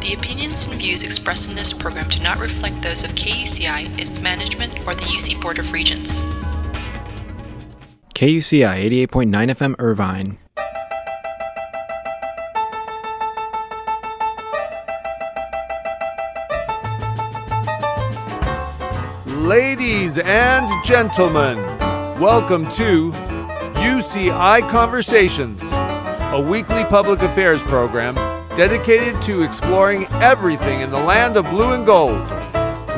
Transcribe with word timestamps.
The 0.00 0.14
opinions 0.14 0.66
and 0.66 0.76
views 0.76 1.02
expressed 1.02 1.50
in 1.50 1.56
this 1.56 1.74
program 1.74 2.08
do 2.08 2.22
not 2.22 2.38
reflect 2.38 2.80
those 2.80 3.04
of 3.04 3.10
KUCI, 3.10 3.98
its 3.98 4.22
management, 4.22 4.86
or 4.86 4.94
the 4.94 5.02
UC 5.02 5.42
Board 5.42 5.58
of 5.58 5.72
Regents. 5.74 6.22
KUCI 8.14 9.06
88.9 9.08 9.50
FM 9.50 9.74
Irvine. 9.78 10.38
Ladies 19.46 20.16
and 20.16 20.66
gentlemen, 20.82 21.58
welcome 22.18 22.64
to 22.70 23.12
UCI 23.76 24.66
Conversations, 24.70 25.60
a 26.32 26.40
weekly 26.40 26.84
public 26.84 27.20
affairs 27.20 27.62
program 27.64 28.29
dedicated 28.60 29.22
to 29.22 29.40
exploring 29.40 30.04
everything 30.16 30.82
in 30.82 30.90
the 30.90 30.98
land 30.98 31.34
of 31.34 31.46
blue 31.46 31.72
and 31.72 31.86
gold, 31.86 32.20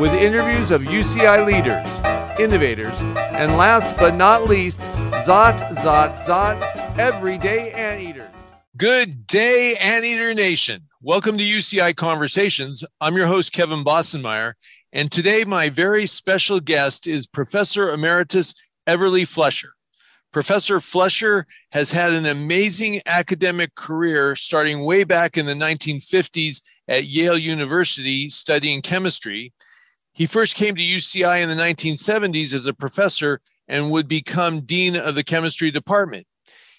with 0.00 0.12
interviews 0.12 0.72
of 0.72 0.82
UCI 0.82 1.46
leaders, 1.46 2.40
innovators, 2.40 3.00
and 3.32 3.56
last 3.56 3.96
but 3.96 4.16
not 4.16 4.48
least, 4.48 4.80
Zot, 5.24 5.56
Zot, 5.76 6.20
Zot, 6.22 6.98
everyday 6.98 7.70
anteaters. 7.74 8.28
Good 8.76 9.28
day, 9.28 9.76
Anteater 9.80 10.34
Nation. 10.34 10.88
Welcome 11.00 11.38
to 11.38 11.44
UCI 11.44 11.94
Conversations. 11.94 12.82
I'm 13.00 13.14
your 13.14 13.28
host, 13.28 13.52
Kevin 13.52 13.84
Bossenmeyer, 13.84 14.54
and 14.92 15.12
today 15.12 15.44
my 15.44 15.68
very 15.68 16.06
special 16.06 16.58
guest 16.58 17.06
is 17.06 17.28
Professor 17.28 17.88
Emeritus 17.88 18.52
Everly 18.88 19.28
Fleischer. 19.28 19.74
Professor 20.32 20.80
Fleischer 20.80 21.46
has 21.72 21.92
had 21.92 22.12
an 22.12 22.24
amazing 22.24 23.02
academic 23.04 23.74
career 23.74 24.34
starting 24.34 24.80
way 24.80 25.04
back 25.04 25.36
in 25.36 25.44
the 25.44 25.52
1950s 25.52 26.62
at 26.88 27.04
Yale 27.04 27.36
University 27.36 28.30
studying 28.30 28.80
chemistry. 28.80 29.52
He 30.14 30.24
first 30.24 30.56
came 30.56 30.74
to 30.74 30.82
UCI 30.82 31.42
in 31.42 31.50
the 31.50 31.62
1970s 31.62 32.54
as 32.54 32.66
a 32.66 32.72
professor 32.72 33.40
and 33.68 33.90
would 33.90 34.08
become 34.08 34.62
dean 34.62 34.96
of 34.96 35.14
the 35.14 35.24
chemistry 35.24 35.70
department. 35.70 36.26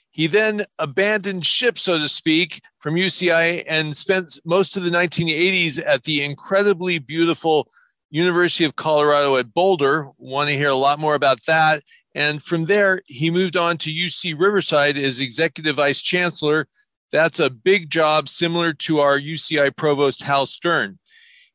He 0.09 0.27
then 0.27 0.65
abandoned 0.77 1.45
ship, 1.45 1.77
so 1.79 1.97
to 1.97 2.09
speak, 2.09 2.61
from 2.79 2.95
UCI 2.95 3.63
and 3.67 3.95
spent 3.95 4.39
most 4.45 4.77
of 4.77 4.83
the 4.83 4.91
1980s 4.91 5.81
at 5.83 6.03
the 6.03 6.23
incredibly 6.23 6.99
beautiful 6.99 7.67
University 8.13 8.63
of 8.63 8.75
Colorado 8.75 9.37
at 9.37 9.55
Boulder. 9.55 10.07
Want 10.19 10.47
to 10.47 10.55
hear 10.55 10.69
a 10.69 10.75
lot 10.75 10.99
more 10.99 11.15
about 11.15 11.43
that. 11.47 11.81
And 12.13 12.43
from 12.43 12.65
there, 12.65 13.01
he 13.07 13.31
moved 13.31 13.57
on 13.57 13.77
to 13.77 13.89
UC 13.89 14.39
Riverside 14.39 14.99
as 14.99 15.19
executive 15.19 15.77
vice 15.77 15.99
chancellor. 15.99 16.67
That's 17.11 17.39
a 17.39 17.49
big 17.49 17.89
job, 17.89 18.29
similar 18.29 18.71
to 18.73 18.99
our 18.99 19.19
UCI 19.19 19.75
provost, 19.75 20.21
Hal 20.21 20.45
Stern. 20.45 20.99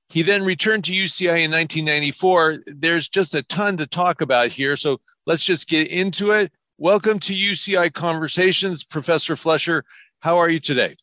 He 0.08 0.22
then 0.22 0.42
returned 0.42 0.82
to 0.86 0.92
UCI 0.92 1.44
in 1.44 1.52
1994. 1.52 2.56
There's 2.66 3.08
just 3.08 3.36
a 3.36 3.44
ton 3.44 3.76
to 3.76 3.86
talk 3.86 4.20
about 4.20 4.48
here. 4.48 4.76
So 4.76 5.00
let's 5.26 5.44
just 5.44 5.68
get 5.68 5.86
into 5.92 6.32
it. 6.32 6.50
Welcome 6.76 7.20
to 7.20 7.34
UCI 7.34 7.92
Conversations, 7.92 8.82
Professor 8.82 9.36
Fleischer. 9.36 9.84
How 10.22 10.38
are 10.38 10.48
you 10.48 10.58
today? 10.58 10.96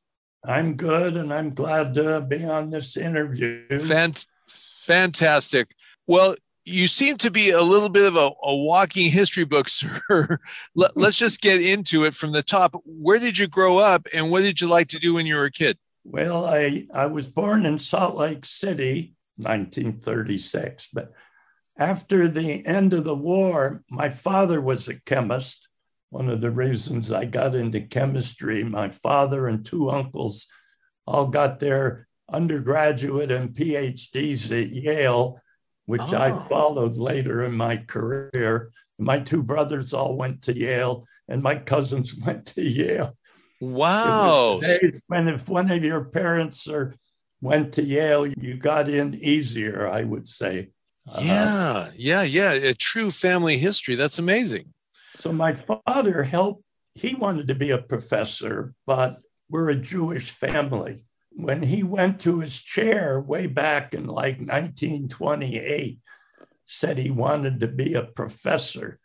I'm 0.43 0.75
good, 0.75 1.15
and 1.15 1.33
I'm 1.33 1.53
glad 1.53 1.93
to 1.93 2.19
be 2.19 2.43
on 2.43 2.71
this 2.71 2.97
interview. 2.97 3.65
Fant- 3.69 4.27
fantastic. 4.85 5.75
Well, 6.07 6.35
you 6.65 6.87
seem 6.87 7.17
to 7.17 7.29
be 7.29 7.51
a 7.51 7.61
little 7.61 7.89
bit 7.89 8.05
of 8.05 8.15
a, 8.15 8.31
a 8.43 8.55
walking 8.55 9.11
history 9.11 9.45
book, 9.45 9.69
sir. 9.69 10.39
Let, 10.75 10.97
us 10.97 11.15
just 11.15 11.41
get 11.41 11.61
into 11.61 12.05
it 12.05 12.15
from 12.15 12.31
the 12.31 12.43
top. 12.43 12.75
Where 12.85 13.19
did 13.19 13.37
you 13.37 13.47
grow 13.47 13.77
up, 13.77 14.07
and 14.13 14.31
what 14.31 14.41
did 14.41 14.61
you 14.61 14.67
like 14.67 14.87
to 14.89 14.99
do 14.99 15.13
when 15.13 15.25
you 15.25 15.35
were 15.35 15.45
a 15.45 15.51
kid? 15.51 15.77
Well, 16.03 16.45
I, 16.45 16.85
I 16.93 17.07
was 17.07 17.27
born 17.27 17.65
in 17.65 17.79
Salt 17.79 18.15
Lake 18.15 18.45
City, 18.45 19.15
1936, 19.37 20.89
but 20.93 21.11
after 21.77 22.27
the 22.27 22.65
end 22.65 22.93
of 22.93 23.03
the 23.03 23.15
war, 23.15 23.83
my 23.89 24.09
father 24.09 24.61
was 24.61 24.87
a 24.87 24.99
chemist. 25.01 25.67
One 26.09 26.29
of 26.29 26.41
the 26.41 26.51
reasons 26.51 27.11
I 27.11 27.25
got 27.25 27.55
into 27.55 27.81
chemistry, 27.81 28.63
my 28.63 28.89
father 28.89 29.47
and 29.47 29.65
two 29.65 29.89
uncles 29.89 30.47
all 31.05 31.27
got 31.27 31.59
their 31.59 32.07
undergraduate 32.31 33.31
and 33.31 33.53
PhDs 33.53 34.51
at 34.51 34.69
Yale, 34.71 35.39
which 35.85 36.01
oh. 36.01 36.17
I 36.17 36.31
followed 36.47 36.95
later 36.95 37.43
in 37.43 37.53
my 37.53 37.77
career. 37.77 38.71
My 38.97 39.19
two 39.19 39.43
brothers 39.43 39.93
all 39.93 40.15
went 40.15 40.43
to 40.43 40.57
Yale, 40.57 41.07
and 41.27 41.43
my 41.43 41.55
cousins 41.55 42.15
went 42.25 42.47
to 42.47 42.61
Yale. 42.61 43.17
Wow. 43.61 44.61
When 45.07 45.27
if 45.27 45.47
one 45.47 45.71
of 45.71 45.83
your 45.83 46.05
parents 46.05 46.67
or 46.67 46.95
went 47.41 47.73
to 47.73 47.83
Yale, 47.83 48.27
you 48.27 48.57
got 48.57 48.89
in 48.89 49.15
easier, 49.15 49.87
I 49.87 50.03
would 50.03 50.27
say. 50.27 50.69
Uh, 51.07 51.19
yeah, 51.21 51.73
uh, 51.73 51.91
yeah, 51.95 52.23
yeah. 52.23 52.51
A 52.53 52.73
true 52.73 53.11
family 53.11 53.57
history. 53.57 53.95
That's 53.95 54.19
amazing. 54.19 54.73
So 55.19 55.31
my 55.31 55.53
father 55.53 56.23
helped, 56.23 56.63
he 56.93 57.15
wanted 57.15 57.47
to 57.47 57.55
be 57.55 57.71
a 57.71 57.77
professor, 57.77 58.73
but 58.85 59.19
we're 59.49 59.69
a 59.69 59.75
Jewish 59.75 60.31
family. 60.31 61.03
When 61.37 61.63
he 61.63 61.83
went 61.83 62.21
to 62.21 62.39
his 62.39 62.61
chair 62.61 63.19
way 63.19 63.47
back 63.47 63.93
in 63.93 64.07
like 64.07 64.37
1928, 64.37 65.99
said 66.65 66.97
he 66.97 67.11
wanted 67.11 67.59
to 67.59 67.67
be 67.67 67.93
a 67.93 68.03
professor 68.03 68.99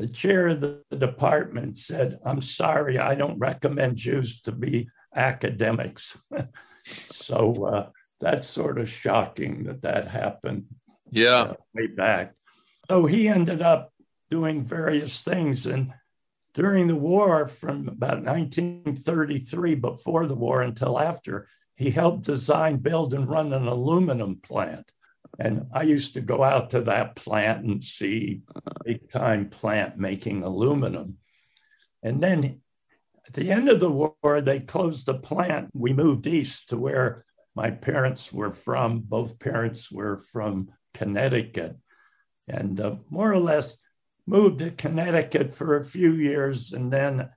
the 0.00 0.08
chair 0.08 0.48
of 0.48 0.62
the 0.62 0.82
department 0.96 1.76
said, 1.76 2.18
I'm 2.24 2.40
sorry, 2.40 2.98
I 2.98 3.14
don't 3.14 3.38
recommend 3.38 3.98
Jews 3.98 4.40
to 4.42 4.52
be 4.52 4.88
academics. 5.14 6.16
so 6.82 7.52
uh, 7.52 7.90
that's 8.18 8.48
sort 8.48 8.78
of 8.78 8.88
shocking 8.88 9.64
that 9.64 9.82
that 9.82 10.06
happened. 10.06 10.64
Yeah. 11.10 11.40
Uh, 11.40 11.54
way 11.74 11.86
back. 11.88 12.34
So 12.88 13.04
he 13.04 13.28
ended 13.28 13.60
up 13.60 13.92
doing 14.30 14.64
various 14.64 15.20
things. 15.20 15.66
And 15.66 15.92
during 16.54 16.86
the 16.86 16.96
war, 16.96 17.46
from 17.46 17.86
about 17.86 18.22
1933, 18.22 19.74
before 19.74 20.26
the 20.26 20.34
war 20.34 20.62
until 20.62 20.98
after, 20.98 21.46
he 21.80 21.90
helped 21.90 22.26
design, 22.26 22.76
build, 22.76 23.14
and 23.14 23.26
run 23.26 23.54
an 23.54 23.66
aluminum 23.66 24.36
plant. 24.36 24.92
And 25.38 25.64
I 25.72 25.84
used 25.84 26.12
to 26.12 26.20
go 26.20 26.44
out 26.44 26.68
to 26.70 26.82
that 26.82 27.16
plant 27.16 27.64
and 27.64 27.82
see 27.82 28.42
big 28.84 29.10
time 29.10 29.48
plant 29.48 29.96
making 29.96 30.42
aluminum. 30.42 31.16
And 32.02 32.22
then 32.22 32.60
at 33.26 33.32
the 33.32 33.50
end 33.50 33.70
of 33.70 33.80
the 33.80 33.90
war, 33.90 34.42
they 34.42 34.60
closed 34.60 35.06
the 35.06 35.14
plant. 35.14 35.70
We 35.72 35.94
moved 35.94 36.26
east 36.26 36.68
to 36.68 36.76
where 36.76 37.24
my 37.54 37.70
parents 37.70 38.30
were 38.30 38.52
from. 38.52 39.00
Both 39.00 39.38
parents 39.38 39.90
were 39.90 40.18
from 40.18 40.68
Connecticut. 40.92 41.78
And 42.46 42.78
uh, 42.78 42.96
more 43.08 43.32
or 43.32 43.40
less 43.40 43.78
moved 44.26 44.58
to 44.58 44.70
Connecticut 44.70 45.54
for 45.54 45.78
a 45.78 45.84
few 45.84 46.12
years. 46.12 46.72
And 46.72 46.92
then 46.92 47.30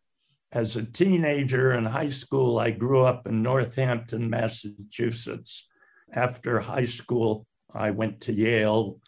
as 0.54 0.76
a 0.76 0.86
teenager 0.86 1.74
in 1.74 1.86
high 1.86 2.10
school, 2.10 2.60
I 2.60 2.70
grew 2.70 3.04
up 3.04 3.26
in 3.26 3.42
Northampton, 3.42 4.30
Massachusetts. 4.30 5.68
After 6.14 6.60
high 6.60 6.86
school, 6.86 7.48
I 7.74 7.90
went 7.90 8.22
to 8.22 8.34
Yale 8.34 9.00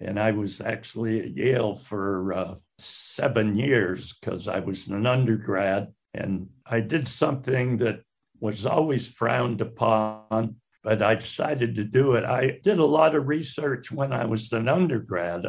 and 0.00 0.18
I 0.18 0.32
was 0.32 0.62
actually 0.62 1.20
at 1.20 1.36
Yale 1.36 1.76
for 1.76 2.32
uh, 2.32 2.54
seven 2.78 3.54
years 3.54 4.14
because 4.14 4.48
I 4.48 4.60
was 4.60 4.88
an 4.88 5.06
undergrad. 5.06 5.92
And 6.14 6.48
I 6.66 6.80
did 6.80 7.06
something 7.06 7.76
that 7.78 8.00
was 8.40 8.66
always 8.66 9.10
frowned 9.10 9.60
upon, 9.60 10.56
but 10.82 11.02
I 11.02 11.16
decided 11.16 11.74
to 11.76 11.84
do 11.84 12.14
it. 12.14 12.24
I 12.24 12.60
did 12.62 12.78
a 12.78 12.84
lot 12.84 13.14
of 13.14 13.28
research 13.28 13.92
when 13.92 14.12
I 14.12 14.24
was 14.24 14.52
an 14.52 14.68
undergrad. 14.68 15.46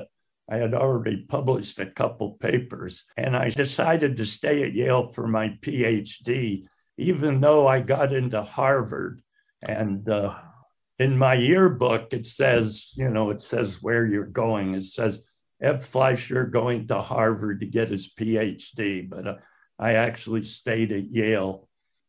I 0.49 0.57
had 0.57 0.73
already 0.73 1.25
published 1.27 1.79
a 1.79 1.85
couple 1.85 2.31
papers, 2.33 3.05
and 3.17 3.35
I 3.35 3.49
decided 3.49 4.17
to 4.17 4.25
stay 4.25 4.63
at 4.63 4.73
Yale 4.73 5.07
for 5.07 5.27
my 5.27 5.57
PhD, 5.61 6.65
even 6.97 7.41
though 7.41 7.67
I 7.67 7.81
got 7.81 8.13
into 8.13 8.43
Harvard. 8.43 9.21
And 9.61 10.07
uh, 10.07 10.35
in 10.99 11.17
my 11.17 11.33
yearbook, 11.33 12.13
it 12.13 12.27
says, 12.27 12.93
you 12.95 13.09
know, 13.09 13.31
it 13.31 13.41
says 13.41 13.81
where 13.81 14.05
you're 14.05 14.25
going. 14.25 14.75
It 14.75 14.83
says 14.83 15.21
Ev 15.61 15.83
Fleischer 15.83 16.45
going 16.45 16.87
to 16.87 17.01
Harvard 17.01 17.61
to 17.61 17.65
get 17.65 17.89
his 17.89 18.13
PhD, 18.13 19.09
but 19.09 19.27
uh, 19.27 19.35
I 19.79 19.93
actually 19.93 20.43
stayed 20.43 20.91
at 20.91 21.11
Yale. 21.11 21.67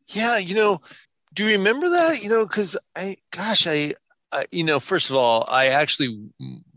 Yeah, 0.09 0.39
you 0.39 0.55
know, 0.55 0.83
do 1.35 1.45
you 1.45 1.57
remember 1.57 1.91
that? 1.91 2.23
You 2.23 2.31
know, 2.31 2.47
because 2.47 2.77
I, 2.97 3.17
gosh, 3.31 3.67
I, 3.67 3.95
I, 4.33 4.47
you 4.51 4.65
know, 4.65 4.81
first 4.81 5.11
of 5.11 5.17
all, 5.17 5.47
I 5.49 5.67
actually, 5.67 6.29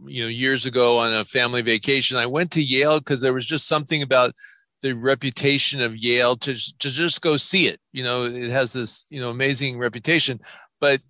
you 0.09 0.23
know, 0.23 0.29
years 0.29 0.65
ago 0.65 0.97
on 0.97 1.13
a 1.13 1.23
family 1.23 1.61
vacation, 1.61 2.17
I 2.17 2.25
went 2.25 2.51
to 2.51 2.63
Yale 2.63 2.99
because 2.99 3.21
there 3.21 3.33
was 3.33 3.45
just 3.45 3.67
something 3.67 4.01
about 4.01 4.33
the 4.81 4.93
reputation 4.93 5.81
of 5.81 5.97
Yale 5.97 6.35
to 6.37 6.53
to 6.53 6.89
just 6.89 7.21
go 7.21 7.37
see 7.37 7.67
it. 7.67 7.79
You 7.91 8.03
know, 8.03 8.25
it 8.25 8.49
has 8.49 8.73
this 8.73 9.05
you 9.09 9.21
know 9.21 9.29
amazing 9.29 9.77
reputation, 9.77 10.39
but 10.79 11.01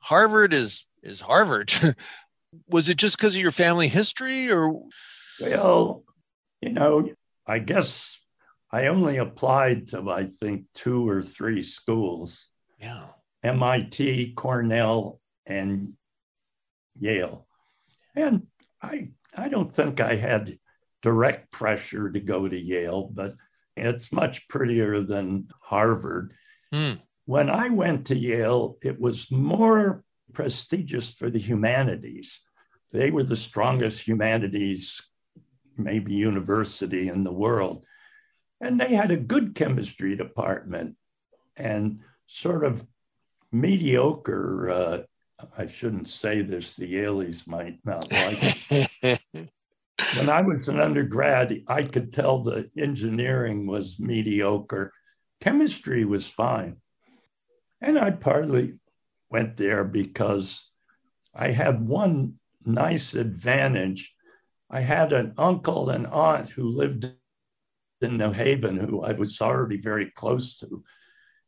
Harvard 0.00 0.54
is 0.54 0.86
is 1.02 1.20
Harvard. 1.20 1.72
was 2.68 2.88
it 2.88 2.96
just 2.96 3.16
because 3.16 3.36
of 3.36 3.42
your 3.42 3.52
family 3.52 3.88
history 3.88 4.50
or 4.50 4.72
well, 5.40 6.04
you 6.60 6.70
know, 6.70 7.08
I 7.46 7.58
guess 7.58 8.20
I 8.70 8.86
only 8.86 9.16
applied 9.16 9.88
to 9.88 10.10
I 10.10 10.26
think 10.26 10.64
two 10.74 11.08
or 11.08 11.22
three 11.22 11.62
schools. 11.62 12.48
Yeah. 12.78 13.08
MIT, 13.42 14.34
Cornell, 14.34 15.20
and 15.46 15.94
Yale. 16.98 17.46
And 18.14 18.46
I, 18.82 19.10
I 19.36 19.48
don't 19.48 19.70
think 19.70 20.00
I 20.00 20.16
had 20.16 20.58
direct 21.02 21.50
pressure 21.50 22.10
to 22.10 22.20
go 22.20 22.48
to 22.48 22.58
Yale, 22.58 23.10
but 23.12 23.34
it's 23.76 24.12
much 24.12 24.48
prettier 24.48 25.02
than 25.02 25.48
Harvard. 25.60 26.34
Mm. 26.72 27.00
When 27.24 27.48
I 27.48 27.70
went 27.70 28.06
to 28.06 28.16
Yale, 28.16 28.76
it 28.82 29.00
was 29.00 29.30
more 29.30 30.04
prestigious 30.32 31.12
for 31.12 31.30
the 31.30 31.38
humanities. 31.38 32.40
They 32.92 33.10
were 33.10 33.22
the 33.22 33.36
strongest 33.36 34.06
humanities, 34.06 35.02
maybe 35.76 36.12
university 36.14 37.08
in 37.08 37.24
the 37.24 37.32
world. 37.32 37.84
And 38.60 38.78
they 38.78 38.94
had 38.94 39.10
a 39.10 39.16
good 39.16 39.54
chemistry 39.54 40.16
department 40.16 40.96
and 41.56 42.00
sort 42.26 42.64
of 42.64 42.84
mediocre. 43.52 44.70
Uh, 44.70 44.98
I 45.56 45.66
shouldn't 45.66 46.08
say 46.08 46.42
this, 46.42 46.76
the 46.76 46.92
Yaleys 46.92 47.46
might 47.46 47.78
not 47.84 48.10
like 48.10 48.38
it. 48.42 49.20
when 50.16 50.28
I 50.28 50.42
was 50.42 50.68
an 50.68 50.80
undergrad, 50.80 51.62
I 51.66 51.82
could 51.84 52.12
tell 52.12 52.42
the 52.42 52.70
engineering 52.76 53.66
was 53.66 53.98
mediocre. 53.98 54.92
Chemistry 55.40 56.04
was 56.04 56.30
fine. 56.30 56.76
And 57.80 57.98
I 57.98 58.10
partly 58.10 58.74
went 59.30 59.56
there 59.56 59.84
because 59.84 60.70
I 61.34 61.50
had 61.50 61.86
one 61.86 62.34
nice 62.64 63.14
advantage. 63.14 64.14
I 64.70 64.80
had 64.80 65.12
an 65.12 65.34
uncle 65.38 65.90
and 65.90 66.06
aunt 66.06 66.48
who 66.50 66.68
lived 66.68 67.10
in 68.00 68.16
New 68.16 68.32
Haven 68.32 68.78
who 68.78 69.02
I 69.02 69.12
was 69.12 69.40
already 69.40 69.80
very 69.80 70.10
close 70.10 70.56
to. 70.56 70.84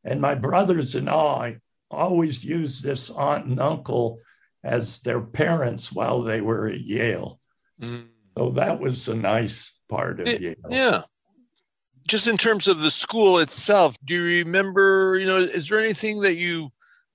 And 0.05 0.21
my 0.21 0.35
brothers 0.35 0.95
and 0.95 1.09
I 1.09 1.59
always 1.93 2.45
used 2.45 2.83
this 2.83 3.11
aunt 3.11 3.47
and 3.47 3.61
uncle 3.61 4.19
as 4.65 5.01
their 5.01 5.21
parents 5.21 5.93
while 5.93 6.23
they 6.23 6.41
were 6.41 6.69
at 6.69 6.81
Yale. 6.81 7.41
Mm. 7.81 8.07
So 8.37 8.51
that 8.51 8.81
was 8.81 9.09
a 9.09 9.15
nice 9.15 9.73
part 9.89 10.21
of 10.21 10.29
it, 10.29 10.41
Yale. 10.41 10.55
Yeah. 10.69 11.03
Just 12.07 12.27
in 12.27 12.37
terms 12.37 12.67
of 12.67 12.81
the 12.81 12.91
school 12.91 13.39
itself, 13.39 13.97
do 14.05 14.15
you 14.15 14.45
remember, 14.45 15.17
you 15.19 15.27
know, 15.27 15.37
is 15.37 15.69
there 15.69 15.79
anything 15.79 16.21
that 16.21 16.37
you 16.37 16.73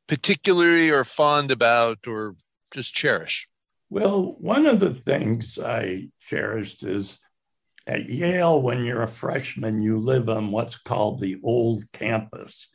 particularly 0.08 0.92
are 0.92 1.04
fond 1.04 1.52
about 1.52 2.08
or 2.08 2.36
just 2.72 2.94
cherish? 2.94 3.48
Well, 3.90 4.36
one 4.40 4.66
of 4.66 4.80
the 4.80 4.94
things 4.94 5.58
I 5.60 6.10
cherished 6.20 6.84
is 6.84 7.20
at 7.86 8.10
Yale, 8.10 8.62
when 8.62 8.84
you're 8.84 9.04
a 9.04 9.08
freshman, 9.08 9.82
you 9.82 9.98
live 9.98 10.28
on 10.28 10.52
what's 10.52 10.78
called 10.78 11.22
the 11.22 11.38
old 11.44 11.90
campus. 11.94 12.68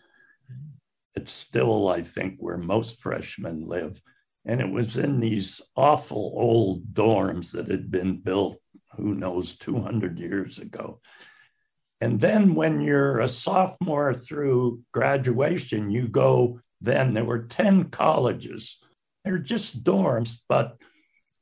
It's 1.15 1.33
still, 1.33 1.89
I 1.89 2.03
think, 2.03 2.37
where 2.39 2.59
most 2.59 3.01
freshmen 3.03 3.67
live. 3.67 4.01
And 4.45 4.61
it 4.61 4.71
was 4.71 4.97
in 4.97 5.21
these 5.21 5.61
awful 5.77 6.33
old 6.37 6.93
dorms 6.93 7.53
that 7.53 7.69
had 7.69 7.91
been 7.91 8.19
built, 8.19 8.59
who 8.97 9.15
knows, 9.15 9.57
200 9.57 10.19
years 10.19 10.59
ago. 10.59 11.01
And 12.01 12.21
then 12.21 12.55
when 12.55 12.81
you're 12.81 13.21
a 13.21 13.29
sophomore 13.29 14.13
through 14.13 14.83
graduation, 14.93 15.91
you 15.91 16.09
go, 16.09 16.61
then 16.81 17.15
there 17.15 17.25
were 17.25 17.45
10 17.45 17.91
colleges. 17.91 18.79
They're 19.25 19.39
just 19.39 19.85
dorms, 19.85 20.39
but 20.49 20.83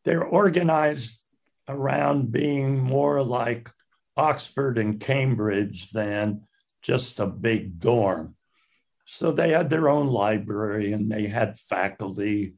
they're 0.05 0.25
organized 0.25 1.21
around 1.67 2.33
being 2.33 2.79
more 2.79 3.23
like 3.23 3.71
Oxford 4.17 4.77
and 4.77 5.01
Cambridge 5.01 5.91
than 5.93 6.43
just 6.83 7.21
a 7.21 7.27
big 7.27 7.79
dorm. 7.81 8.35
So 9.13 9.33
they 9.33 9.51
had 9.51 9.71
their 9.71 9.89
own 9.89 10.07
library 10.07 10.93
and 10.93 11.11
they 11.11 11.27
had 11.27 11.59
faculty. 11.59 12.55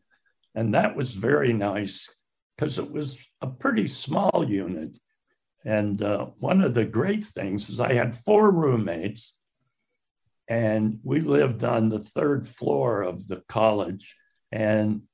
And 0.54 0.74
that 0.74 0.94
was 0.94 1.16
very 1.16 1.54
nice 1.54 2.14
because 2.54 2.78
it 2.78 2.90
was 2.90 3.26
a 3.40 3.46
pretty 3.46 3.86
small 3.86 4.44
unit. 4.46 4.98
And 5.64 6.02
uh, 6.02 6.26
one 6.40 6.60
of 6.60 6.74
the 6.74 6.84
great 6.84 7.24
things 7.24 7.70
is 7.70 7.80
I 7.80 7.94
had 7.94 8.14
four 8.14 8.50
roommates, 8.50 9.34
and 10.46 10.98
we 11.02 11.20
lived 11.20 11.64
on 11.64 11.88
the 11.88 12.00
third 12.00 12.46
floor 12.46 13.00
of 13.00 13.26
the 13.28 13.42
college. 13.48 14.14
And 14.52 15.04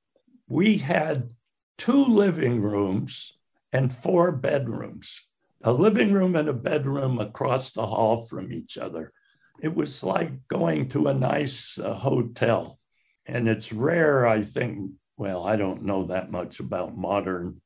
we 0.48 0.78
had 0.78 1.30
two 1.76 2.04
living 2.04 2.60
rooms 2.60 3.32
and 3.72 3.92
four 3.92 4.32
bedrooms, 4.32 5.22
a 5.62 5.70
living 5.70 6.12
room 6.12 6.34
and 6.34 6.48
a 6.48 6.52
bedroom 6.52 7.20
across 7.20 7.70
the 7.70 7.86
hall 7.86 8.26
from 8.26 8.52
each 8.52 8.76
other. 8.76 9.12
It 9.60 9.74
was 9.74 10.04
like 10.04 10.46
going 10.48 10.88
to 10.90 11.08
a 11.08 11.14
nice 11.14 11.78
uh, 11.78 11.94
hotel. 11.94 12.78
And 13.26 13.48
it's 13.48 13.72
rare, 13.72 14.26
I 14.26 14.42
think, 14.42 14.92
well, 15.16 15.44
I 15.44 15.56
don't 15.56 15.82
know 15.82 16.04
that 16.04 16.30
much 16.30 16.60
about 16.60 16.96
modern 16.96 17.60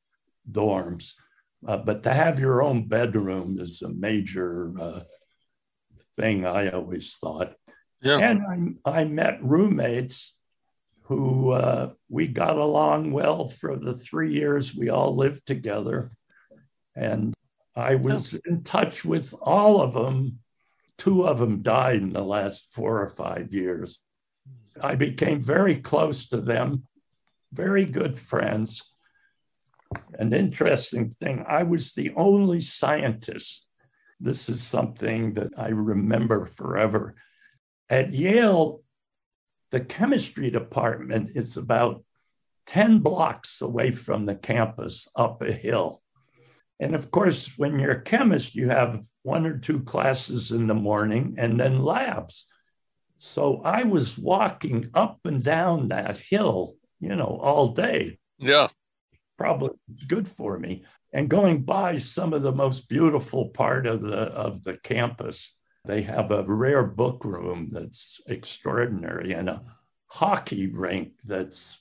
dorms, 0.51 1.13
uh, 1.65 1.77
but 1.77 2.03
to 2.03 2.13
have 2.13 2.39
your 2.39 2.61
own 2.61 2.87
bedroom 2.87 3.59
is 3.59 3.81
a 3.81 3.89
major 3.89 4.73
uh, 4.79 4.99
thing, 6.17 6.45
I 6.45 6.69
always 6.69 7.15
thought. 7.15 7.53
Yeah. 8.01 8.17
And 8.17 8.79
I, 8.85 9.01
I 9.01 9.05
met 9.05 9.43
roommates 9.43 10.35
who 11.03 11.51
uh, 11.51 11.91
we 12.09 12.27
got 12.27 12.57
along 12.57 13.11
well 13.11 13.47
for 13.47 13.77
the 13.77 13.93
three 13.93 14.33
years 14.33 14.75
we 14.75 14.89
all 14.89 15.15
lived 15.15 15.45
together. 15.45 16.11
And 16.95 17.33
I 17.75 17.95
was 17.95 18.39
in 18.45 18.63
touch 18.63 19.03
with 19.03 19.33
all 19.41 19.81
of 19.81 19.93
them. 19.93 20.39
Two 21.03 21.27
of 21.27 21.37
them 21.37 21.61
died 21.61 21.97
in 21.97 22.13
the 22.13 22.23
last 22.23 22.73
four 22.73 23.01
or 23.01 23.09
five 23.09 23.53
years. 23.53 23.99
I 24.81 24.95
became 24.95 25.41
very 25.41 25.75
close 25.75 26.27
to 26.29 26.39
them, 26.39 26.83
very 27.51 27.83
good 27.83 28.17
friends. 28.17 28.89
An 30.17 30.31
interesting 30.31 31.09
thing, 31.09 31.43
I 31.45 31.63
was 31.63 31.91
the 31.91 32.13
only 32.15 32.61
scientist. 32.61 33.67
This 34.21 34.47
is 34.47 34.63
something 34.63 35.33
that 35.33 35.51
I 35.57 35.67
remember 35.67 36.45
forever. 36.45 37.15
At 37.89 38.13
Yale, 38.13 38.81
the 39.71 39.81
chemistry 39.81 40.51
department 40.51 41.31
is 41.35 41.57
about 41.57 42.05
10 42.67 42.99
blocks 42.99 43.61
away 43.61 43.91
from 43.91 44.25
the 44.25 44.35
campus 44.35 45.09
up 45.17 45.41
a 45.41 45.51
hill. 45.51 46.02
And 46.79 46.95
of 46.95 47.11
course, 47.11 47.57
when 47.57 47.79
you're 47.79 47.91
a 47.91 48.01
chemist, 48.01 48.55
you 48.55 48.69
have 48.69 49.05
one 49.21 49.45
or 49.45 49.57
two 49.57 49.81
classes 49.81 50.51
in 50.51 50.67
the 50.67 50.73
morning 50.73 51.35
and 51.37 51.59
then 51.59 51.83
labs. 51.83 52.45
So 53.17 53.61
I 53.63 53.83
was 53.83 54.17
walking 54.17 54.89
up 54.93 55.19
and 55.23 55.41
down 55.41 55.89
that 55.89 56.17
hill, 56.17 56.73
you 56.99 57.15
know, 57.15 57.39
all 57.41 57.69
day. 57.69 58.19
Yeah. 58.37 58.67
Probably 59.37 59.71
it's 59.91 60.03
good 60.03 60.27
for 60.27 60.59
me. 60.59 60.83
And 61.13 61.29
going 61.29 61.63
by 61.63 61.97
some 61.97 62.33
of 62.33 62.41
the 62.41 62.51
most 62.51 62.89
beautiful 62.89 63.49
part 63.49 63.85
of 63.85 64.01
the 64.01 64.17
of 64.17 64.63
the 64.63 64.77
campus. 64.77 65.57
They 65.85 66.01
have 66.03 66.31
a 66.31 66.43
rare 66.43 66.83
book 66.83 67.25
room 67.25 67.67
that's 67.69 68.21
extraordinary 68.25 69.33
and 69.33 69.49
a 69.49 69.61
hockey 70.07 70.67
rink 70.67 71.13
that's 71.25 71.79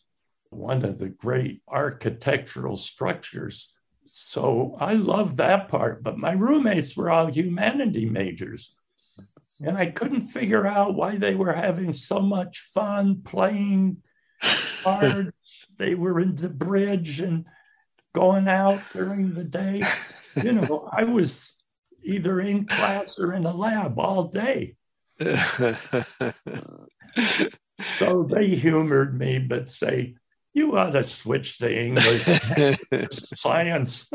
one 0.50 0.84
of 0.84 0.98
the 0.98 1.08
great 1.08 1.62
architectural 1.68 2.76
structures. 2.76 3.72
So 4.14 4.76
I 4.78 4.92
love 4.92 5.38
that 5.38 5.70
part, 5.70 6.02
but 6.02 6.18
my 6.18 6.32
roommates 6.32 6.94
were 6.94 7.08
all 7.08 7.32
humanity 7.32 8.04
majors. 8.04 8.74
And 9.58 9.78
I 9.78 9.86
couldn't 9.86 10.28
figure 10.28 10.66
out 10.66 10.94
why 10.94 11.16
they 11.16 11.34
were 11.34 11.54
having 11.54 11.94
so 11.94 12.20
much 12.20 12.60
fun 12.60 13.22
playing 13.24 14.02
cards. 14.82 15.30
they 15.78 15.94
were 15.94 16.20
in 16.20 16.36
the 16.36 16.50
bridge 16.50 17.20
and 17.20 17.46
going 18.14 18.48
out 18.48 18.82
during 18.92 19.32
the 19.32 19.44
day. 19.44 19.80
You 20.44 20.52
know, 20.60 20.90
I 20.92 21.04
was 21.04 21.56
either 22.02 22.38
in 22.38 22.66
class 22.66 23.18
or 23.18 23.32
in 23.32 23.46
a 23.46 23.56
lab 23.56 23.98
all 23.98 24.24
day. 24.24 24.76
so 27.80 28.24
they 28.24 28.48
humored 28.48 29.18
me, 29.18 29.38
but 29.38 29.70
say, 29.70 30.16
you 30.54 30.76
ought 30.76 30.90
to 30.90 31.02
switch 31.02 31.58
to 31.58 31.72
English 31.72 32.24
science. 33.12 34.08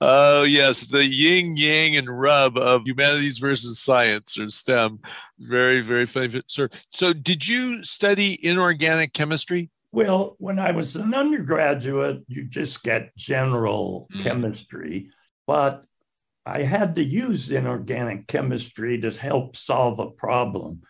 Oh, 0.00 0.40
uh, 0.40 0.44
yes, 0.44 0.82
the 0.82 1.04
yin 1.04 1.56
yang 1.56 1.96
and 1.96 2.08
rub 2.08 2.58
of 2.58 2.86
humanities 2.86 3.38
versus 3.38 3.78
science 3.78 4.38
or 4.38 4.50
STEM. 4.50 4.98
Very, 5.38 5.80
very 5.80 6.06
funny, 6.06 6.42
sir. 6.46 6.68
So, 6.88 7.12
did 7.12 7.46
you 7.46 7.84
study 7.84 8.38
inorganic 8.44 9.12
chemistry? 9.12 9.70
Well, 9.92 10.36
when 10.38 10.58
I 10.58 10.72
was 10.72 10.96
an 10.96 11.14
undergraduate, 11.14 12.22
you 12.26 12.44
just 12.44 12.82
get 12.82 13.16
general 13.16 14.08
mm. 14.12 14.22
chemistry, 14.22 15.10
but 15.46 15.84
I 16.44 16.62
had 16.62 16.96
to 16.96 17.04
use 17.04 17.50
inorganic 17.50 18.26
chemistry 18.26 19.00
to 19.00 19.10
help 19.10 19.54
solve 19.54 19.98
a 19.98 20.10
problem. 20.10 20.82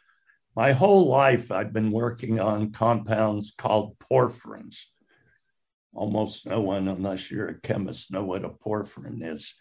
My 0.57 0.73
whole 0.73 1.07
life, 1.07 1.53
I've 1.53 1.73
been 1.73 1.93
working 1.93 2.41
on 2.41 2.73
compounds 2.73 3.53
called 3.57 3.97
porphyrins. 3.99 4.87
Almost 5.95 6.47
no 6.47 6.61
one, 6.61 6.89
unless 6.89 7.31
you're 7.31 7.49
a 7.49 7.61
chemist, 7.61 8.11
know 8.11 8.25
what 8.25 8.45
a 8.45 8.49
porphyrin 8.51 9.23
is. 9.23 9.55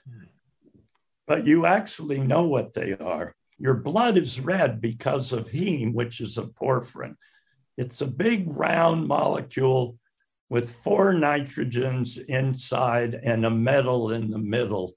But 1.28 1.46
you 1.46 1.66
actually 1.66 2.20
know 2.20 2.48
what 2.48 2.74
they 2.74 2.94
are. 2.94 3.36
your 3.60 3.74
blood 3.76 4.18
is 4.18 4.40
red 4.40 4.80
because 4.82 5.34
of 5.34 5.50
heme, 5.50 5.94
which 5.94 6.22
is 6.22 6.38
a 6.38 6.44
porphyrin. 6.44 7.16
It's 7.76 8.02
a 8.02 8.08
big 8.08 8.48
round 8.56 9.08
molecule 9.08 9.98
with 10.50 10.70
four 10.72 11.14
nitrogens 11.14 12.24
inside 12.28 13.16
and 13.16 13.46
a 13.46 13.50
metal 13.50 14.12
in 14.12 14.30
the 14.30 14.40
middle. 14.40 14.94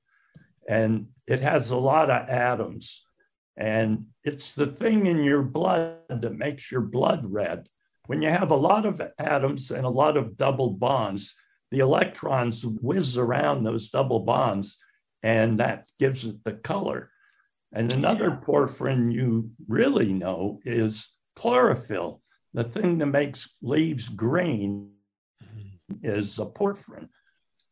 And 0.69 1.09
it 1.27 1.41
has 1.41 1.71
a 1.71 1.77
lot 1.77 2.11
of 2.11 2.29
atoms. 2.29 3.03
And 3.61 4.07
it's 4.25 4.55
the 4.55 4.67
thing 4.67 5.07
in 5.07 5.23
your 5.23 5.43
blood 5.43 5.99
that 6.09 6.35
makes 6.35 6.73
your 6.73 6.81
blood 6.81 7.27
red. 7.31 7.69
When 8.07 8.23
you 8.23 8.31
have 8.31 8.51
a 8.51 8.57
lot 8.57 8.87
of 8.87 9.03
atoms 9.19 9.71
and 9.71 9.85
a 9.85 9.91
lot 9.91 10.17
of 10.17 10.39
double 10.39 10.71
bonds, 10.71 11.37
the 11.71 11.81
electrons 11.81 12.65
whiz 12.65 13.19
around 13.19 13.63
those 13.63 13.91
double 13.91 14.21
bonds, 14.21 14.79
and 15.23 15.61
that 15.61 15.87
gives 15.99 16.25
it 16.25 16.43
the 16.43 16.55
color. 16.55 17.11
And 17.71 17.93
another 17.93 18.31
porphyrin 18.31 19.13
you 19.13 19.51
really 19.69 20.13
know 20.13 20.61
is 20.65 21.11
chlorophyll. 21.37 22.23
The 22.55 22.65
thing 22.65 22.97
that 22.99 23.07
makes 23.07 23.57
leaves 23.61 24.09
green 24.09 24.93
mm-hmm. 25.45 25.97
is 26.03 26.39
a 26.39 26.47
porphyrin. 26.47 27.09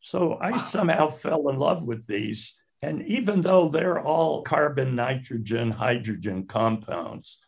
So 0.00 0.36
I 0.38 0.58
somehow 0.58 1.08
fell 1.08 1.48
in 1.48 1.58
love 1.58 1.82
with 1.82 2.06
these. 2.06 2.54
And 2.80 3.02
even 3.02 3.40
though 3.40 3.68
they're 3.68 4.00
all 4.00 4.42
carbon, 4.42 4.94
nitrogen, 4.94 5.70
hydrogen 5.70 6.46
compounds, 6.46 7.38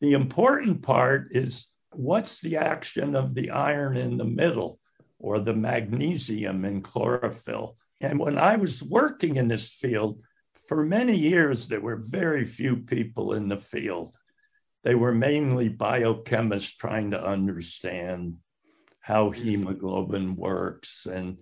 the 0.00 0.12
important 0.12 0.82
part 0.82 1.28
is 1.30 1.68
what's 1.92 2.40
the 2.40 2.56
action 2.56 3.16
of 3.16 3.34
the 3.34 3.50
iron 3.50 3.96
in 3.96 4.16
the 4.16 4.24
middle 4.24 4.78
or 5.18 5.38
the 5.38 5.54
magnesium 5.54 6.64
in 6.64 6.82
chlorophyll. 6.82 7.76
And 8.00 8.18
when 8.18 8.38
I 8.38 8.56
was 8.56 8.82
working 8.82 9.36
in 9.36 9.48
this 9.48 9.72
field, 9.72 10.22
for 10.66 10.84
many 10.84 11.16
years, 11.16 11.68
there 11.68 11.80
were 11.80 11.96
very 11.96 12.44
few 12.44 12.76
people 12.76 13.32
in 13.32 13.48
the 13.48 13.56
field. 13.56 14.16
They 14.84 14.94
were 14.94 15.12
mainly 15.12 15.68
biochemists 15.68 16.76
trying 16.76 17.10
to 17.10 17.22
understand 17.22 18.36
how 19.00 19.30
hemoglobin 19.30 20.36
works. 20.36 21.06
And 21.06 21.38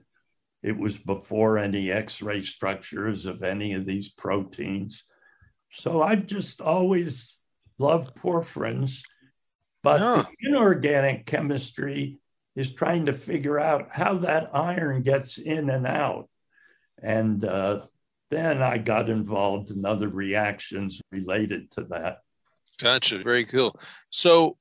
it 0.63 0.77
was 0.77 0.99
before 0.99 1.59
any 1.59 1.91
X 1.91 2.21
ray 2.23 2.41
structures 2.41 3.27
of 3.27 3.43
any 3.43 3.75
of 3.75 3.87
these 3.87 4.09
proteins. 4.09 5.05
So 5.71 6.03
I've 6.03 6.27
just 6.27 6.61
always 6.61 7.39
loved 7.79 8.17
porphyrins. 8.17 9.03
But 9.83 10.01
yeah. 10.01 10.25
inorganic 10.41 11.27
chemistry 11.27 12.19
is 12.57 12.75
trying 12.75 13.07
to 13.07 13.13
figure 13.13 13.59
out 13.59 13.89
how 13.93 14.19
that 14.19 14.51
iron 14.53 15.03
gets 15.03 15.39
in 15.39 15.71
and 15.71 15.87
out. 15.87 16.29
And 17.01 17.45
uh, 17.45 17.83
then 18.31 18.63
I 18.63 18.79
got 18.79 19.09
involved 19.09 19.71
in 19.71 19.87
other 19.87 20.09
reactions 20.09 21.01
related 21.13 21.71
to 21.73 21.85
that. 21.85 22.19
Gotcha. 22.81 23.19
Very 23.19 23.45
cool. 23.45 23.79
So 24.11 24.57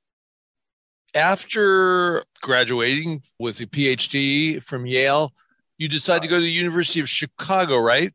after 1.16 2.24
graduating 2.42 3.22
with 3.40 3.60
a 3.60 3.66
PhD 3.66 4.62
from 4.62 4.86
Yale, 4.86 5.34
you 5.78 5.88
decided 5.88 6.24
to 6.24 6.30
go 6.30 6.38
to 6.38 6.42
the 6.42 6.52
University 6.52 7.00
of 7.00 7.10
Chicago, 7.10 7.80
right? 7.80 8.12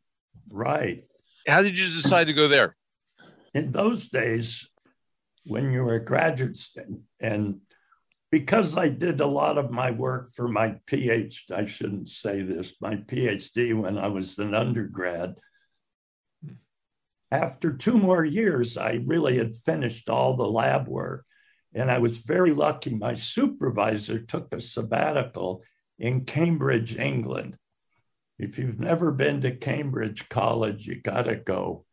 Right. 0.50 1.04
How 1.46 1.62
did 1.62 1.78
you 1.78 1.86
decide 1.86 2.26
to 2.26 2.32
go 2.32 2.48
there? 2.48 2.76
In 3.54 3.72
those 3.72 4.08
days, 4.08 4.68
when 5.44 5.70
you 5.72 5.82
were 5.84 5.94
a 5.94 6.04
graduate 6.04 6.56
student, 6.56 7.00
and 7.20 7.60
because 8.30 8.76
I 8.76 8.88
did 8.88 9.20
a 9.20 9.26
lot 9.26 9.58
of 9.58 9.70
my 9.70 9.90
work 9.90 10.28
for 10.34 10.48
my 10.48 10.76
PhD, 10.86 11.50
I 11.50 11.66
shouldn't 11.66 12.08
say 12.08 12.42
this, 12.42 12.74
my 12.80 12.96
PhD 12.96 13.78
when 13.78 13.98
I 13.98 14.08
was 14.08 14.38
an 14.38 14.54
undergrad. 14.54 15.34
After 17.30 17.72
two 17.72 17.98
more 17.98 18.24
years, 18.24 18.76
I 18.76 19.00
really 19.04 19.38
had 19.38 19.54
finished 19.54 20.08
all 20.08 20.36
the 20.36 20.48
lab 20.48 20.88
work. 20.88 21.26
And 21.74 21.90
I 21.90 21.98
was 21.98 22.18
very 22.18 22.52
lucky. 22.52 22.94
My 22.94 23.14
supervisor 23.14 24.18
took 24.18 24.52
a 24.52 24.60
sabbatical 24.60 25.62
in 25.98 26.24
Cambridge, 26.24 26.96
England. 26.96 27.56
If 28.38 28.58
you've 28.58 28.80
never 28.80 29.12
been 29.12 29.40
to 29.42 29.54
Cambridge 29.54 30.28
College, 30.28 30.86
you 30.86 31.00
got 31.00 31.22
to 31.22 31.36
go. 31.36 31.84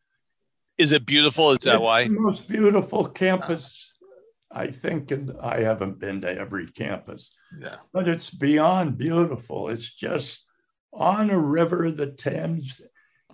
Is 0.77 0.91
it 0.91 1.05
beautiful? 1.05 1.51
Is 1.51 1.59
that 1.59 1.75
it's 1.75 1.81
why? 1.81 2.05
The 2.05 2.19
most 2.19 2.47
beautiful 2.47 3.05
campus, 3.05 3.95
I 4.51 4.67
think, 4.67 5.11
and 5.11 5.31
I 5.41 5.61
haven't 5.61 5.99
been 5.99 6.21
to 6.21 6.33
every 6.33 6.67
campus. 6.71 7.35
Yeah. 7.61 7.75
But 7.93 8.07
it's 8.07 8.29
beyond 8.29 8.97
beautiful. 8.97 9.69
It's 9.69 9.93
just 9.93 10.45
on 10.93 11.29
a 11.29 11.37
river, 11.37 11.91
the 11.91 12.07
Thames, 12.07 12.81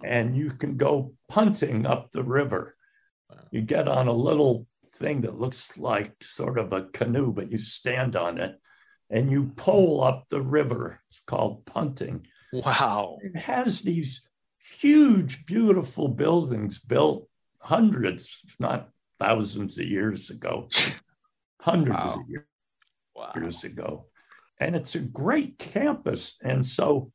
and 0.03 0.35
you 0.35 0.49
can 0.49 0.75
go 0.75 1.13
punting 1.29 1.85
up 1.85 2.11
the 2.11 2.23
river. 2.23 2.75
You 3.51 3.61
get 3.61 3.87
on 3.87 4.07
a 4.07 4.13
little 4.13 4.67
thing 4.85 5.21
that 5.21 5.39
looks 5.39 5.77
like 5.77 6.15
sort 6.21 6.57
of 6.57 6.73
a 6.73 6.85
canoe, 6.85 7.31
but 7.31 7.51
you 7.51 7.57
stand 7.57 8.15
on 8.15 8.39
it 8.39 8.59
and 9.09 9.31
you 9.31 9.47
pole 9.55 10.03
up 10.03 10.25
the 10.29 10.41
river. 10.41 10.99
It's 11.09 11.21
called 11.21 11.65
punting. 11.65 12.27
Wow. 12.53 13.17
It 13.21 13.37
has 13.37 13.81
these 13.81 14.27
huge, 14.79 15.45
beautiful 15.45 16.07
buildings 16.07 16.79
built 16.79 17.27
hundreds, 17.59 18.43
if 18.47 18.59
not 18.59 18.89
thousands 19.19 19.77
of 19.77 19.85
years 19.85 20.29
ago, 20.29 20.67
hundreds 21.61 21.97
wow. 21.97 22.15
of 22.15 22.29
years, 22.29 22.45
wow. 23.15 23.31
years 23.35 23.63
ago. 23.63 24.05
And 24.59 24.75
it's 24.75 24.95
a 24.95 24.99
great 24.99 25.57
campus. 25.57 26.35
And 26.41 26.65
so, 26.65 27.11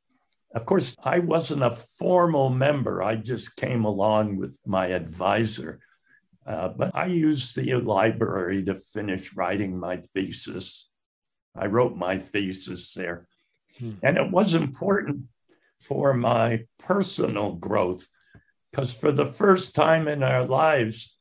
of 0.54 0.66
course, 0.66 0.96
I 1.02 1.20
wasn't 1.20 1.62
a 1.62 1.70
formal 1.70 2.50
member. 2.50 3.02
I 3.02 3.16
just 3.16 3.56
came 3.56 3.84
along 3.84 4.36
with 4.36 4.58
my 4.66 4.88
advisor. 4.88 5.80
Uh, 6.46 6.68
but 6.68 6.94
I 6.94 7.06
used 7.06 7.54
the 7.56 7.74
library 7.76 8.64
to 8.64 8.74
finish 8.74 9.34
writing 9.34 9.78
my 9.78 9.98
thesis. 10.14 10.89
I 11.56 11.66
wrote 11.66 11.96
my 11.96 12.18
thesis 12.18 12.92
there. 12.94 13.26
Hmm. 13.78 13.92
And 14.02 14.16
it 14.16 14.30
was 14.30 14.54
important 14.54 15.24
for 15.80 16.14
my 16.14 16.64
personal 16.78 17.54
growth 17.54 18.06
because 18.70 18.94
for 18.94 19.10
the 19.10 19.26
first 19.26 19.74
time 19.74 20.06
in 20.06 20.22
our 20.22 20.44
lives, 20.44 21.16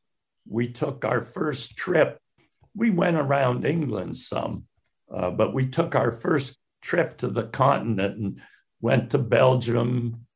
we 0.48 0.70
took 0.72 1.04
our 1.04 1.20
first 1.20 1.76
trip. 1.76 2.18
We 2.74 2.90
went 2.90 3.16
around 3.16 3.64
England 3.64 4.16
some, 4.16 4.64
uh, 5.12 5.30
but 5.30 5.52
we 5.52 5.66
took 5.66 5.94
our 5.94 6.12
first 6.12 6.58
trip 6.80 7.18
to 7.18 7.28
the 7.28 7.44
continent 7.44 8.18
and 8.18 8.40
went 8.80 9.10
to 9.10 9.18
Belgium, 9.18 10.26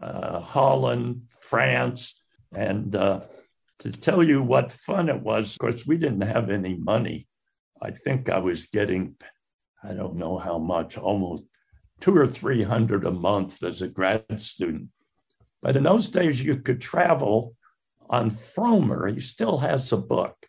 uh, 0.00 0.40
Holland, 0.40 1.22
France, 1.40 2.20
and 2.54 2.94
uh, 2.94 3.20
to 3.80 3.92
tell 3.92 4.22
you 4.22 4.42
what 4.42 4.72
fun 4.72 5.08
it 5.08 5.20
was, 5.20 5.52
of 5.52 5.58
course, 5.58 5.86
we 5.86 5.96
didn't 5.96 6.22
have 6.22 6.50
any 6.50 6.76
money. 6.76 7.26
I 7.80 7.90
think 7.90 8.28
I 8.28 8.38
was 8.38 8.66
getting, 8.66 9.16
I 9.86 9.94
don't 9.94 10.16
know 10.16 10.38
how 10.38 10.58
much, 10.58 10.98
almost 10.98 11.44
two 12.00 12.16
or 12.16 12.26
300 12.26 13.04
a 13.04 13.10
month 13.10 13.62
as 13.62 13.82
a 13.82 13.88
grad 13.88 14.40
student. 14.40 14.88
But 15.62 15.76
in 15.76 15.84
those 15.84 16.08
days, 16.08 16.42
you 16.42 16.56
could 16.58 16.80
travel 16.80 17.54
on 18.10 18.30
Frommer. 18.30 19.12
He 19.12 19.20
still 19.20 19.58
has 19.58 19.92
a 19.92 19.96
book, 19.96 20.46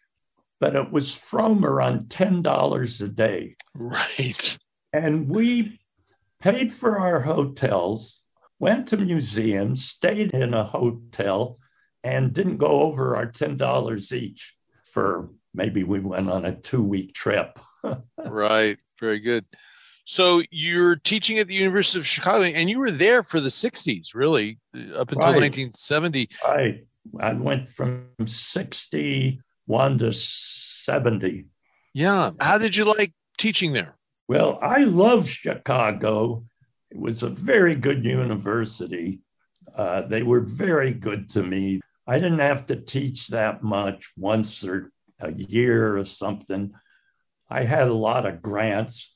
but 0.60 0.76
it 0.76 0.92
was 0.92 1.10
Frommer 1.10 1.84
on 1.84 2.02
$10 2.02 3.02
a 3.02 3.08
day. 3.08 3.56
Right. 3.76 4.58
And 4.92 5.30
we 5.30 5.80
paid 6.40 6.72
for 6.72 7.00
our 7.00 7.22
hotels, 7.22 8.22
went 8.60 8.88
to 8.88 8.98
museums, 8.98 9.86
stayed 9.86 10.34
in 10.34 10.54
a 10.54 10.64
hotel, 10.64 11.60
and 12.04 12.34
didn't 12.34 12.58
go 12.58 12.82
over 12.82 13.16
our 13.16 13.28
$10 13.28 14.12
each 14.14 14.56
for 14.84 15.30
maybe 15.54 15.84
we 15.84 16.00
went 16.00 16.30
on 16.30 16.46
a 16.46 16.56
two 16.56 16.84
week 16.84 17.14
trip. 17.14 17.60
Right. 18.18 18.78
Very 19.00 19.20
good. 19.20 19.46
So 20.06 20.42
you're 20.52 20.96
teaching 20.96 21.38
at 21.38 21.48
the 21.48 21.54
University 21.54 22.00
of 22.00 22.08
Chicago 22.08 22.46
and 22.46 22.70
you 22.70 22.80
were 22.80 22.92
there 22.92 23.24
for 23.24 23.42
the 23.42 23.50
60s, 23.50 24.16
really, 24.16 24.58
up 24.96 25.12
until 25.12 25.34
right. 25.34 25.42
1970. 25.42 26.30
Right. 26.46 26.86
I 27.20 27.34
went 27.34 27.68
from 27.68 28.08
61 28.26 29.98
to 29.98 30.14
70. 30.14 31.46
Yeah. 31.94 32.32
How 32.40 32.58
did 32.58 32.76
you 32.76 32.86
like 32.86 33.14
teaching 33.38 33.74
there? 33.74 33.98
Well, 34.28 34.60
I 34.62 34.86
love 34.86 35.30
Chicago. 35.30 36.46
It 36.90 37.00
was 37.00 37.24
a 37.24 37.30
very 37.30 37.76
good 37.76 38.06
university. 38.06 39.20
Uh, 39.76 40.02
they 40.02 40.24
were 40.24 40.42
very 40.42 40.94
good 40.94 41.30
to 41.32 41.44
me. 41.44 41.82
I 42.08 42.16
didn't 42.16 42.40
have 42.40 42.66
to 42.68 42.78
teach 42.78 43.28
that 43.28 43.62
much 43.62 44.12
once 44.16 44.64
or 44.64 44.92
a 45.20 45.34
year 45.34 45.98
or 45.98 46.06
something. 46.06 46.74
I 47.50 47.64
had 47.64 47.88
a 47.88 47.94
lot 47.94 48.26
of 48.26 48.42
grants. 48.42 49.16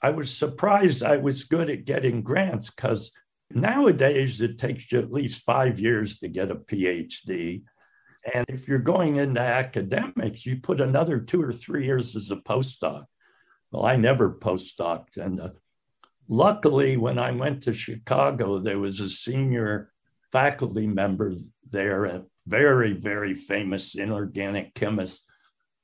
I 0.00 0.10
was 0.10 0.36
surprised 0.36 1.02
I 1.02 1.18
was 1.18 1.44
good 1.44 1.70
at 1.70 1.84
getting 1.84 2.22
grants 2.22 2.70
because 2.70 3.12
nowadays 3.50 4.40
it 4.40 4.58
takes 4.58 4.90
you 4.90 4.98
at 4.98 5.12
least 5.12 5.42
five 5.44 5.78
years 5.78 6.18
to 6.18 6.28
get 6.28 6.50
a 6.50 6.56
PhD. 6.56 7.62
And 8.34 8.44
if 8.48 8.68
you're 8.68 8.78
going 8.78 9.16
into 9.16 9.40
academics, 9.40 10.46
you 10.46 10.60
put 10.60 10.80
another 10.80 11.20
two 11.20 11.42
or 11.42 11.52
three 11.52 11.84
years 11.84 12.16
as 12.16 12.30
a 12.30 12.36
postdoc. 12.36 13.04
Well, 13.70 13.84
I 13.84 13.96
never 13.96 14.34
postdoced. 14.34 15.16
And 15.16 15.40
uh, 15.40 15.50
luckily, 16.28 16.96
when 16.96 17.18
I 17.18 17.30
went 17.30 17.62
to 17.62 17.72
Chicago, 17.72 18.58
there 18.58 18.78
was 18.78 19.00
a 19.00 19.08
senior 19.08 19.92
faculty 20.30 20.86
member 20.86 21.34
there 21.70 22.04
a 22.04 22.24
very, 22.46 22.92
very 22.92 23.34
famous 23.34 23.94
inorganic 23.94 24.74
chemist. 24.74 25.24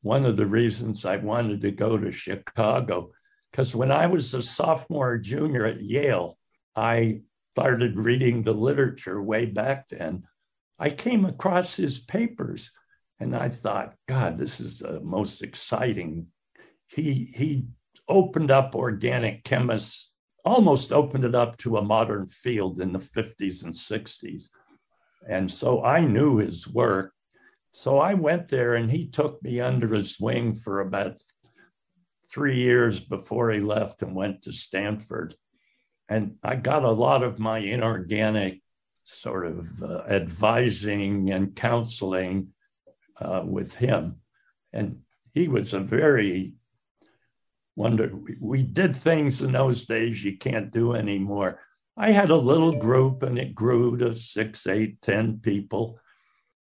One 0.03 0.25
of 0.25 0.37
the 0.37 0.47
reasons 0.47 1.05
I 1.05 1.17
wanted 1.17 1.61
to 1.63 1.71
go 1.71 1.99
to 1.99 2.13
Chicago, 2.13 3.13
because 3.51 3.75
when 3.75 3.91
I 3.91 4.07
was 4.07 4.33
a 4.35 4.43
sophomore 4.43 5.13
or 5.13 5.19
junior 5.19 5.65
at 5.65 5.83
Yale, 5.83 6.39
I 6.77 7.23
started 7.55 7.97
reading 7.97 8.43
the 8.43 8.53
literature 8.53 9.21
way 9.21 9.47
back 9.47 9.89
then. 9.89 10.23
I 10.79 10.91
came 10.91 11.25
across 11.25 11.75
his 11.75 11.99
papers 11.99 12.71
and 13.19 13.35
I 13.35 13.49
thought, 13.49 13.97
God, 14.07 14.39
this 14.39 14.61
is 14.61 14.79
the 14.79 15.01
most 15.01 15.43
exciting. 15.43 16.29
He, 16.87 17.33
he 17.35 17.67
opened 18.07 18.53
up 18.53 18.77
organic 18.77 19.43
chemists, 19.43 20.13
almost 20.45 20.93
opened 20.93 21.25
it 21.25 21.35
up 21.35 21.57
to 21.59 21.79
a 21.79 21.83
modern 21.83 22.29
field 22.29 22.81
in 22.81 22.93
the 22.93 22.99
50s 22.99 23.65
and 23.65 23.73
60s. 23.73 24.51
And 25.29 25.51
so 25.51 25.83
I 25.83 26.05
knew 26.05 26.37
his 26.37 26.69
work. 26.69 27.13
So 27.73 27.99
I 27.99 28.15
went 28.15 28.49
there 28.49 28.75
and 28.75 28.91
he 28.91 29.09
took 29.09 29.43
me 29.43 29.61
under 29.61 29.95
his 29.95 30.19
wing 30.19 30.55
for 30.55 30.81
about 30.81 31.23
three 32.31 32.57
years 32.57 33.01
before 33.01 33.51
he 33.51 33.61
left 33.61 34.03
and 34.03 34.15
went 34.15 34.43
to 34.43 34.53
Stanford. 34.53 35.35
And 36.09 36.37
I 36.43 36.57
got 36.57 36.85
a 36.85 36.91
lot 36.91 37.23
of 37.23 37.39
my 37.39 37.59
inorganic 37.59 38.63
sort 39.05 39.47
of 39.47 39.83
uh, 39.83 40.03
advising 40.09 41.31
and 41.31 41.55
counseling 41.55 42.49
uh, 43.21 43.43
with 43.45 43.77
him. 43.77 44.17
And 44.73 45.01
he 45.33 45.49
was 45.49 45.73
a 45.73 45.81
very 45.81 46.55
wonder. 47.77 48.13
We 48.41 48.63
did 48.63 48.95
things 48.97 49.41
in 49.41 49.53
those 49.53 49.87
days 49.87 50.25
you 50.25 50.37
can't 50.37 50.71
do 50.71 50.95
anymore. 50.95 51.61
I 51.97 52.11
had 52.11 52.31
a 52.31 52.37
little 52.37 52.79
group 52.79 53.23
and 53.23 53.39
it 53.39 53.55
grew 53.55 53.97
to 53.99 54.15
six, 54.15 54.67
eight, 54.67 55.01
ten 55.03 55.41
people, 55.41 55.99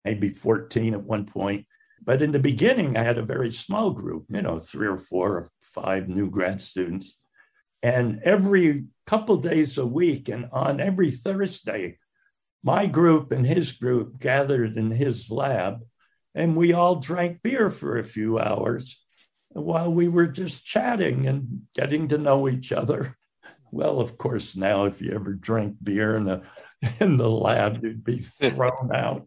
maybe 0.07 0.31
14 0.31 0.95
at 0.95 1.03
one 1.03 1.27
point. 1.27 1.67
But 2.01 2.23
in 2.23 2.31
the 2.31 2.39
beginning, 2.39 2.97
I 2.97 3.03
had 3.03 3.19
a 3.19 3.33
very 3.35 3.51
small 3.51 3.91
group, 3.91 4.27
you 4.29 4.41
know, 4.41 4.61
three 4.61 4.87
or 4.87 4.97
four 4.97 5.31
or 5.33 5.51
five 5.61 6.09
new 6.09 6.31
grad 6.31 6.63
students. 6.63 7.19
And 7.83 8.21
every 8.23 8.85
couple 9.05 9.37
days 9.39 9.79
a 9.79 9.87
week, 9.87 10.29
and 10.29 10.49
on 10.53 10.81
every 10.81 11.11
Thursday, 11.11 11.99
my 12.63 12.87
group 12.87 13.33
and 13.33 13.45
his 13.45 13.73
group 13.73 14.21
gathered 14.21 14.77
in 14.77 14.93
his 14.93 15.29
lab, 15.31 15.81
and 16.37 16.57
we 16.57 16.73
all 16.73 16.97
drank 16.97 17.43
beer 17.43 17.69
for 17.69 17.99
a 17.99 18.05
few 18.05 18.39
hours 18.39 19.05
while 19.49 19.93
we 19.93 20.07
were 20.07 20.29
just 20.29 20.65
chatting 20.65 21.27
and 21.27 21.63
getting 21.75 22.07
to 22.09 22.19
know 22.19 22.49
each 22.49 22.71
other. 22.71 23.17
Well, 23.73 24.01
of 24.01 24.17
course, 24.17 24.55
now 24.55 24.85
if 24.85 25.03
you 25.03 25.13
ever 25.13 25.33
drink 25.33 25.77
beer 25.83 26.15
in 26.15 26.25
the 26.25 26.43
in 27.01 27.17
the 27.17 27.31
lab, 27.31 27.83
you'd 27.83 28.05
be 28.05 28.19
thrown 28.19 28.95
out. 28.95 29.27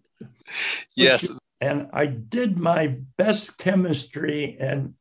Yes. 0.95 1.29
And 1.61 1.89
I 1.93 2.05
did 2.05 2.57
my 2.57 2.97
best 3.17 3.57
chemistry, 3.57 4.57
and 4.59 4.93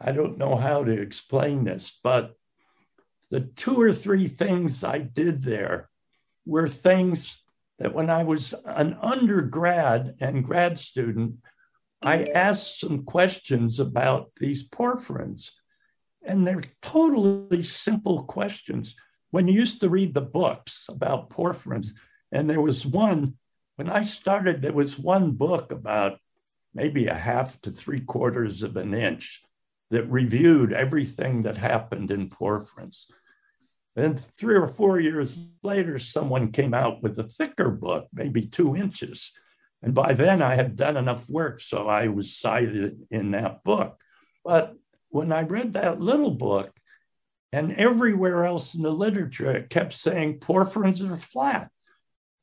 I 0.00 0.12
don't 0.12 0.38
know 0.38 0.56
how 0.56 0.84
to 0.84 0.92
explain 0.92 1.64
this, 1.64 1.98
but 2.02 2.34
the 3.30 3.40
two 3.40 3.80
or 3.80 3.92
three 3.92 4.26
things 4.26 4.82
I 4.82 4.98
did 4.98 5.42
there 5.42 5.90
were 6.46 6.66
things 6.66 7.42
that 7.78 7.94
when 7.94 8.10
I 8.10 8.24
was 8.24 8.54
an 8.64 8.96
undergrad 9.00 10.16
and 10.20 10.44
grad 10.44 10.78
student, 10.78 11.36
I 12.02 12.24
asked 12.34 12.80
some 12.80 13.04
questions 13.04 13.78
about 13.78 14.32
these 14.36 14.68
porphyrins. 14.68 15.50
And 16.22 16.46
they're 16.46 16.62
totally 16.82 17.62
simple 17.62 18.24
questions. 18.24 18.96
When 19.30 19.48
you 19.48 19.54
used 19.54 19.80
to 19.80 19.88
read 19.88 20.12
the 20.12 20.20
books 20.20 20.86
about 20.88 21.30
porphyrins, 21.30 21.94
and 22.32 22.48
there 22.48 22.60
was 22.60 22.84
one, 22.84 23.36
when 23.80 23.88
I 23.88 24.02
started, 24.02 24.60
there 24.60 24.74
was 24.74 24.98
one 24.98 25.30
book 25.30 25.72
about 25.72 26.18
maybe 26.74 27.06
a 27.06 27.14
half 27.14 27.58
to 27.62 27.70
three 27.70 28.00
quarters 28.00 28.62
of 28.62 28.76
an 28.76 28.92
inch 28.92 29.40
that 29.90 30.04
reviewed 30.04 30.74
everything 30.74 31.40
that 31.44 31.56
happened 31.56 32.10
in 32.10 32.28
porphyrins. 32.28 33.06
Then 33.96 34.18
three 34.18 34.56
or 34.56 34.68
four 34.68 35.00
years 35.00 35.50
later, 35.62 35.98
someone 35.98 36.52
came 36.52 36.74
out 36.74 37.02
with 37.02 37.18
a 37.18 37.24
thicker 37.24 37.70
book, 37.70 38.06
maybe 38.12 38.42
two 38.42 38.76
inches. 38.76 39.32
And 39.80 39.94
by 39.94 40.12
then 40.12 40.42
I 40.42 40.56
had 40.56 40.76
done 40.76 40.98
enough 40.98 41.30
work, 41.30 41.58
so 41.58 41.88
I 41.88 42.08
was 42.08 42.36
cited 42.36 43.06
in 43.10 43.30
that 43.30 43.64
book. 43.64 43.98
But 44.44 44.74
when 45.08 45.32
I 45.32 45.40
read 45.40 45.72
that 45.72 46.02
little 46.02 46.32
book, 46.32 46.70
and 47.50 47.72
everywhere 47.72 48.44
else 48.44 48.74
in 48.74 48.82
the 48.82 48.92
literature, 48.92 49.50
it 49.50 49.70
kept 49.70 49.94
saying 49.94 50.40
porphyrins 50.40 51.00
are 51.00 51.16
flat. 51.16 51.70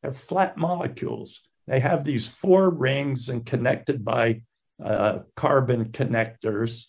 They're 0.08 0.13
flat 0.13 0.56
molecules. 0.56 1.41
They 1.67 1.82
have 1.82 2.06
these 2.06 2.30
four 2.30 2.70
rings 2.70 3.28
and 3.28 3.46
connected 3.46 4.06
by 4.06 4.43
uh, 4.82 5.20
carbon 5.36 5.89
connectors, 5.89 6.86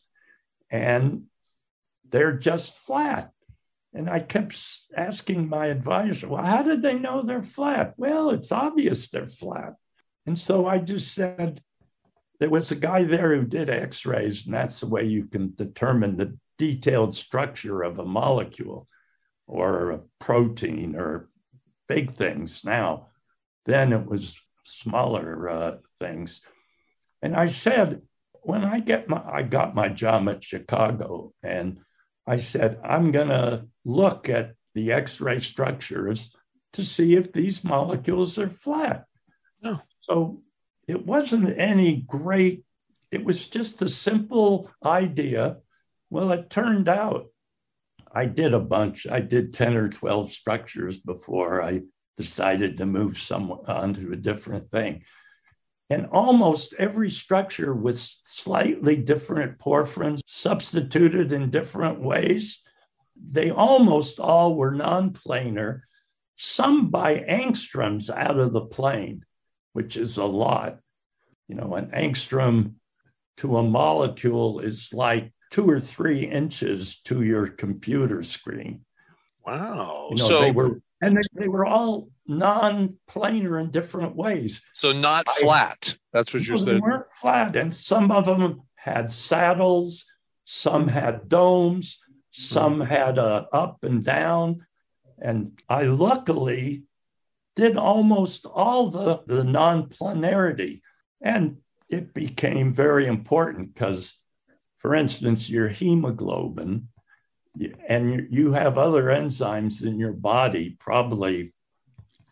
and 0.70 1.24
they're 2.08 2.36
just 2.36 2.78
flat. 2.78 3.32
And 3.92 4.08
I 4.08 4.20
kept 4.20 4.56
asking 4.96 5.48
my 5.48 5.66
advisor, 5.66 6.28
well, 6.28 6.44
how 6.44 6.62
did 6.62 6.80
they 6.80 6.96
know 6.96 7.22
they're 7.22 7.40
flat? 7.40 7.94
Well, 7.96 8.30
it's 8.30 8.52
obvious 8.52 9.08
they're 9.08 9.26
flat. 9.26 9.72
And 10.24 10.38
so 10.38 10.68
I 10.68 10.78
just 10.78 11.12
said, 11.12 11.60
there 12.38 12.50
was 12.50 12.70
a 12.70 12.76
guy 12.76 13.02
there 13.02 13.34
who 13.34 13.42
did 13.44 13.68
x 13.68 14.06
rays, 14.06 14.46
and 14.46 14.54
that's 14.54 14.78
the 14.78 14.86
way 14.86 15.02
you 15.02 15.26
can 15.26 15.54
determine 15.56 16.16
the 16.16 16.38
detailed 16.56 17.16
structure 17.16 17.82
of 17.82 17.98
a 17.98 18.04
molecule 18.04 18.86
or 19.48 19.90
a 19.90 20.00
protein 20.20 20.94
or 20.94 21.28
big 21.88 22.14
things 22.14 22.64
now. 22.64 23.08
Then 23.66 23.92
it 23.92 24.06
was 24.06 24.40
smaller 24.64 25.48
uh, 25.48 25.76
things. 25.98 26.40
And 27.22 27.34
I 27.34 27.46
said, 27.46 28.02
when 28.42 28.64
I 28.64 28.80
get 28.80 29.08
my, 29.08 29.22
I 29.26 29.42
got 29.42 29.74
my 29.74 29.88
job 29.88 30.28
at 30.28 30.44
Chicago, 30.44 31.32
and 31.42 31.80
I 32.26 32.36
said, 32.36 32.78
I'm 32.84 33.10
going 33.10 33.28
to 33.28 33.66
look 33.84 34.28
at 34.28 34.52
the 34.74 34.92
X 34.92 35.20
ray 35.20 35.38
structures 35.38 36.34
to 36.74 36.84
see 36.84 37.16
if 37.16 37.32
these 37.32 37.64
molecules 37.64 38.38
are 38.38 38.48
flat. 38.48 39.04
Oh. 39.64 39.80
So 40.02 40.42
it 40.86 41.04
wasn't 41.04 41.58
any 41.58 41.96
great, 42.06 42.64
it 43.10 43.24
was 43.24 43.48
just 43.48 43.82
a 43.82 43.88
simple 43.88 44.70
idea. 44.84 45.56
Well, 46.10 46.30
it 46.30 46.48
turned 46.48 46.88
out 46.88 47.26
I 48.18 48.26
did 48.26 48.52
a 48.52 48.58
bunch. 48.58 49.06
I 49.08 49.20
did 49.20 49.54
10 49.54 49.76
or 49.76 49.88
12 49.88 50.32
structures 50.32 50.98
before 50.98 51.62
I 51.62 51.82
decided 52.16 52.78
to 52.78 52.84
move 52.84 53.16
some 53.16 53.52
onto 53.52 54.10
a 54.10 54.16
different 54.16 54.72
thing. 54.72 55.04
And 55.88 56.06
almost 56.06 56.74
every 56.80 57.10
structure 57.10 57.72
with 57.72 57.96
slightly 58.00 58.96
different 58.96 59.60
porphyrins 59.60 60.18
substituted 60.26 61.32
in 61.32 61.50
different 61.50 62.00
ways. 62.00 62.60
They 63.14 63.50
almost 63.52 64.18
all 64.18 64.56
were 64.56 64.72
non 64.72 65.12
planar, 65.12 65.82
some 66.34 66.90
by 66.90 67.20
angstroms 67.20 68.10
out 68.10 68.40
of 68.40 68.52
the 68.52 68.66
plane, 68.66 69.24
which 69.74 69.96
is 69.96 70.16
a 70.16 70.24
lot. 70.24 70.80
You 71.46 71.54
know, 71.54 71.76
an 71.76 71.92
angstrom 71.92 72.74
to 73.36 73.58
a 73.58 73.62
molecule 73.62 74.58
is 74.58 74.92
like 74.92 75.32
two 75.50 75.68
or 75.68 75.80
three 75.80 76.24
inches 76.24 77.00
to 77.04 77.22
your 77.22 77.46
computer 77.48 78.22
screen. 78.22 78.84
Wow. 79.46 80.08
You 80.10 80.16
know, 80.16 80.24
so 80.24 80.40
they 80.40 80.52
were 80.52 80.80
and 81.00 81.16
they, 81.16 81.22
they 81.32 81.48
were 81.48 81.64
all 81.64 82.08
non-planar 82.26 83.60
in 83.60 83.70
different 83.70 84.16
ways. 84.16 84.60
So 84.74 84.92
not 84.92 85.24
I, 85.28 85.40
flat. 85.40 85.96
That's 86.12 86.34
what 86.34 86.44
you're 86.44 86.56
saying. 86.56 86.76
They 86.76 86.80
weren't 86.80 87.12
flat, 87.12 87.56
and 87.56 87.74
some 87.74 88.10
of 88.10 88.26
them 88.26 88.62
had 88.74 89.10
saddles, 89.10 90.04
some 90.44 90.88
had 90.88 91.28
domes, 91.28 91.98
some 92.30 92.80
mm-hmm. 92.80 92.90
had 92.92 93.18
a 93.18 93.46
up 93.52 93.84
and 93.84 94.04
down, 94.04 94.66
and 95.18 95.58
I 95.68 95.82
luckily 95.82 96.84
did 97.56 97.76
almost 97.76 98.46
all 98.46 98.90
the, 98.90 99.20
the 99.26 99.44
non-planarity, 99.44 100.82
and 101.20 101.58
it 101.88 102.14
became 102.14 102.72
very 102.72 103.06
important 103.06 103.74
because, 103.74 104.14
for 104.78 104.94
instance, 104.94 105.50
your 105.50 105.68
hemoglobin 105.68 106.88
and 107.88 108.28
you 108.30 108.52
have 108.52 108.78
other 108.78 109.04
enzymes 109.04 109.84
in 109.84 109.98
your 109.98 110.12
body, 110.12 110.76
probably 110.78 111.52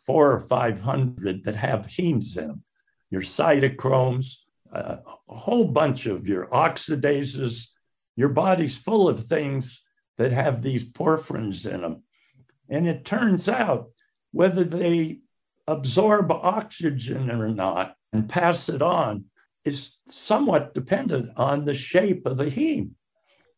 four 0.07 0.33
or 0.33 0.39
500 0.39 1.45
that 1.45 1.57
have 1.57 1.87
hemes 1.87 2.39
in 2.39 2.47
them. 2.47 2.63
Your 3.11 3.23
cytochromes, 3.23 4.37
uh, 4.73 4.97
a 5.29 5.35
whole 5.35 5.65
bunch 5.65 6.07
of 6.07 6.29
your 6.29 6.47
oxidases. 6.47 7.69
Your 8.15 8.29
body's 8.29 8.79
full 8.79 9.09
of 9.09 9.25
things 9.25 9.83
that 10.19 10.33
have 10.33 10.63
these 10.63 10.91
porphyrins 10.91 11.71
in 11.71 11.83
them. 11.83 12.03
And 12.69 12.87
it 12.87 13.05
turns 13.05 13.49
out 13.49 13.91
whether 14.31 14.65
they 14.65 15.21
absorb 15.67 16.31
oxygen 16.31 17.31
or 17.31 17.49
not 17.49 17.97
and 18.13 18.29
pass 18.29 18.69
it 18.69 18.83
on 18.83 19.25
is 19.66 19.98
somewhat 20.07 20.72
dependent 20.72 21.31
on 21.37 21.64
the 21.64 21.74
shape 21.74 22.24
of 22.24 22.37
the 22.37 22.46
heme. 22.46 22.90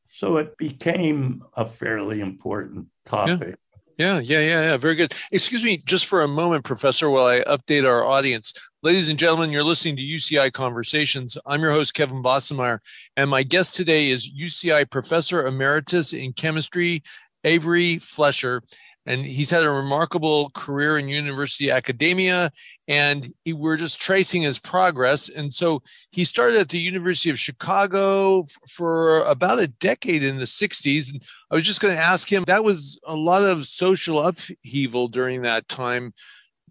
So 0.05 0.39
it 0.39 0.57
became 0.57 1.43
a 1.55 1.67
fairly 1.67 2.21
important 2.21 2.87
topic. 3.05 3.57
Yeah, 3.99 4.21
yeah, 4.21 4.41
yeah, 4.41 4.63
yeah. 4.63 4.77
Very 4.77 4.95
good. 4.95 5.13
Excuse 5.33 5.63
me 5.63 5.77
just 5.79 6.07
for 6.07 6.23
a 6.23 6.29
moment, 6.29 6.65
Professor, 6.65 7.11
while 7.11 7.27
I 7.27 7.41
update 7.41 7.85
our 7.85 8.05
audience. 8.05 8.55
Ladies 8.83 9.09
and 9.09 9.19
gentlemen, 9.19 9.51
you're 9.51 9.65
listening 9.65 9.97
to 9.97 10.03
UCI 10.03 10.53
Conversations. 10.53 11.37
I'm 11.45 11.61
your 11.61 11.73
host, 11.73 11.95
Kevin 11.95 12.23
Bossenmeyer, 12.23 12.79
and 13.17 13.29
my 13.29 13.43
guest 13.43 13.75
today 13.75 14.09
is 14.11 14.31
UCI 14.31 14.89
Professor 14.89 15.45
Emeritus 15.45 16.13
in 16.13 16.33
Chemistry, 16.33 17.03
Avery 17.45 17.99
Fleischer 17.99 18.63
and 19.09 19.23
he's 19.23 19.51
had 19.51 19.65
a 19.65 19.71
remarkable 19.71 20.51
career 20.51 20.99
in 20.99 21.09
university 21.09 21.71
academia 21.71 22.53
and 22.87 23.33
he, 23.45 23.55
we're 23.55 23.79
just 23.79 24.01
tracing 24.01 24.43
his 24.43 24.59
progress. 24.59 25.31
And 25.31 25.53
so 25.53 25.83
he 26.13 26.27
started 26.27 26.61
at 26.61 26.69
the 26.69 26.79
university 26.79 27.31
of 27.31 27.39
chicago 27.39 28.45
for 28.69 29.25
about 29.25 29.59
a 29.59 29.67
decade 29.67 30.23
in 30.23 30.37
the 30.37 30.45
60s 30.45 31.11
and 31.11 31.23
i 31.51 31.55
was 31.55 31.65
just 31.65 31.81
going 31.81 31.95
to 31.95 32.01
ask 32.01 32.31
him 32.31 32.45
that 32.45 32.65
was 32.65 32.99
a 33.05 33.15
lot 33.15 33.43
of 33.43 33.67
social 33.67 34.21
upheaval 34.21 35.09
during 35.09 35.43
that 35.43 35.69
time 35.69 36.13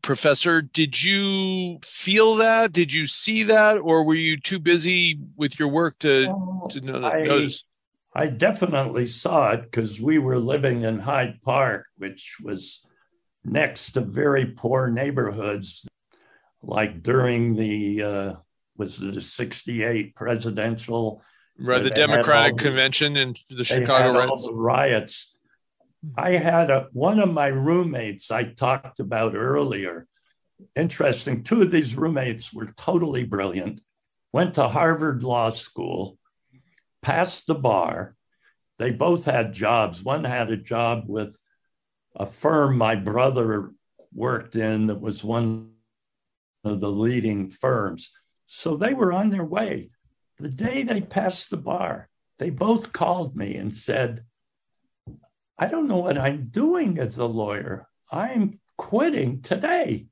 professor. 0.03 0.61
Did 0.61 1.03
you 1.03 1.79
feel 1.83 2.35
that? 2.35 2.71
Did 2.71 2.93
you 2.93 3.07
see 3.07 3.43
that? 3.43 3.77
Or 3.77 4.05
were 4.05 4.13
you 4.13 4.37
too 4.37 4.59
busy 4.59 5.19
with 5.35 5.59
your 5.59 5.67
work 5.67 5.97
to, 5.99 6.27
Oh, 6.29 6.67
to 6.69 6.81
notice 6.81 7.63
I 8.17 8.25
definitely 8.25 9.05
saw 9.05 9.51
it 9.51 9.61
because 9.61 10.01
we 10.01 10.17
were 10.17 10.39
living 10.39 10.81
in 10.81 10.97
Hyde 10.97 11.39
Park, 11.43 11.85
which 11.99 12.37
was 12.41 12.83
next 13.45 13.91
to 13.91 14.01
very 14.01 14.47
poor 14.47 14.87
neighborhoods. 14.87 15.87
Like 16.63 17.03
during 17.03 17.55
the 17.55 18.01
uh, 18.01 18.33
was 18.75 18.97
the 18.97 19.21
'68 19.21 20.15
presidential, 20.15 21.21
right 21.59 21.83
the 21.83 21.91
democratic 21.91 22.57
the- 22.57 22.63
convention 22.63 23.15
in 23.17 23.35
the 23.51 23.63
chicago 23.63 24.27
all 24.27 24.47
the 24.47 24.51
riots. 24.51 25.35
I 26.17 26.31
had 26.31 26.71
a, 26.71 26.87
one 26.93 27.19
of 27.19 27.29
my 27.29 27.47
roommates 27.47 28.31
I 28.31 28.45
talked 28.45 28.99
about 28.99 29.35
earlier. 29.35 30.07
Interesting. 30.75 31.43
Two 31.43 31.61
of 31.61 31.69
these 31.69 31.95
roommates 31.95 32.51
were 32.51 32.65
totally 32.65 33.25
brilliant. 33.25 33.79
Went 34.33 34.55
to 34.55 34.67
Harvard 34.67 35.21
Law 35.21 35.51
School 35.51 36.17
passed 37.01 37.47
the 37.47 37.55
bar. 37.55 38.15
They 38.79 38.91
both 38.91 39.25
had 39.25 39.53
jobs. 39.53 40.03
One 40.03 40.23
had 40.23 40.49
a 40.49 40.57
job 40.57 41.03
with 41.07 41.37
a 42.15 42.25
firm 42.25 42.77
my 42.77 42.95
brother 42.95 43.71
worked 44.13 44.55
in 44.55 44.87
that 44.87 45.01
was 45.01 45.23
one 45.23 45.71
of 46.63 46.79
the 46.81 46.91
leading 46.91 47.49
firms. 47.49 48.11
So 48.47 48.77
they 48.77 48.93
were 48.93 49.13
on 49.13 49.29
their 49.29 49.45
way. 49.45 49.91
The 50.39 50.49
day 50.49 50.83
they 50.83 51.01
passed 51.01 51.49
the 51.49 51.57
bar, 51.57 52.09
they 52.39 52.49
both 52.49 52.93
called 52.93 53.35
me 53.35 53.55
and 53.55 53.75
said, 53.75 54.23
I 55.57 55.67
don't 55.67 55.87
know 55.87 55.97
what 55.97 56.17
I'm 56.17 56.43
doing 56.43 56.99
as 56.99 57.17
a 57.17 57.25
lawyer. 57.25 57.87
I'm 58.11 58.59
quitting 58.77 59.41
today. 59.41 60.07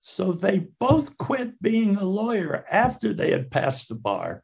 So 0.00 0.32
they 0.32 0.68
both 0.78 1.16
quit 1.16 1.60
being 1.62 1.96
a 1.96 2.04
lawyer 2.04 2.64
after 2.70 3.12
they 3.12 3.30
had 3.30 3.50
passed 3.50 3.88
the 3.88 3.94
bar 3.94 4.42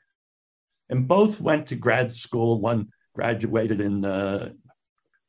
and 0.92 1.08
both 1.08 1.40
went 1.40 1.68
to 1.68 1.74
grad 1.74 2.12
school. 2.12 2.60
One 2.60 2.92
graduated 3.14 3.80
in 3.80 4.04
uh, 4.04 4.50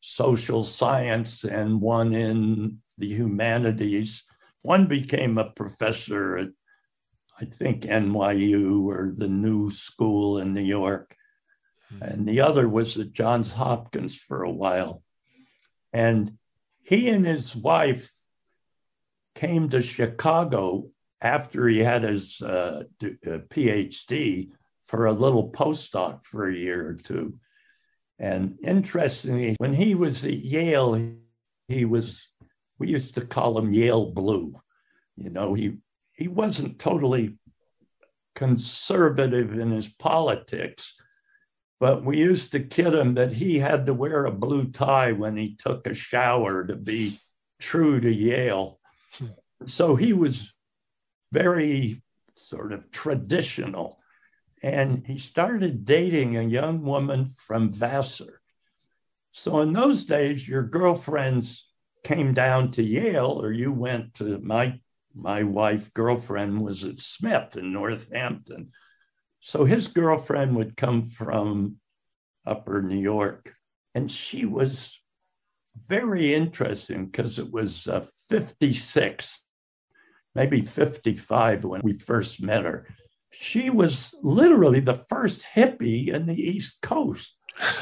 social 0.02 0.62
science 0.62 1.46
and 1.46 1.80
one 1.80 2.14
in 2.14 2.80
the 2.98 3.08
humanities. 3.08 4.24
One 4.62 4.88
became 4.88 5.38
a 5.38 5.52
professor 5.52 6.38
at, 6.38 6.50
I 7.40 7.46
think, 7.46 7.84
NYU 7.84 8.88
or 8.88 9.14
the 9.16 9.30
New 9.30 9.72
School 9.72 10.38
in 10.38 10.54
New 10.54 10.62
York. 10.62 11.16
And 12.02 12.28
the 12.28 12.42
other 12.42 12.68
was 12.68 12.98
at 12.98 13.14
Johns 13.14 13.54
Hopkins 13.54 14.20
for 14.20 14.44
a 14.44 14.52
while. 14.52 15.02
And 15.94 16.38
he 16.82 17.08
and 17.08 17.26
his 17.26 17.56
wife 17.56 18.12
came 19.34 19.70
to 19.70 19.82
Chicago 19.82 20.90
after 21.22 21.70
he 21.70 21.80
had 21.80 22.04
his 22.04 22.42
uh, 22.42 22.84
d- 23.00 23.16
uh, 23.26 23.38
PhD 23.50 24.50
for 24.86 25.06
a 25.06 25.14
little 25.14 25.50
postdoc 25.52 26.24
for 26.24 26.48
a 26.48 26.56
year 26.56 26.88
or 26.88 26.94
two. 26.94 27.38
And 28.20 28.58
interestingly, 28.64 29.56
when 29.58 29.74
he 29.74 29.96
was 29.96 30.24
at 30.26 30.34
Yale, 30.34 31.14
he 31.68 31.86
was, 31.86 32.32
we 32.80 32.90
used 32.90 33.16
to 33.16 33.26
call 33.26 33.58
him 33.58 33.74
Yale 33.74 34.12
Blue. 34.12 34.56
You 35.16 35.30
know, 35.30 35.54
he, 35.54 35.78
he 36.14 36.28
wasn't 36.28 36.80
totally 36.80 37.38
conservative 38.36 39.58
in 39.58 39.72
his 39.72 39.90
politics, 39.90 40.96
but 41.80 42.04
we 42.04 42.18
used 42.18 42.52
to 42.52 42.60
kid 42.60 42.94
him 42.94 43.16
that 43.16 43.34
he 43.34 43.60
had 43.60 43.86
to 43.86 43.94
wear 43.94 44.26
a 44.26 44.32
blue 44.32 44.66
tie 44.66 45.12
when 45.12 45.36
he 45.38 45.56
took 45.56 45.86
a 45.88 45.94
shower 45.94 46.66
to 46.66 46.76
be 46.76 47.14
true 47.60 48.00
to 48.00 48.12
Yale. 48.12 48.80
Hmm. 49.18 49.28
So 49.68 49.96
he 49.96 50.14
was 50.14 50.54
very 51.32 52.02
sort 52.36 52.74
of 52.74 52.92
traditional 52.92 54.00
and 54.64 55.06
he 55.06 55.18
started 55.18 55.84
dating 55.84 56.38
a 56.38 56.42
young 56.42 56.82
woman 56.84 57.26
from 57.26 57.70
Vassar. 57.70 58.40
So 59.32 59.60
in 59.60 59.74
those 59.74 60.06
days, 60.06 60.48
your 60.48 60.64
girlfriends 60.64 61.70
came 62.04 62.34
down 62.34 62.72
to 62.72 62.84
Yale, 62.84 63.42
or 63.42 63.52
you 63.52 63.72
went 63.72 64.16
to 64.16 64.40
my 64.40 64.80
my 65.16 65.44
wife 65.44 65.94
girlfriend 65.94 66.62
was 66.62 66.84
at 66.84 66.98
Smith 66.98 67.56
in 67.56 67.72
Northampton. 67.72 68.72
So 69.42 69.64
his 69.66 69.88
girlfriend 69.88 70.56
would 70.56 70.76
come 70.76 71.04
from 71.04 71.76
upper 72.48 72.82
New 72.82 73.00
York, 73.00 73.54
and 73.94 74.10
she 74.10 74.46
was 74.46 75.00
very 75.88 76.34
interesting 76.34 77.06
because 77.06 77.38
it 77.38 77.52
was 77.52 77.88
uh, 77.88 78.06
56, 78.30 79.46
maybe 80.36 80.62
55 80.62 81.64
when 81.64 81.82
we 81.84 81.98
first 81.98 82.42
met 82.42 82.64
her 82.64 82.88
she 83.34 83.70
was 83.70 84.14
literally 84.22 84.80
the 84.80 84.94
first 84.94 85.46
hippie 85.56 86.08
in 86.08 86.28
the 86.28 86.40
East 86.40 86.82
Coast. 86.82 87.36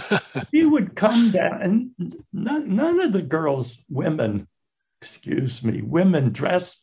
she 0.50 0.66
would 0.66 0.96
come 0.96 1.32
down, 1.32 1.62
and 1.62 2.16
none, 2.34 2.76
none 2.76 3.00
of 3.02 3.14
the 3.14 3.22
girls, 3.22 3.78
women, 3.90 4.48
excuse 5.02 5.64
me, 5.64 5.82
women 5.82 6.32
dressed. 6.32 6.82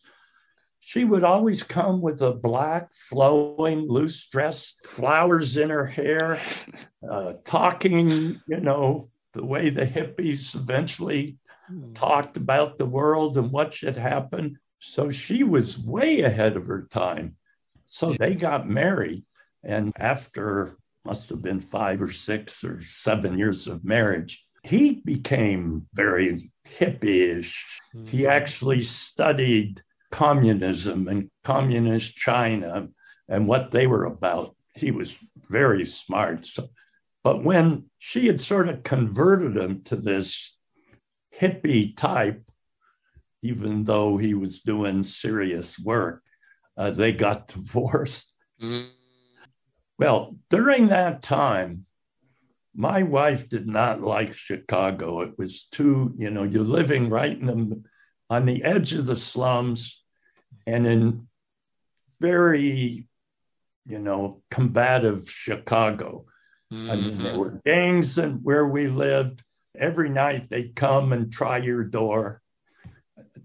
She 0.81 1.05
would 1.05 1.25
always 1.25 1.63
come 1.63 2.01
with 2.01 2.23
a 2.23 2.33
black, 2.33 2.93
flowing, 2.93 3.89
loose 3.89 4.27
dress, 4.27 4.75
flowers 4.85 5.57
in 5.57 5.71
her 5.71 5.87
hair, 5.87 6.41
uh, 7.11 7.35
talking, 7.45 8.41
you 8.47 8.61
know, 8.61 9.11
the 9.33 9.45
way 9.45 9.71
the 9.71 9.87
hippies 9.87 10.55
eventually 10.55 11.37
talked 11.95 12.37
about 12.37 12.79
the 12.79 12.87
world 12.87 13.37
and 13.37 13.51
what 13.51 13.75
should 13.75 13.97
happen. 13.97 14.59
So 14.79 15.11
she 15.11 15.43
was 15.43 15.79
way 15.79 16.23
ahead 16.23 16.57
of 16.57 16.67
her 16.67 16.87
time. 16.91 17.37
So 17.89 18.13
they 18.13 18.35
got 18.35 18.69
married. 18.69 19.25
And 19.65 19.93
after 19.97 20.77
must 21.05 21.31
have 21.31 21.43
been 21.43 21.61
five 21.61 22.03
or 22.03 22.13
six 22.13 22.63
or 22.63 22.83
seven 22.83 23.39
years 23.39 23.67
of 23.67 23.85
marriage, 23.85 24.45
he 24.63 25.01
became 25.05 25.87
very 25.95 26.51
hippie-ish. 26.79 27.81
He 27.93 27.99
mm-hmm. 27.99 28.27
actually 28.31 28.83
studied 28.83 29.83
communism 30.11 31.09
and 31.09 31.31
communist 31.45 32.15
China 32.15 32.89
and 33.27 33.49
what 33.49 33.71
they 33.71 33.87
were 33.87 34.05
about. 34.05 34.55
He 34.75 34.91
was 34.91 35.19
very 35.49 35.87
smart. 35.87 36.45
So, 36.45 36.69
but 37.25 37.43
when 37.43 37.87
she 37.99 38.27
had 38.27 38.41
sort 38.41 38.69
of 38.69 38.83
converted 38.83 39.57
him 39.57 39.83
to 39.85 39.97
this 39.97 40.55
hippie 41.35 41.97
type, 41.97 42.51
even 43.43 43.85
though 43.85 44.19
he 44.19 44.35
was 44.35 44.61
doing 44.61 45.05
serious 45.05 45.79
work, 45.79 46.23
uh, 46.79 46.91
they 46.93 47.13
got 47.13 47.49
divorced. 47.55 48.33
Mm. 48.63 48.89
Well, 49.99 50.37
during 50.49 50.87
that 50.89 51.21
time, 51.23 51.85
my 52.75 53.03
wife 53.03 53.49
did 53.49 53.67
not 53.67 54.01
like 54.01 54.33
Chicago. 54.33 55.23
It 55.23 55.37
was 55.37 55.65
too, 55.65 56.15
you 56.17 56.31
know, 56.31 56.45
you're 56.45 56.65
living 56.65 57.11
right 57.11 57.37
in 57.37 57.47
the 57.47 57.83
on 58.31 58.45
the 58.45 58.63
edge 58.63 58.93
of 58.93 59.07
the 59.07 59.17
slums 59.17 60.05
and 60.67 60.87
in 60.87 61.27
very, 62.21 63.09
you 63.87 63.99
know, 63.99 64.43
combative 64.51 65.29
Chicago. 65.31 66.27
I 66.71 66.97
mean, 66.97 67.23
there 67.23 67.33
Mhm. 67.33 67.39
were 67.39 67.61
gangs 67.65 68.19
and 68.19 68.45
where 68.45 68.67
we 68.67 68.87
lived. 68.89 69.43
Every 69.77 70.11
night 70.11 70.51
they'd 70.51 70.77
come 70.77 71.13
and 71.15 71.33
try 71.33 71.57
your 71.59 71.85
door. 71.85 72.43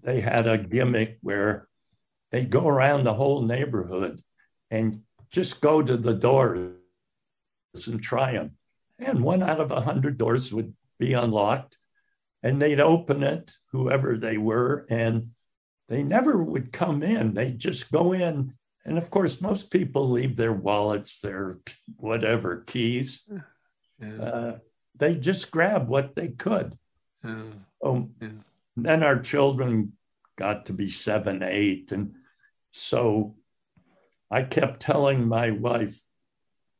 They 0.02 0.20
had 0.20 0.46
a 0.46 0.58
gimmick 0.58 1.18
where 1.22 1.66
they'd 2.34 2.50
go 2.50 2.66
around 2.66 3.04
the 3.04 3.14
whole 3.14 3.42
neighborhood 3.42 4.20
and 4.68 5.02
just 5.30 5.60
go 5.60 5.80
to 5.80 5.96
the 5.96 6.14
doors 6.14 6.72
and 7.86 8.02
try 8.02 8.32
them. 8.32 8.56
And 8.98 9.22
one 9.22 9.40
out 9.40 9.60
of 9.60 9.70
a 9.70 9.80
hundred 9.82 10.18
doors 10.18 10.52
would 10.52 10.74
be 10.98 11.12
unlocked, 11.12 11.78
and 12.42 12.60
they'd 12.60 12.80
open 12.80 13.22
it, 13.22 13.52
whoever 13.70 14.18
they 14.18 14.36
were, 14.36 14.84
and 14.90 15.28
they 15.88 16.02
never 16.02 16.42
would 16.42 16.72
come 16.72 17.04
in. 17.04 17.34
They'd 17.34 17.60
just 17.60 17.92
go 17.92 18.12
in. 18.12 18.54
And 18.84 18.98
of 18.98 19.10
course, 19.10 19.40
most 19.40 19.70
people 19.70 20.10
leave 20.10 20.34
their 20.34 20.52
wallets, 20.52 21.20
their 21.20 21.58
whatever 21.98 22.64
keys. 22.66 23.28
Yeah, 24.00 24.20
Uh, 24.20 24.58
they 24.98 25.14
just 25.14 25.52
grab 25.52 25.86
what 25.88 26.16
they 26.16 26.28
could. 26.30 26.76
yeah. 27.24 27.52
Oh, 27.80 28.10
yeah. 28.20 28.28
then 28.76 29.04
our 29.04 29.20
children 29.20 29.92
got 30.36 30.66
to 30.66 30.72
be 30.72 30.90
seven, 30.90 31.44
eight. 31.44 31.92
And 31.92 32.14
so 32.76 33.36
I 34.32 34.42
kept 34.42 34.80
telling 34.80 35.28
my 35.28 35.52
wife, 35.52 35.96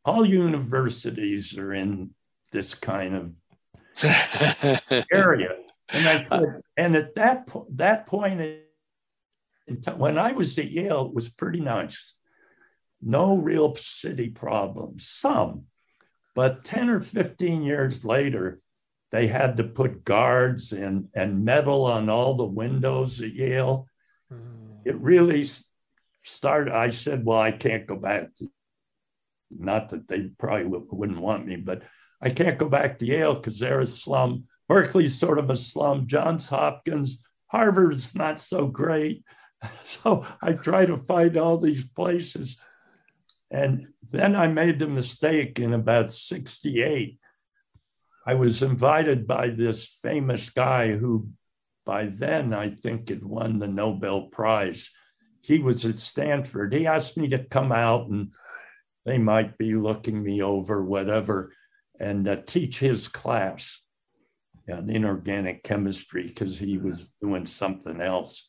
all 0.04 0.26
universities 0.26 1.56
are 1.56 1.72
in 1.72 2.10
this 2.50 2.74
kind 2.74 3.14
of 3.14 4.02
area. 5.12 5.54
And 5.90 6.08
I 6.08 6.26
said, 6.28 6.62
and 6.76 6.96
at 6.96 7.14
that 7.14 7.46
po- 7.46 7.68
that 7.76 8.06
point, 8.06 8.42
when 9.96 10.18
I 10.18 10.32
was 10.32 10.58
at 10.58 10.72
Yale, 10.72 11.06
it 11.06 11.14
was 11.14 11.28
pretty 11.28 11.60
nice. 11.60 12.14
No 13.00 13.36
real 13.36 13.76
city 13.76 14.30
problems, 14.30 15.06
some, 15.06 15.66
but 16.34 16.64
10 16.64 16.90
or 16.90 16.98
15 16.98 17.62
years 17.62 18.04
later, 18.04 18.60
they 19.12 19.28
had 19.28 19.58
to 19.58 19.64
put 19.64 20.04
guards 20.04 20.72
and, 20.72 21.06
and 21.14 21.44
metal 21.44 21.84
on 21.84 22.08
all 22.08 22.34
the 22.34 22.44
windows 22.44 23.22
at 23.22 23.32
Yale. 23.32 23.86
Mm. 24.32 24.80
It 24.84 24.96
really 24.96 25.44
started. 26.26 26.74
I 26.74 26.90
said, 26.90 27.24
Well, 27.24 27.38
I 27.38 27.52
can't 27.52 27.86
go 27.86 27.96
back 27.96 28.28
not 29.58 29.90
that 29.90 30.08
they 30.08 30.30
probably 30.38 30.64
w- 30.64 30.86
wouldn't 30.90 31.20
want 31.20 31.46
me, 31.46 31.56
but 31.56 31.82
I 32.20 32.30
can't 32.30 32.58
go 32.58 32.68
back 32.68 32.98
to 32.98 33.06
Yale 33.06 33.34
because 33.34 33.58
they're 33.58 33.80
a 33.80 33.86
slum. 33.86 34.44
Berkeley's 34.68 35.18
sort 35.18 35.38
of 35.38 35.50
a 35.50 35.56
slum. 35.56 36.06
Johns 36.06 36.48
Hopkins, 36.48 37.22
Harvard's 37.48 38.14
not 38.14 38.40
so 38.40 38.66
great. 38.66 39.24
So 39.82 40.26
I 40.42 40.52
try 40.52 40.84
to 40.84 40.98
find 40.98 41.38
all 41.38 41.56
these 41.56 41.86
places. 41.86 42.58
And 43.50 43.86
then 44.10 44.36
I 44.36 44.46
made 44.46 44.78
the 44.78 44.86
mistake 44.86 45.58
in 45.58 45.72
about 45.72 46.10
68. 46.10 47.18
I 48.26 48.34
was 48.34 48.62
invited 48.62 49.26
by 49.26 49.48
this 49.48 49.86
famous 49.86 50.50
guy 50.50 50.96
who, 50.96 51.30
by 51.86 52.06
then, 52.06 52.52
I 52.52 52.72
think 52.74 53.08
had 53.08 53.24
won 53.24 53.58
the 53.58 53.66
Nobel 53.66 54.24
Prize. 54.26 54.90
He 55.44 55.58
was 55.58 55.84
at 55.84 55.96
Stanford. 55.96 56.72
He 56.72 56.86
asked 56.86 57.18
me 57.18 57.28
to 57.28 57.44
come 57.44 57.70
out 57.70 58.08
and 58.08 58.32
they 59.04 59.18
might 59.18 59.58
be 59.58 59.74
looking 59.74 60.22
me 60.22 60.42
over, 60.42 60.82
whatever, 60.82 61.52
and 62.00 62.26
uh, 62.26 62.36
teach 62.36 62.78
his 62.78 63.08
class 63.08 63.82
in 64.66 64.88
inorganic 64.88 65.62
chemistry 65.62 66.26
because 66.28 66.58
he 66.58 66.78
was 66.78 67.08
doing 67.20 67.44
something 67.44 68.00
else. 68.00 68.48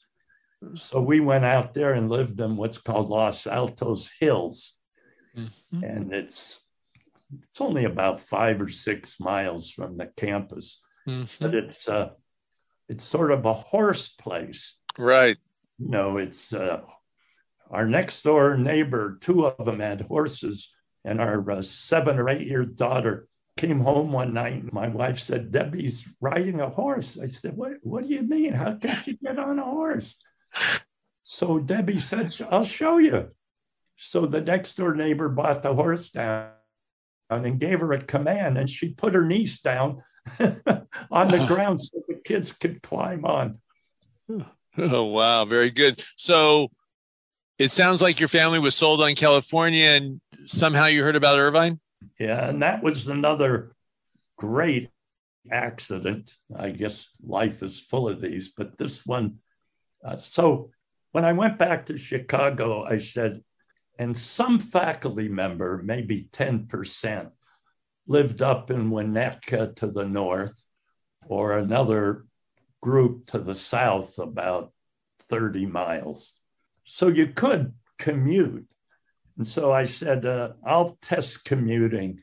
So 0.75 1.01
we 1.01 1.19
went 1.19 1.43
out 1.43 1.73
there 1.73 1.91
and 1.91 2.09
lived 2.09 2.39
in 2.39 2.55
what's 2.55 2.77
called 2.77 3.09
Los 3.09 3.45
Altos 3.45 4.09
Hills. 4.21 4.77
Mm-hmm. 5.37 5.83
And 5.83 6.13
it's 6.13 6.61
it's 7.49 7.59
only 7.59 7.83
about 7.83 8.21
five 8.21 8.61
or 8.61 8.69
six 8.69 9.19
miles 9.19 9.69
from 9.69 9.97
the 9.97 10.07
campus. 10.15 10.81
Mm-hmm. 11.07 11.45
But 11.45 11.55
it's 11.55 11.89
uh 11.89 12.11
it's 12.87 13.03
sort 13.03 13.31
of 13.31 13.45
a 13.45 13.53
horse 13.53 14.07
place. 14.07 14.77
Right. 14.97 15.37
You 15.77 15.89
know, 15.89 16.17
it's 16.17 16.53
uh 16.53 16.81
our 17.69 17.87
next 17.87 18.21
door 18.21 18.57
neighbor, 18.57 19.17
two 19.19 19.45
of 19.45 19.65
them 19.65 19.79
had 19.79 20.01
horses, 20.01 20.73
and 21.03 21.19
our 21.19 21.51
uh, 21.51 21.61
seven 21.61 22.19
or 22.19 22.29
eight 22.29 22.47
year 22.47 22.63
daughter 22.63 23.27
came 23.57 23.79
home 23.79 24.11
one 24.11 24.33
night 24.33 24.63
and 24.63 24.73
my 24.73 24.87
wife 24.87 25.17
said, 25.17 25.51
Debbie's 25.51 26.09
riding 26.19 26.59
a 26.59 26.69
horse. 26.69 27.17
I 27.17 27.27
said, 27.27 27.55
What, 27.55 27.73
what 27.81 28.03
do 28.03 28.13
you 28.13 28.21
mean? 28.21 28.53
How 28.53 28.75
can 28.75 28.95
she 29.03 29.17
get 29.17 29.39
on 29.39 29.59
a 29.59 29.63
horse? 29.63 30.17
So 31.23 31.59
Debbie 31.59 31.99
said, 31.99 32.35
I'll 32.51 32.63
show 32.63 32.97
you. 32.97 33.29
So 33.95 34.25
the 34.25 34.41
next 34.41 34.75
door 34.77 34.93
neighbor 34.93 35.29
bought 35.29 35.63
the 35.63 35.73
horse 35.73 36.09
down 36.09 36.51
and 37.29 37.59
gave 37.59 37.79
her 37.79 37.93
a 37.93 38.01
command, 38.01 38.57
and 38.57 38.69
she 38.69 38.89
put 38.89 39.15
her 39.15 39.25
niece 39.25 39.59
down 39.59 40.03
on 40.39 41.27
the 41.29 41.45
ground 41.47 41.81
so 41.81 42.03
the 42.07 42.15
kids 42.23 42.51
could 42.53 42.83
climb 42.83 43.25
on. 43.25 43.59
Oh, 44.77 45.05
wow. 45.05 45.45
Very 45.45 45.71
good. 45.71 46.01
So 46.17 46.69
it 47.57 47.71
sounds 47.71 48.01
like 48.01 48.19
your 48.19 48.27
family 48.27 48.59
was 48.59 48.75
sold 48.75 49.01
on 49.01 49.15
California 49.15 49.85
and 49.85 50.19
somehow 50.45 50.85
you 50.87 51.01
heard 51.01 51.15
about 51.15 51.39
Irvine? 51.39 51.79
Yeah. 52.19 52.49
And 52.49 52.61
that 52.61 52.83
was 52.83 53.07
another 53.07 53.73
great 54.37 54.89
accident. 55.49 56.35
I 56.55 56.71
guess 56.71 57.09
life 57.25 57.63
is 57.63 57.79
full 57.79 58.09
of 58.09 58.21
these, 58.21 58.49
but 58.49 58.77
this 58.77 59.05
one. 59.05 59.37
Uh, 60.03 60.17
so 60.17 60.71
when 61.11 61.23
I 61.23 61.31
went 61.31 61.57
back 61.57 61.85
to 61.85 61.97
Chicago, 61.97 62.83
I 62.83 62.97
said, 62.97 63.41
and 63.97 64.17
some 64.17 64.59
faculty 64.59 65.29
member, 65.29 65.81
maybe 65.81 66.27
10%, 66.33 67.31
lived 68.07 68.41
up 68.41 68.69
in 68.69 68.91
Winnetka 68.91 69.75
to 69.77 69.87
the 69.87 70.05
north, 70.05 70.65
or 71.27 71.57
another 71.57 72.25
group 72.85 73.25
to 73.25 73.39
the 73.39 73.55
south, 73.55 74.19
about 74.19 74.71
30 75.21 75.65
miles. 75.65 76.33
So 76.83 77.07
you 77.07 77.25
could 77.25 77.73
commute. 77.97 78.67
And 79.39 79.47
so 79.47 79.73
I 79.73 79.85
said, 79.85 80.23
uh, 80.23 80.49
I'll 80.63 80.95
test 81.01 81.45
commuting. 81.45 82.21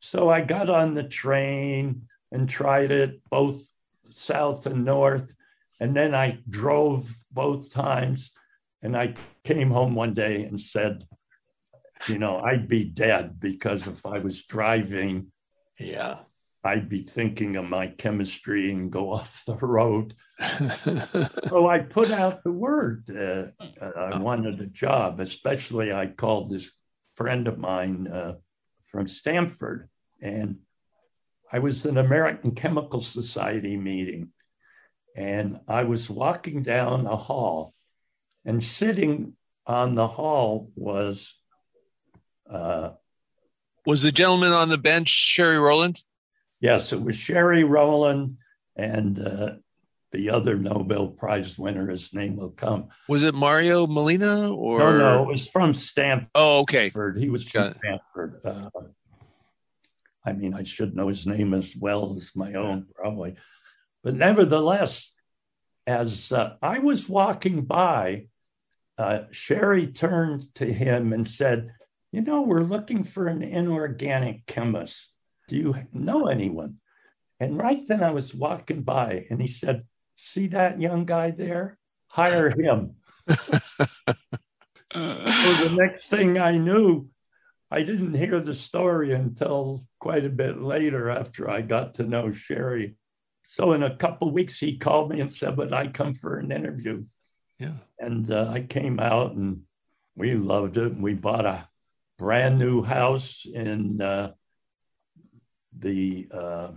So 0.00 0.30
I 0.30 0.40
got 0.40 0.70
on 0.70 0.94
the 0.94 1.02
train 1.02 2.08
and 2.32 2.48
tried 2.48 2.90
it 2.90 3.20
both 3.28 3.60
south 4.08 4.64
and 4.64 4.82
north. 4.86 5.34
And 5.78 5.94
then 5.94 6.14
I 6.14 6.38
drove 6.48 7.12
both 7.30 7.70
times. 7.70 8.32
And 8.80 8.96
I 8.96 9.14
came 9.44 9.70
home 9.70 9.94
one 9.94 10.14
day 10.14 10.44
and 10.44 10.58
said, 10.58 11.04
you 12.08 12.18
know, 12.18 12.38
I'd 12.38 12.66
be 12.66 12.84
dead 12.84 13.38
because 13.38 13.86
if 13.86 14.06
I 14.06 14.20
was 14.20 14.44
driving, 14.44 15.32
yeah, 15.78 16.20
I'd 16.64 16.88
be 16.88 17.02
thinking 17.02 17.56
of 17.56 17.66
my 17.66 17.86
chemistry 17.86 18.70
and 18.72 18.90
go 18.90 19.12
off 19.12 19.44
the 19.46 19.54
road. 19.54 20.14
so 20.38 21.68
I 21.68 21.80
put 21.80 22.10
out 22.10 22.44
the 22.44 22.52
word. 22.52 23.08
Uh, 23.10 23.64
uh, 23.80 23.90
I 23.96 24.18
wanted 24.18 24.60
a 24.60 24.66
job, 24.66 25.20
especially 25.20 25.92
I 25.92 26.06
called 26.06 26.50
this 26.50 26.72
friend 27.14 27.48
of 27.48 27.58
mine 27.58 28.06
uh, 28.06 28.34
from 28.82 29.08
Stanford, 29.08 29.88
and 30.20 30.58
I 31.52 31.60
was 31.60 31.84
at 31.84 31.92
an 31.92 31.98
American 31.98 32.54
Chemical 32.54 33.00
Society 33.00 33.76
meeting, 33.76 34.32
and 35.16 35.60
I 35.66 35.84
was 35.84 36.10
walking 36.10 36.62
down 36.62 37.06
a 37.06 37.16
hall, 37.16 37.74
and 38.44 38.62
sitting 38.62 39.34
on 39.66 39.94
the 39.94 40.08
hall 40.08 40.70
was. 40.76 41.34
Uh, 42.48 42.90
was 43.84 44.02
the 44.02 44.12
gentleman 44.12 44.52
on 44.52 44.68
the 44.68 44.78
bench 44.78 45.08
Sherry 45.08 45.58
Rowland? 45.58 46.02
Yes, 46.60 46.92
it 46.92 47.00
was 47.00 47.16
Sherry 47.16 47.64
Rowland 47.64 48.38
and 48.76 49.18
uh, 49.18 49.54
the 50.12 50.30
other 50.30 50.56
Nobel 50.56 51.08
Prize 51.08 51.58
winner. 51.58 51.88
His 51.88 52.12
name 52.12 52.36
will 52.36 52.50
come. 52.50 52.88
Was 53.08 53.22
it 53.22 53.34
Mario 53.34 53.86
Molina 53.86 54.52
or 54.52 54.78
no? 54.78 54.98
No, 54.98 55.22
it 55.22 55.28
was 55.28 55.48
from 55.48 55.74
Stanford. 55.74 56.28
Oh, 56.34 56.60
okay. 56.60 56.90
He 57.16 57.28
was 57.28 57.48
from 57.48 57.74
Stanford. 57.74 58.40
Uh, 58.44 58.70
I 60.24 60.32
mean, 60.32 60.54
I 60.54 60.64
should 60.64 60.94
know 60.94 61.08
his 61.08 61.26
name 61.26 61.54
as 61.54 61.76
well 61.76 62.14
as 62.16 62.34
my 62.34 62.54
own, 62.54 62.86
probably. 62.94 63.36
But 64.02 64.14
nevertheless, 64.14 65.12
as 65.86 66.32
uh, 66.32 66.56
I 66.60 66.80
was 66.80 67.08
walking 67.08 67.64
by, 67.64 68.26
uh, 68.98 69.20
Sherry 69.30 69.86
turned 69.86 70.54
to 70.56 70.70
him 70.70 71.12
and 71.12 71.26
said, 71.26 71.70
You 72.12 72.20
know, 72.20 72.42
we're 72.42 72.60
looking 72.60 73.04
for 73.04 73.26
an 73.26 73.42
inorganic 73.42 74.46
chemist. 74.46 75.12
Do 75.48 75.56
you 75.56 75.74
know 75.92 76.28
anyone? 76.28 76.76
And 77.40 77.58
right 77.58 77.80
then 77.88 78.02
I 78.04 78.10
was 78.10 78.34
walking 78.34 78.82
by 78.82 79.26
and 79.30 79.40
he 79.40 79.48
said, 79.48 79.84
See 80.14 80.48
that 80.48 80.80
young 80.80 81.04
guy 81.04 81.30
there? 81.30 81.78
Hire 82.08 82.50
him. 82.50 82.96
so 83.28 83.36
the 84.92 85.76
next 85.78 86.08
thing 86.08 86.38
I 86.38 86.58
knew, 86.58 87.08
I 87.70 87.82
didn't 87.82 88.14
hear 88.14 88.40
the 88.40 88.54
story 88.54 89.12
until 89.12 89.86
quite 90.00 90.24
a 90.24 90.30
bit 90.30 90.60
later 90.60 91.10
after 91.10 91.48
I 91.48 91.60
got 91.62 91.94
to 91.94 92.02
know 92.02 92.32
Sherry. 92.32 92.96
So 93.46 93.72
in 93.72 93.82
a 93.82 93.96
couple 93.96 94.30
weeks, 94.30 94.58
he 94.58 94.76
called 94.76 95.10
me 95.10 95.20
and 95.20 95.32
said, 95.32 95.56
Would 95.56 95.72
I 95.72 95.88
come 95.88 96.12
for 96.12 96.38
an 96.38 96.52
interview? 96.52 97.04
Yeah. 97.58 97.76
And 97.98 98.30
uh, 98.30 98.50
I 98.52 98.62
came 98.62 99.00
out 99.00 99.32
and 99.32 99.62
we 100.16 100.34
loved 100.34 100.76
it. 100.76 100.96
We 100.96 101.14
bought 101.14 101.46
a 101.46 101.68
brand 102.18 102.58
new 102.58 102.82
house 102.82 103.46
in 103.46 104.00
uh, 104.00 104.32
the 105.78 106.28
uh, 106.32 106.70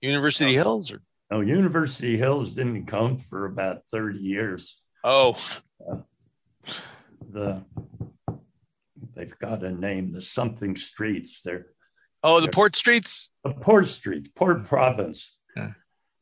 University 0.00 0.58
uh, 0.58 0.62
Hills 0.62 0.92
or 0.92 1.00
no 1.30 1.40
University 1.40 2.16
Hills 2.16 2.52
didn't 2.52 2.86
come 2.86 3.18
for 3.18 3.46
about 3.46 3.82
30 3.90 4.18
years. 4.18 4.80
Oh. 5.02 5.36
Uh, 5.86 5.96
the 7.30 7.64
they've 9.14 9.38
got 9.38 9.64
a 9.64 9.70
name, 9.70 10.12
the 10.12 10.22
something 10.22 10.76
streets. 10.76 11.40
They're 11.40 11.66
Oh, 12.26 12.40
the 12.40 12.48
Port 12.48 12.74
Streets? 12.74 13.28
The 13.44 13.50
Port 13.50 13.86
Streets, 13.86 14.30
Port 14.34 14.64
Province. 14.64 15.36
Yeah. 15.54 15.72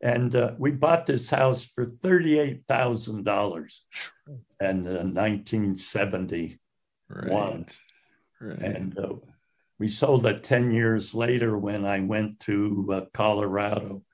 And 0.01 0.35
uh, 0.35 0.55
we 0.59 0.73
bought 0.73 1.07
this 1.07 1.31
house 1.31 1.65
for 1.65 1.87
$38,000 1.87 3.79
in 4.61 4.87
uh, 4.89 5.05
1971. 5.05 6.59
Right. 7.09 7.79
right. 8.41 8.59
And 8.59 8.99
uh, 8.99 9.15
we 9.83 9.89
sold 9.89 10.25
it 10.27 10.45
10 10.45 10.71
years 10.71 11.13
later 11.13 11.59
when 11.59 11.85
I 11.85 11.99
went 11.99 12.39
to 12.43 12.87
uh, 12.93 13.01
Colorado. 13.13 14.05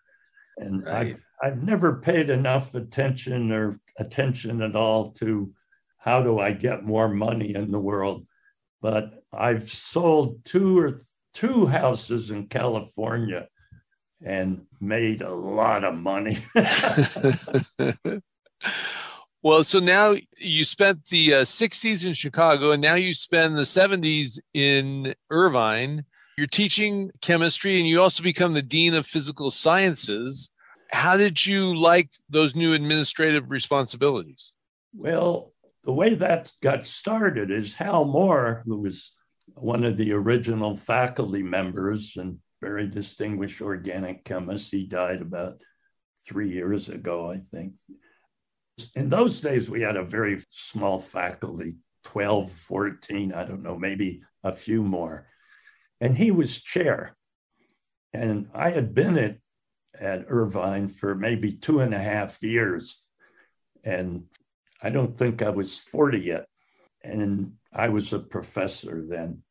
And 0.57 0.83
right. 0.83 1.15
I've 1.43 1.63
never 1.63 2.01
paid 2.01 2.31
enough 2.31 2.75
attention 2.75 3.53
or 3.53 3.79
attention 3.99 4.63
at 4.63 4.75
all 4.75 5.11
to 5.21 5.53
how 5.99 6.23
do 6.23 6.39
I 6.41 6.53
get 6.53 6.87
more 6.87 7.11
money 7.11 7.55
in 7.55 7.71
the 7.71 7.79
world. 7.79 8.27
But 8.81 9.23
I've 9.31 9.69
sold 9.69 10.43
two 10.47 10.79
or 10.79 10.93
th- 10.93 11.03
two 11.35 11.67
houses 11.67 12.31
in 12.31 12.47
California 12.47 13.49
and 14.25 14.63
made 14.81 15.21
a 15.21 15.35
lot 15.35 15.85
of 15.85 15.95
money. 15.99 16.39
well, 19.43 19.63
so 19.63 19.79
now 19.79 20.15
you 20.37 20.65
spent 20.65 21.07
the 21.07 21.35
uh, 21.35 21.41
60s 21.43 22.07
in 22.07 22.15
Chicago 22.15 22.73
and 22.73 22.83
now 22.83 22.95
you 22.95 23.15
spend 23.15 23.57
the 23.57 23.63
70s 23.63 24.39
in 24.53 25.15
Irvine. 25.31 26.05
You're 26.37 26.47
teaching 26.47 27.11
chemistry 27.21 27.79
and 27.79 27.87
you 27.87 28.01
also 28.01 28.23
become 28.23 28.53
the 28.53 28.63
Dean 28.63 28.95
of 28.95 29.07
Physical 29.07 29.51
Sciences. 29.51 30.51
How 30.91 31.17
did 31.17 31.45
you 31.45 31.77
like 31.77 32.11
those 32.29 32.55
new 32.55 32.75
administrative 32.75 33.51
responsibilities? 33.51 34.55
Well, 34.95 35.53
the 35.85 35.93
way 35.93 36.15
that 36.15 36.53
got 36.63 36.87
started 36.87 37.51
is 37.51 37.75
Hal 37.75 38.05
Moore, 38.05 38.63
who 38.67 38.81
was 38.81 39.13
one 39.55 39.85
of 39.85 39.97
the 39.97 40.13
original 40.13 40.77
faculty 40.77 41.43
members 41.43 42.17
and 42.17 42.39
very 42.61 42.87
distinguished 42.87 43.61
organic 43.61 44.25
chemist. 44.25 44.71
He 44.71 44.85
died 44.85 45.23
about 45.23 45.63
three 46.27 46.51
years 46.51 46.89
ago, 46.89 47.31
I 47.31 47.39
think. 47.39 47.77
In 48.95 49.09
those 49.09 49.41
days, 49.41 49.69
we 49.69 49.83
had 49.83 49.97
a 49.97 50.05
very 50.05 50.39
small 50.51 51.01
faculty 51.01 51.77
12, 52.05 52.51
14, 52.51 53.33
I 53.33 53.45
don't 53.45 53.63
know, 53.63 53.77
maybe 53.77 54.23
a 54.43 54.53
few 54.53 54.83
more. 54.83 55.27
And 56.01 56.17
he 56.17 56.31
was 56.31 56.63
chair. 56.63 57.17
And 58.13 58.49
I 58.55 58.71
had 58.71 58.95
been 58.95 59.19
at, 59.19 59.39
at 59.99 60.25
Irvine 60.29 60.89
for 60.89 61.15
maybe 61.15 61.53
two 61.53 61.81
and 61.81 61.93
a 61.93 61.99
half 61.99 62.43
years. 62.43 63.09
And 63.85 64.25
I 64.83 64.91
don't 64.91 65.19
think 65.19 65.43
I 65.43 65.51
was 65.51 65.81
40 65.81 66.21
yet. 66.21 66.47
And 67.03 67.55
I 67.73 67.89
was 67.91 68.13
a 68.13 68.19
professor 68.19 69.03
then. 69.07 69.43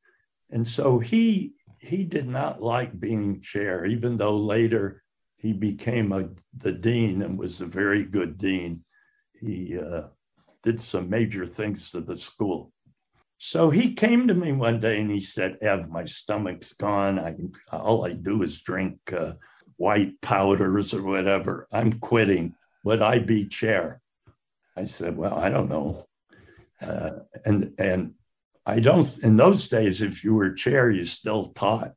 And 0.49 0.67
so 0.67 0.99
he 0.99 1.53
he 1.79 2.03
did 2.03 2.27
not 2.27 2.61
like 2.61 2.99
being 2.99 3.41
chair, 3.41 3.85
even 3.85 4.17
though 4.17 4.37
later 4.37 5.03
he 5.37 5.53
became 5.53 6.11
a, 6.11 6.29
the 6.55 6.71
dean 6.71 7.21
and 7.21 7.37
was 7.37 7.61
a 7.61 7.65
very 7.65 8.03
good 8.03 8.37
dean. 8.37 8.83
He 9.39 9.77
uh, 9.77 10.03
did 10.63 10.81
some 10.81 11.09
major 11.09 11.45
things 11.45 11.91
to 11.91 12.01
the 12.01 12.17
school. 12.17 12.71
So 13.37 13.69
he 13.69 13.93
came 13.93 14.27
to 14.27 14.33
me 14.33 14.51
one 14.51 14.79
day 14.79 14.99
and 14.99 15.11
he 15.11 15.19
said, 15.19 15.57
Ev, 15.61 15.89
my 15.89 16.05
stomach's 16.05 16.73
gone. 16.73 17.19
I, 17.19 17.35
all 17.71 18.05
I 18.05 18.13
do 18.13 18.41
is 18.41 18.59
drink 18.59 18.97
uh, 19.13 19.33
white 19.75 20.19
powders 20.21 20.93
or 20.93 21.03
whatever. 21.03 21.67
I'm 21.71 21.99
quitting. 21.99 22.55
Would 22.83 23.01
I 23.01 23.19
be 23.19 23.47
chair? 23.47 24.01
I 24.75 24.85
said, 24.85 25.17
Well, 25.17 25.35
I 25.35 25.49
don't 25.49 25.69
know. 25.69 26.07
Uh, 26.81 27.09
and, 27.45 27.73
and 27.77 28.13
I 28.65 28.79
don't, 28.79 29.17
in 29.19 29.37
those 29.37 29.67
days, 29.67 30.01
if 30.01 30.23
you 30.23 30.33
were 30.35 30.51
chair, 30.53 30.89
you 30.89 31.05
still 31.05 31.47
taught. 31.47 31.93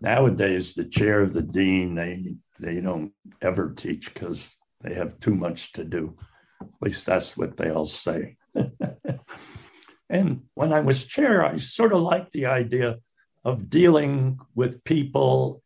Nowadays, 0.00 0.74
the 0.74 0.84
chair 0.84 1.20
of 1.20 1.32
the 1.32 1.42
dean, 1.42 1.94
they, 1.94 2.36
they 2.58 2.80
don't 2.80 3.12
ever 3.42 3.72
teach 3.74 4.12
because 4.12 4.56
they 4.80 4.94
have 4.94 5.20
too 5.20 5.34
much 5.34 5.72
to 5.72 5.84
do. 5.84 6.16
At 6.60 6.68
least 6.80 7.06
that's 7.06 7.36
what 7.36 7.56
they 7.56 7.70
all 7.70 7.84
say. 7.84 8.36
and 10.10 10.42
when 10.54 10.72
I 10.72 10.80
was 10.80 11.04
chair, 11.04 11.44
I 11.44 11.56
sort 11.56 11.92
of 11.92 12.02
liked 12.02 12.32
the 12.32 12.46
idea 12.46 12.98
of 13.44 13.70
dealing 13.70 14.38
with 14.54 14.84
people 14.84 15.62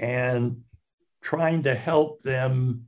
and 0.00 0.62
trying 1.22 1.62
to 1.64 1.74
help 1.74 2.22
them 2.22 2.86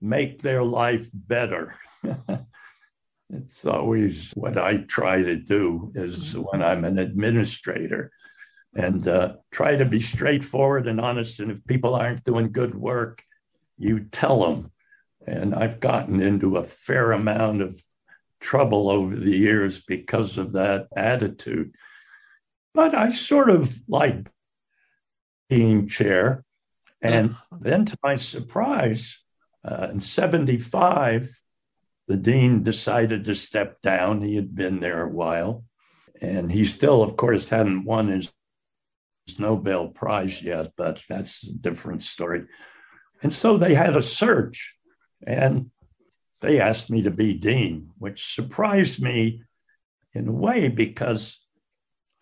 make 0.00 0.42
their 0.42 0.62
life 0.62 1.08
better. 1.12 1.76
it's 3.30 3.66
always 3.66 4.32
what 4.32 4.56
I 4.56 4.78
try 4.78 5.22
to 5.22 5.36
do 5.36 5.90
is 5.94 6.34
when 6.36 6.62
I'm 6.62 6.84
an 6.84 6.98
administrator 6.98 8.12
and 8.74 9.06
uh, 9.06 9.36
try 9.50 9.76
to 9.76 9.84
be 9.84 10.00
straightforward 10.00 10.86
and 10.88 11.00
honest. 11.00 11.40
And 11.40 11.50
if 11.50 11.64
people 11.66 11.94
aren't 11.94 12.24
doing 12.24 12.52
good 12.52 12.74
work, 12.74 13.22
you 13.78 14.04
tell 14.04 14.40
them. 14.44 14.70
And 15.26 15.54
I've 15.54 15.80
gotten 15.80 16.20
into 16.20 16.56
a 16.56 16.64
fair 16.64 17.12
amount 17.12 17.62
of 17.62 17.82
trouble 18.40 18.90
over 18.90 19.16
the 19.16 19.36
years 19.36 19.80
because 19.80 20.38
of 20.38 20.52
that 20.52 20.88
attitude. 20.94 21.74
But 22.74 22.94
I 22.94 23.10
sort 23.10 23.50
of 23.50 23.80
like 23.88 24.28
being 25.48 25.88
chair. 25.88 26.44
And 27.00 27.34
then 27.60 27.84
to 27.86 27.98
my 28.02 28.16
surprise, 28.16 29.22
uh, 29.64 29.88
in 29.90 30.00
75, 30.00 31.40
the 32.06 32.16
dean 32.16 32.62
decided 32.62 33.24
to 33.24 33.34
step 33.34 33.80
down. 33.80 34.20
He 34.20 34.36
had 34.36 34.54
been 34.54 34.80
there 34.80 35.02
a 35.02 35.08
while. 35.08 35.64
And 36.20 36.50
he 36.50 36.64
still, 36.64 37.02
of 37.02 37.16
course, 37.16 37.48
hadn't 37.48 37.84
won 37.84 38.08
his, 38.08 38.30
his 39.26 39.38
Nobel 39.38 39.88
Prize 39.88 40.42
yet, 40.42 40.72
but 40.76 41.04
that's 41.08 41.46
a 41.46 41.52
different 41.52 42.02
story. 42.02 42.44
And 43.22 43.32
so 43.32 43.56
they 43.56 43.74
had 43.74 43.96
a 43.96 44.02
search 44.02 44.74
and 45.26 45.70
they 46.40 46.60
asked 46.60 46.90
me 46.90 47.02
to 47.02 47.10
be 47.10 47.34
dean, 47.34 47.90
which 47.98 48.34
surprised 48.34 49.02
me 49.02 49.42
in 50.12 50.28
a 50.28 50.32
way 50.32 50.68
because 50.68 51.40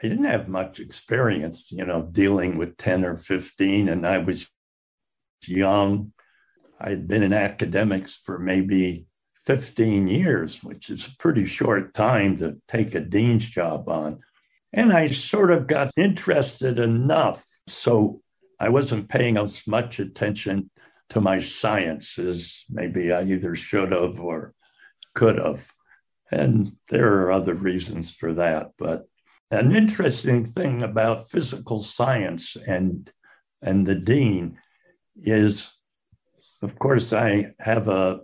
I 0.02 0.08
didn't 0.08 0.24
have 0.24 0.48
much 0.48 0.80
experience, 0.80 1.70
you 1.70 1.84
know, 1.84 2.02
dealing 2.02 2.56
with 2.56 2.76
10 2.76 3.04
or 3.04 3.16
15, 3.16 3.88
and 3.88 4.06
I 4.06 4.18
was 4.18 4.50
young. 5.46 6.12
I 6.80 6.90
had 6.90 7.06
been 7.06 7.22
in 7.22 7.32
academics 7.32 8.16
for 8.16 8.38
maybe 8.38 9.06
15 9.44 10.08
years, 10.08 10.62
which 10.62 10.90
is 10.90 11.06
a 11.06 11.16
pretty 11.18 11.46
short 11.46 11.94
time 11.94 12.36
to 12.38 12.58
take 12.66 12.94
a 12.94 13.00
dean's 13.00 13.48
job 13.48 13.88
on. 13.88 14.20
And 14.72 14.92
I 14.92 15.06
sort 15.06 15.50
of 15.50 15.66
got 15.66 15.90
interested 15.96 16.78
enough. 16.78 17.44
So 17.68 18.22
I 18.58 18.68
wasn't 18.68 19.08
paying 19.08 19.36
as 19.36 19.66
much 19.66 20.00
attention 20.00 20.70
to 21.12 21.20
my 21.20 21.40
science 21.40 22.18
as 22.18 22.64
maybe 22.70 23.12
I 23.12 23.22
either 23.22 23.55
should 23.55 23.92
have 23.92 24.18
or 24.18 24.55
could 25.14 25.38
have. 25.38 25.70
And 26.31 26.77
there 26.88 27.20
are 27.20 27.33
other 27.33 27.55
reasons 27.55 28.14
for 28.14 28.33
that. 28.35 28.70
But 28.79 29.05
an 29.51 29.72
interesting 29.72 30.46
thing 30.46 30.83
about 30.83 31.29
physical 31.29 31.79
science 31.79 32.57
and, 32.66 33.11
and 33.61 33.87
the 33.87 33.94
dean 33.94 34.59
is, 35.16 35.77
of 36.62 36.79
course, 36.79 37.12
I 37.12 37.53
have 37.59 37.88
a 37.88 38.20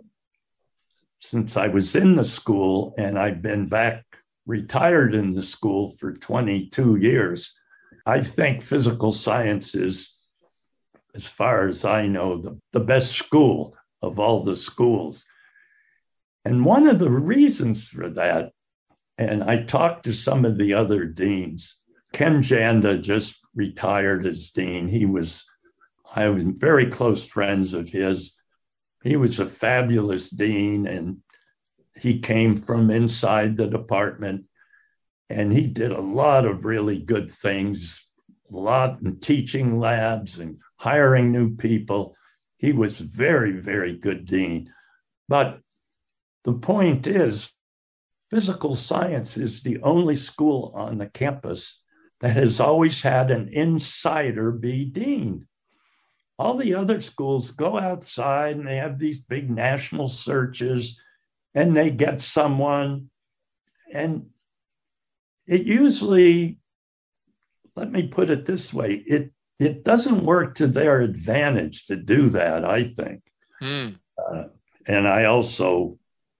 since 1.19 1.57
I 1.57 1.67
was 1.67 1.95
in 1.95 2.15
the 2.15 2.23
school 2.23 2.95
and 2.97 3.19
I've 3.19 3.41
been 3.41 3.67
back 3.67 4.05
retired 4.47 5.13
in 5.13 5.31
the 5.31 5.43
school 5.43 5.91
for 5.91 6.13
22 6.13 6.95
years. 6.95 7.59
I 8.05 8.21
think 8.21 8.63
physical 8.63 9.11
science 9.11 9.75
is, 9.75 10.15
as 11.15 11.27
far 11.27 11.67
as 11.67 11.85
I 11.85 12.07
know, 12.07 12.37
the, 12.37 12.59
the 12.71 12.79
best 12.79 13.13
school 13.13 13.75
of 14.01 14.19
all 14.19 14.43
the 14.43 14.55
schools. 14.55 15.25
And 16.45 16.65
one 16.65 16.87
of 16.87 16.99
the 16.99 17.11
reasons 17.11 17.87
for 17.87 18.09
that, 18.09 18.51
and 19.17 19.43
I 19.43 19.63
talked 19.63 20.05
to 20.05 20.13
some 20.13 20.45
of 20.45 20.57
the 20.57 20.73
other 20.73 21.05
deans, 21.05 21.75
Ken 22.13 22.41
Janda 22.41 23.01
just 23.01 23.39
retired 23.53 24.25
as 24.25 24.49
dean. 24.49 24.87
He 24.87 25.05
was, 25.05 25.43
I 26.15 26.29
was 26.29 26.43
very 26.43 26.87
close 26.87 27.27
friends 27.27 27.73
of 27.73 27.89
his 27.89 28.39
he 29.03 29.15
was 29.15 29.39
a 29.39 29.47
fabulous 29.47 30.29
dean 30.29 30.85
and 30.85 31.17
he 31.95 32.19
came 32.19 32.55
from 32.55 32.89
inside 32.89 33.57
the 33.57 33.67
department 33.67 34.45
and 35.29 35.51
he 35.51 35.67
did 35.67 35.91
a 35.91 36.01
lot 36.01 36.45
of 36.45 36.65
really 36.65 36.99
good 36.99 37.31
things 37.31 38.05
a 38.51 38.57
lot 38.57 38.99
in 39.03 39.19
teaching 39.19 39.79
labs 39.79 40.39
and 40.39 40.57
hiring 40.79 41.31
new 41.31 41.55
people. 41.55 42.15
He 42.57 42.73
was 42.73 42.99
very 42.99 43.51
very 43.51 43.95
good 43.95 44.25
dean. 44.25 44.73
But 45.27 45.59
the 46.43 46.53
point 46.53 47.05
is 47.07 47.53
physical 48.29 48.75
science 48.75 49.37
is 49.37 49.61
the 49.61 49.81
only 49.81 50.15
school 50.15 50.71
on 50.75 50.97
the 50.97 51.07
campus 51.07 51.81
that 52.21 52.35
has 52.35 52.59
always 52.59 53.01
had 53.01 53.31
an 53.31 53.49
insider 53.51 54.51
be 54.51 54.85
dean. 54.85 55.47
All 56.37 56.55
the 56.55 56.75
other 56.75 56.99
schools 56.99 57.51
go 57.51 57.77
outside 57.77 58.55
and 58.55 58.67
they 58.67 58.77
have 58.77 58.97
these 58.97 59.19
big 59.19 59.49
national 59.49 60.07
searches 60.07 61.01
and 61.53 61.75
they 61.75 61.91
get 61.91 62.21
someone. 62.21 63.09
And 63.91 64.27
it 65.47 65.63
usually, 65.63 66.59
let 67.75 67.91
me 67.91 68.07
put 68.07 68.29
it 68.29 68.45
this 68.45 68.73
way, 68.73 68.93
it 68.93 69.31
it 69.59 69.83
doesn't 69.83 70.23
work 70.23 70.55
to 70.55 70.67
their 70.67 71.01
advantage 71.01 71.87
to 71.87 71.95
do 71.97 72.29
that, 72.29 72.63
I 72.63 72.85
think. 72.85 73.21
Mm. 73.61 73.99
Uh, 74.17 74.43
and 74.87 75.07
I 75.07 75.25
also 75.25 75.99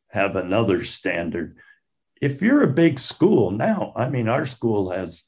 have 0.10 0.36
another 0.36 0.84
standard. 0.84 1.58
If 2.22 2.42
you're 2.42 2.64
a 2.64 2.74
big 2.74 2.98
school 2.98 3.52
now, 3.52 3.94
I 3.96 4.10
mean, 4.10 4.30
our 4.30 4.46
school 4.46 4.92
has, 4.92 5.24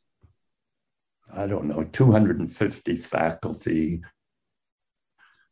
I 1.34 1.48
don't 1.48 1.66
know, 1.66 1.84
250 1.84 2.96
faculty, 2.96 4.02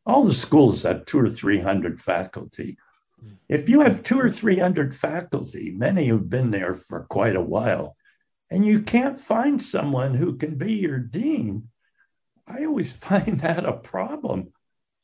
all 0.05 0.23
the 0.23 0.33
schools 0.33 0.83
have 0.83 1.05
two 1.05 1.19
or 1.19 1.29
300 1.29 2.01
faculty. 2.01 2.77
If 3.49 3.67
you 3.67 3.81
have 3.81 4.01
two 4.01 4.19
or 4.19 4.29
300 4.29 4.95
faculty, 4.95 5.71
many 5.71 6.07
who've 6.07 6.29
been 6.29 6.51
there 6.51 6.73
for 6.73 7.05
quite 7.09 7.35
a 7.35 7.41
while, 7.41 7.95
and 8.49 8.65
you 8.65 8.81
can't 8.81 9.19
find 9.19 9.61
someone 9.61 10.15
who 10.15 10.37
can 10.37 10.55
be 10.55 10.73
your 10.73 10.97
dean, 10.97 11.69
I 12.49 12.65
always 12.65 12.95
find 13.05 13.39
that 13.41 13.65
a 13.65 13.73
problem. 13.73 14.53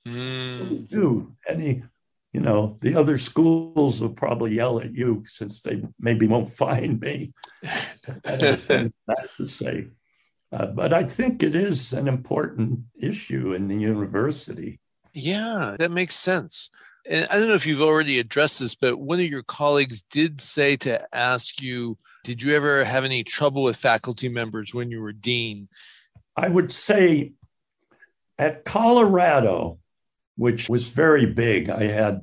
Mm. 0.07 0.87
Do 0.87 1.35
any, 1.47 1.83
you 2.33 2.41
know, 2.41 2.77
the 2.81 2.95
other 2.95 3.17
schools 3.17 4.01
will 4.01 4.09
probably 4.09 4.55
yell 4.55 4.79
at 4.79 4.93
you 4.93 5.23
since 5.25 5.61
they 5.61 5.83
maybe 5.99 6.27
won't 6.27 6.49
find 6.65 6.99
me. 6.99 7.33
that 7.61 9.29
to 9.37 9.45
say. 9.45 9.87
Uh, 10.51 10.67
but 10.67 10.93
I 10.93 11.03
think 11.03 11.43
it 11.43 11.55
is 11.55 11.91
an 11.91 12.07
important 12.07 12.81
issue 12.97 13.53
in 13.53 13.67
the 13.67 13.75
university. 13.75 14.79
Yeah, 15.13 15.75
that 15.79 15.91
makes 15.91 16.15
sense. 16.15 16.69
And 17.09 17.27
I 17.29 17.37
don't 17.37 17.47
know 17.47 17.55
if 17.55 17.65
you've 17.65 17.81
already 17.81 18.19
addressed 18.19 18.59
this, 18.59 18.75
but 18.75 18.97
one 18.97 19.19
of 19.19 19.25
your 19.25 19.43
colleagues 19.43 20.03
did 20.03 20.41
say 20.41 20.75
to 20.77 21.15
ask 21.15 21.61
you, 21.61 21.97
did 22.23 22.41
you 22.41 22.55
ever 22.55 22.83
have 22.83 23.05
any 23.05 23.23
trouble 23.23 23.63
with 23.63 23.75
faculty 23.75 24.29
members 24.29 24.73
when 24.73 24.89
you 24.91 25.01
were 25.01 25.13
dean? 25.13 25.67
I 26.35 26.49
would 26.49 26.71
say 26.71 27.33
at 28.37 28.65
Colorado, 28.65 29.79
which 30.35 30.67
was 30.67 30.89
very 30.89 31.25
big, 31.25 31.69
I 31.69 31.85
had 31.85 32.21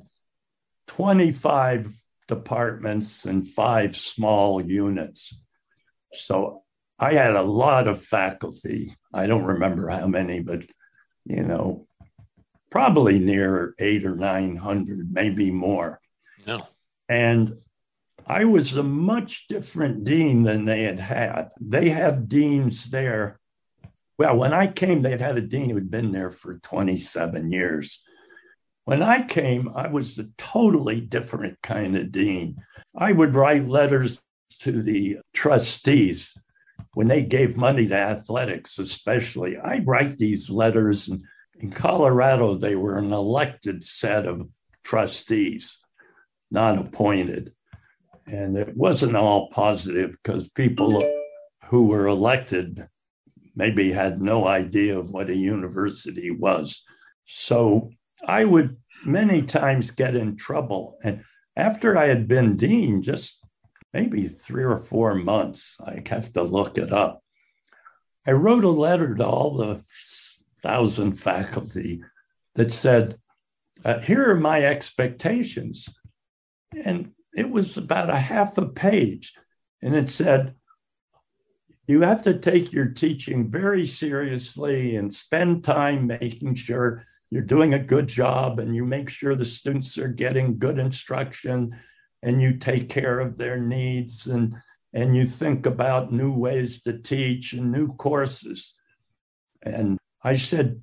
25 0.88 2.02
departments 2.28 3.24
and 3.24 3.48
five 3.48 3.96
small 3.96 4.62
units. 4.62 5.40
So 6.12 6.62
I 6.98 7.14
had 7.14 7.34
a 7.34 7.42
lot 7.42 7.88
of 7.88 8.02
faculty. 8.02 8.94
I 9.12 9.26
don't 9.26 9.44
remember 9.44 9.88
how 9.88 10.06
many, 10.06 10.40
but 10.40 10.62
you 11.24 11.44
know, 11.44 11.86
probably 12.70 13.18
near 13.18 13.74
eight 13.78 14.04
or 14.04 14.16
900, 14.16 15.12
maybe 15.12 15.50
more. 15.50 16.00
No. 16.46 16.66
And 17.08 17.58
I 18.26 18.44
was 18.44 18.76
a 18.76 18.82
much 18.82 19.46
different 19.48 20.04
dean 20.04 20.42
than 20.42 20.64
they 20.64 20.84
had 20.84 21.00
had. 21.00 21.50
They 21.60 21.90
had 21.90 22.28
deans 22.28 22.90
there. 22.90 23.40
Well, 24.22 24.36
when 24.36 24.54
I 24.54 24.68
came, 24.68 25.02
they'd 25.02 25.20
had 25.20 25.36
a 25.36 25.40
dean 25.40 25.68
who'd 25.68 25.90
been 25.90 26.12
there 26.12 26.30
for 26.30 26.54
27 26.54 27.50
years. 27.50 28.04
When 28.84 29.02
I 29.02 29.26
came, 29.26 29.68
I 29.74 29.88
was 29.88 30.16
a 30.16 30.28
totally 30.38 31.00
different 31.00 31.60
kind 31.60 31.96
of 31.96 32.12
dean. 32.12 32.62
I 32.96 33.10
would 33.10 33.34
write 33.34 33.66
letters 33.66 34.22
to 34.60 34.80
the 34.80 35.16
trustees 35.34 36.40
when 36.94 37.08
they 37.08 37.24
gave 37.24 37.56
money 37.56 37.88
to 37.88 37.96
athletics, 37.96 38.78
especially. 38.78 39.58
I'd 39.58 39.88
write 39.88 40.12
these 40.12 40.48
letters 40.48 41.08
and 41.08 41.24
in 41.58 41.72
Colorado, 41.72 42.54
they 42.54 42.76
were 42.76 42.98
an 42.98 43.12
elected 43.12 43.84
set 43.84 44.26
of 44.26 44.48
trustees, 44.84 45.80
not 46.48 46.78
appointed. 46.78 47.54
And 48.26 48.56
it 48.56 48.76
wasn't 48.76 49.16
all 49.16 49.48
positive 49.48 50.12
because 50.12 50.48
people 50.48 51.02
who 51.70 51.88
were 51.88 52.06
elected 52.06 52.86
maybe 53.54 53.92
had 53.92 54.20
no 54.20 54.46
idea 54.46 54.98
of 54.98 55.10
what 55.10 55.30
a 55.30 55.36
university 55.36 56.30
was. 56.30 56.82
So 57.26 57.90
I 58.26 58.44
would 58.44 58.76
many 59.04 59.42
times 59.42 59.90
get 59.90 60.16
in 60.16 60.36
trouble. 60.36 60.98
And 61.02 61.24
after 61.56 61.98
I 61.98 62.06
had 62.06 62.28
been 62.28 62.56
dean, 62.56 63.02
just 63.02 63.38
maybe 63.92 64.26
three 64.26 64.64
or 64.64 64.78
four 64.78 65.14
months, 65.14 65.76
I 65.84 66.02
have 66.08 66.32
to 66.32 66.42
look 66.42 66.78
it 66.78 66.92
up. 66.92 67.22
I 68.26 68.32
wrote 68.32 68.64
a 68.64 68.70
letter 68.70 69.14
to 69.14 69.26
all 69.26 69.56
the 69.56 69.82
thousand 70.62 71.14
faculty 71.14 72.02
that 72.54 72.72
said, 72.72 73.18
uh, 73.84 73.98
Here 73.98 74.30
are 74.30 74.38
my 74.38 74.64
expectations. 74.64 75.88
And 76.84 77.10
it 77.34 77.50
was 77.50 77.76
about 77.76 78.10
a 78.10 78.18
half 78.18 78.56
a 78.58 78.66
page. 78.66 79.32
And 79.82 79.94
it 79.96 80.10
said, 80.10 80.54
You 81.86 82.02
have 82.02 82.22
to 82.22 82.38
take 82.38 82.72
your 82.72 82.86
teaching 82.86 83.50
very 83.50 83.84
seriously 83.84 84.96
and 84.96 85.12
spend 85.12 85.64
time 85.64 86.06
making 86.06 86.54
sure 86.54 87.04
you're 87.30 87.42
doing 87.42 87.74
a 87.74 87.78
good 87.78 88.06
job 88.06 88.58
and 88.58 88.74
you 88.74 88.84
make 88.84 89.08
sure 89.08 89.34
the 89.34 89.44
students 89.44 89.98
are 89.98 90.08
getting 90.08 90.58
good 90.58 90.78
instruction 90.78 91.76
and 92.22 92.40
you 92.40 92.56
take 92.58 92.88
care 92.88 93.18
of 93.18 93.36
their 93.36 93.58
needs 93.58 94.26
and 94.26 94.54
and 94.94 95.16
you 95.16 95.24
think 95.24 95.64
about 95.64 96.12
new 96.12 96.32
ways 96.32 96.82
to 96.82 96.98
teach 96.98 97.54
and 97.54 97.72
new 97.72 97.94
courses 97.94 98.74
and 99.62 99.98
I 100.22 100.36
said, 100.36 100.82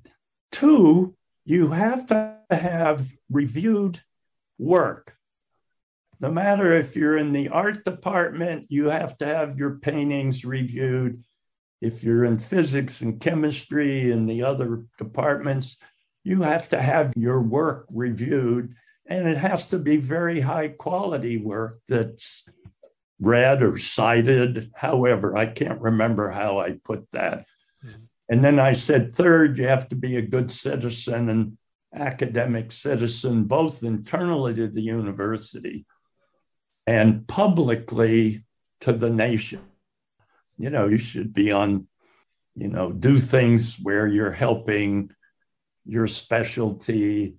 two, 0.52 1.14
you 1.44 1.70
have 1.70 2.06
to 2.06 2.36
have 2.50 3.08
reviewed 3.30 4.00
work. 4.58 5.16
No 6.20 6.30
matter 6.30 6.74
if 6.74 6.96
you're 6.96 7.16
in 7.16 7.32
the 7.32 7.48
art 7.48 7.82
department, 7.82 8.66
you 8.68 8.90
have 8.90 9.16
to 9.18 9.26
have 9.26 9.58
your 9.58 9.78
paintings 9.78 10.44
reviewed. 10.44 11.24
If 11.80 12.04
you're 12.04 12.26
in 12.26 12.38
physics 12.38 13.00
and 13.00 13.18
chemistry 13.18 14.12
and 14.12 14.28
the 14.28 14.42
other 14.42 14.84
departments, 14.98 15.78
you 16.22 16.42
have 16.42 16.68
to 16.68 16.82
have 16.82 17.14
your 17.16 17.40
work 17.40 17.86
reviewed. 17.90 18.74
And 19.06 19.26
it 19.26 19.38
has 19.38 19.66
to 19.68 19.78
be 19.78 19.96
very 19.96 20.40
high 20.40 20.68
quality 20.68 21.38
work 21.38 21.78
that's 21.88 22.44
read 23.18 23.62
or 23.62 23.78
cited. 23.78 24.70
However, 24.74 25.38
I 25.38 25.46
can't 25.46 25.80
remember 25.80 26.30
how 26.30 26.60
I 26.60 26.76
put 26.84 27.10
that. 27.12 27.46
Mm-hmm. 27.84 28.02
And 28.28 28.44
then 28.44 28.60
I 28.60 28.72
said, 28.72 29.14
third, 29.14 29.56
you 29.56 29.66
have 29.68 29.88
to 29.88 29.96
be 29.96 30.16
a 30.16 30.22
good 30.22 30.52
citizen 30.52 31.30
and 31.30 31.56
academic 31.94 32.72
citizen, 32.72 33.44
both 33.44 33.82
internally 33.82 34.54
to 34.54 34.68
the 34.68 34.82
university 34.82 35.86
and 36.86 37.26
publicly 37.26 38.44
to 38.80 38.92
the 38.92 39.10
nation. 39.10 39.60
You 40.56 40.70
know, 40.70 40.86
you 40.86 40.98
should 40.98 41.32
be 41.32 41.52
on, 41.52 41.86
you 42.54 42.68
know, 42.68 42.92
do 42.92 43.18
things 43.18 43.78
where 43.82 44.06
you're 44.06 44.32
helping 44.32 45.10
your 45.84 46.06
specialty 46.06 47.36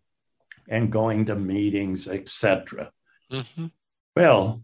and 0.67 0.91
going 0.91 1.25
to 1.25 1.35
meetings, 1.35 2.07
etc. 2.07 2.91
Mm-hmm. 3.31 3.67
Well, 4.15 4.63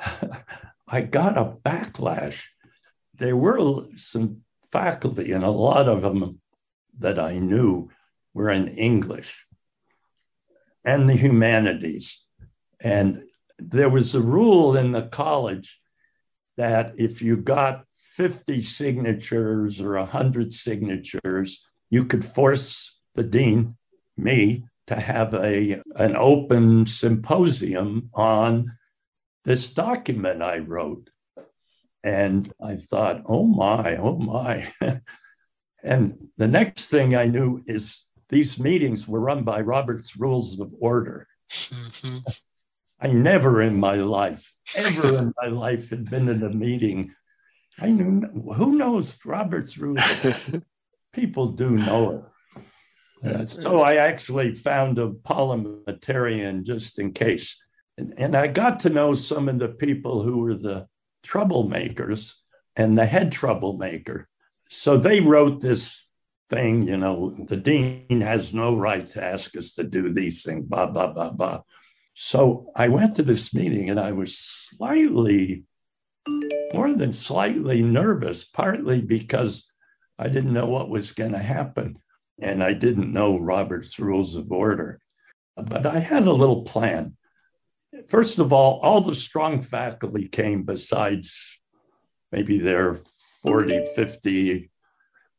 I 0.88 1.02
got 1.02 1.38
a 1.38 1.44
backlash. 1.44 2.44
There 3.14 3.36
were 3.36 3.86
some 3.96 4.42
faculty, 4.70 5.32
and 5.32 5.44
a 5.44 5.50
lot 5.50 5.88
of 5.88 6.02
them 6.02 6.40
that 6.98 7.18
I 7.18 7.38
knew 7.38 7.90
were 8.34 8.50
in 8.50 8.68
English 8.68 9.46
and 10.84 11.08
the 11.08 11.14
humanities. 11.14 12.24
And 12.80 13.24
there 13.68 13.88
was 13.88 14.14
a 14.14 14.20
rule 14.20 14.76
in 14.76 14.92
the 14.92 15.02
college 15.02 15.80
that 16.56 16.94
if 16.96 17.22
you 17.22 17.36
got 17.36 17.84
50 17.98 18.62
signatures 18.62 19.80
or 19.80 19.94
100 19.94 20.52
signatures, 20.52 21.66
you 21.90 22.04
could 22.04 22.24
force 22.24 22.98
the 23.14 23.22
dean, 23.22 23.76
me, 24.16 24.64
to 24.86 24.96
have 24.96 25.34
a, 25.34 25.80
an 25.96 26.16
open 26.16 26.86
symposium 26.86 28.10
on 28.14 28.76
this 29.44 29.70
document 29.70 30.42
I 30.42 30.58
wrote. 30.58 31.10
And 32.04 32.52
I 32.60 32.76
thought, 32.76 33.22
oh 33.26 33.46
my, 33.46 33.96
oh 33.96 34.18
my. 34.18 34.72
and 35.82 36.28
the 36.36 36.48
next 36.48 36.88
thing 36.88 37.14
I 37.14 37.26
knew 37.26 37.62
is 37.66 38.04
these 38.28 38.58
meetings 38.58 39.06
were 39.06 39.20
run 39.20 39.44
by 39.44 39.60
Robert's 39.60 40.16
Rules 40.16 40.58
of 40.58 40.74
Order. 40.80 41.28
Mm-hmm. 41.50 42.18
I 43.02 43.08
never 43.08 43.60
in 43.60 43.80
my 43.80 43.96
life, 43.96 44.54
ever 44.76 45.08
in 45.18 45.34
my 45.42 45.48
life, 45.48 45.90
had 45.90 46.08
been 46.08 46.28
in 46.28 46.42
a 46.44 46.50
meeting. 46.50 47.12
I 47.80 47.90
knew 47.90 48.20
who 48.54 48.76
knows 48.76 49.16
Robert's 49.26 49.76
Rules. 49.76 50.00
People 51.12 51.48
do 51.48 51.76
know 51.76 52.10
it. 52.12 52.24
Uh, 53.24 53.46
so 53.46 53.80
I 53.80 53.96
actually 53.96 54.54
found 54.54 54.98
a 54.98 55.10
parliamentarian 55.10 56.64
just 56.64 56.98
in 56.98 57.12
case. 57.12 57.62
And, 57.98 58.14
and 58.16 58.36
I 58.36 58.46
got 58.46 58.80
to 58.80 58.90
know 58.90 59.14
some 59.14 59.48
of 59.48 59.58
the 59.58 59.68
people 59.68 60.22
who 60.22 60.38
were 60.38 60.54
the 60.54 60.86
troublemakers 61.24 62.34
and 62.74 62.96
the 62.96 63.06
head 63.06 63.30
troublemaker. 63.30 64.28
So 64.70 64.96
they 64.96 65.20
wrote 65.20 65.60
this 65.60 66.08
thing, 66.48 66.82
you 66.82 66.96
know, 66.96 67.36
the 67.48 67.56
dean 67.56 68.20
has 68.22 68.54
no 68.54 68.76
right 68.76 69.06
to 69.08 69.22
ask 69.22 69.56
us 69.56 69.74
to 69.74 69.84
do 69.84 70.12
these 70.12 70.42
things, 70.42 70.64
blah, 70.66 70.86
blah, 70.86 71.12
blah, 71.12 71.30
blah. 71.30 71.60
So 72.14 72.70
I 72.76 72.88
went 72.88 73.16
to 73.16 73.22
this 73.22 73.54
meeting 73.54 73.90
and 73.90 73.98
I 73.98 74.12
was 74.12 74.36
slightly, 74.36 75.64
more 76.72 76.92
than 76.92 77.12
slightly 77.12 77.82
nervous, 77.82 78.44
partly 78.44 79.00
because 79.00 79.66
I 80.18 80.28
didn't 80.28 80.52
know 80.52 80.68
what 80.68 80.90
was 80.90 81.12
going 81.12 81.32
to 81.32 81.38
happen 81.38 81.98
and 82.40 82.62
I 82.62 82.72
didn't 82.72 83.12
know 83.12 83.38
Robert's 83.38 83.98
Rules 83.98 84.36
of 84.36 84.50
Order. 84.52 85.00
But 85.56 85.86
I 85.86 85.98
had 85.98 86.26
a 86.26 86.32
little 86.32 86.62
plan 86.62 87.16
first 88.08 88.38
of 88.38 88.52
all, 88.52 88.80
all 88.80 89.00
the 89.00 89.14
strong 89.14 89.62
faculty 89.62 90.28
came 90.28 90.62
besides 90.62 91.58
maybe 92.30 92.58
there 92.58 92.90
are 92.90 93.00
40, 93.42 93.86
50 93.94 94.70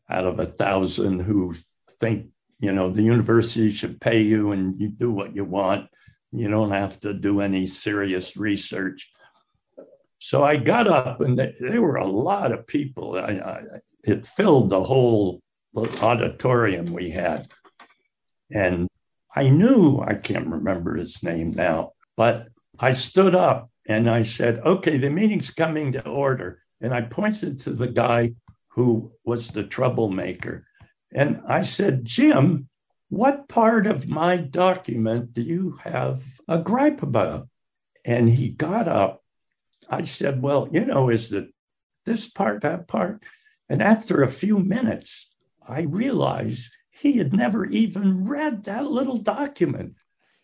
out 0.09 0.25
of 0.25 0.39
a 0.39 0.45
thousand 0.45 1.21
who 1.21 1.55
think, 1.99 2.27
you 2.59 2.71
know, 2.71 2.89
the 2.89 3.03
university 3.03 3.69
should 3.69 3.99
pay 3.99 4.21
you 4.21 4.51
and 4.51 4.77
you 4.77 4.89
do 4.89 5.11
what 5.11 5.35
you 5.35 5.45
want. 5.45 5.89
You 6.33 6.49
don't 6.49 6.71
have 6.71 6.99
to 7.01 7.13
do 7.13 7.41
any 7.41 7.67
serious 7.67 8.35
research. 8.35 9.11
So 10.17 10.43
I 10.43 10.55
got 10.55 10.87
up, 10.87 11.21
and 11.21 11.37
there 11.37 11.81
were 11.81 11.97
a 11.97 12.07
lot 12.07 12.51
of 12.51 12.65
people. 12.65 13.17
I, 13.17 13.33
I, 13.33 13.63
it 14.03 14.25
filled 14.25 14.71
the 14.71 14.83
whole 14.83 15.41
auditorium 16.01 16.91
we 16.91 17.11
had. 17.11 17.51
And 18.51 18.87
I 19.35 19.49
knew, 19.49 19.99
I 19.99 20.15
can't 20.15 20.47
remember 20.47 20.95
his 20.95 21.21
name 21.21 21.51
now, 21.51 21.91
but 22.17 22.49
I 22.79 22.93
stood 22.93 23.35
up 23.35 23.69
and 23.87 24.09
I 24.09 24.23
said, 24.23 24.59
okay, 24.59 24.97
the 24.97 25.09
meeting's 25.09 25.51
coming 25.51 25.91
to 25.91 26.07
order. 26.07 26.63
And 26.81 26.93
I 26.93 27.01
pointed 27.01 27.59
to 27.59 27.71
the 27.71 27.87
guy 27.87 28.33
who 28.69 29.11
was 29.23 29.49
the 29.49 29.63
troublemaker. 29.63 30.65
And 31.13 31.41
I 31.47 31.61
said, 31.61 32.05
Jim, 32.05 32.69
what 33.09 33.47
part 33.47 33.87
of 33.87 34.07
my 34.07 34.37
document 34.37 35.33
do 35.33 35.41
you 35.41 35.77
have 35.83 36.23
a 36.47 36.57
gripe 36.57 37.03
about? 37.03 37.47
And 38.05 38.27
he 38.27 38.49
got 38.49 38.87
up. 38.87 39.23
I 39.89 40.03
said, 40.03 40.41
Well, 40.41 40.67
you 40.71 40.85
know, 40.85 41.09
is 41.09 41.31
it 41.31 41.47
this 42.05 42.27
part, 42.27 42.61
that 42.61 42.87
part? 42.87 43.23
And 43.69 43.81
after 43.81 44.21
a 44.21 44.29
few 44.29 44.59
minutes, 44.59 45.29
I 45.65 45.81
realized 45.81 46.71
he 46.91 47.13
had 47.13 47.33
never 47.33 47.65
even 47.65 48.25
read 48.25 48.65
that 48.65 48.85
little 48.85 49.17
document. 49.17 49.95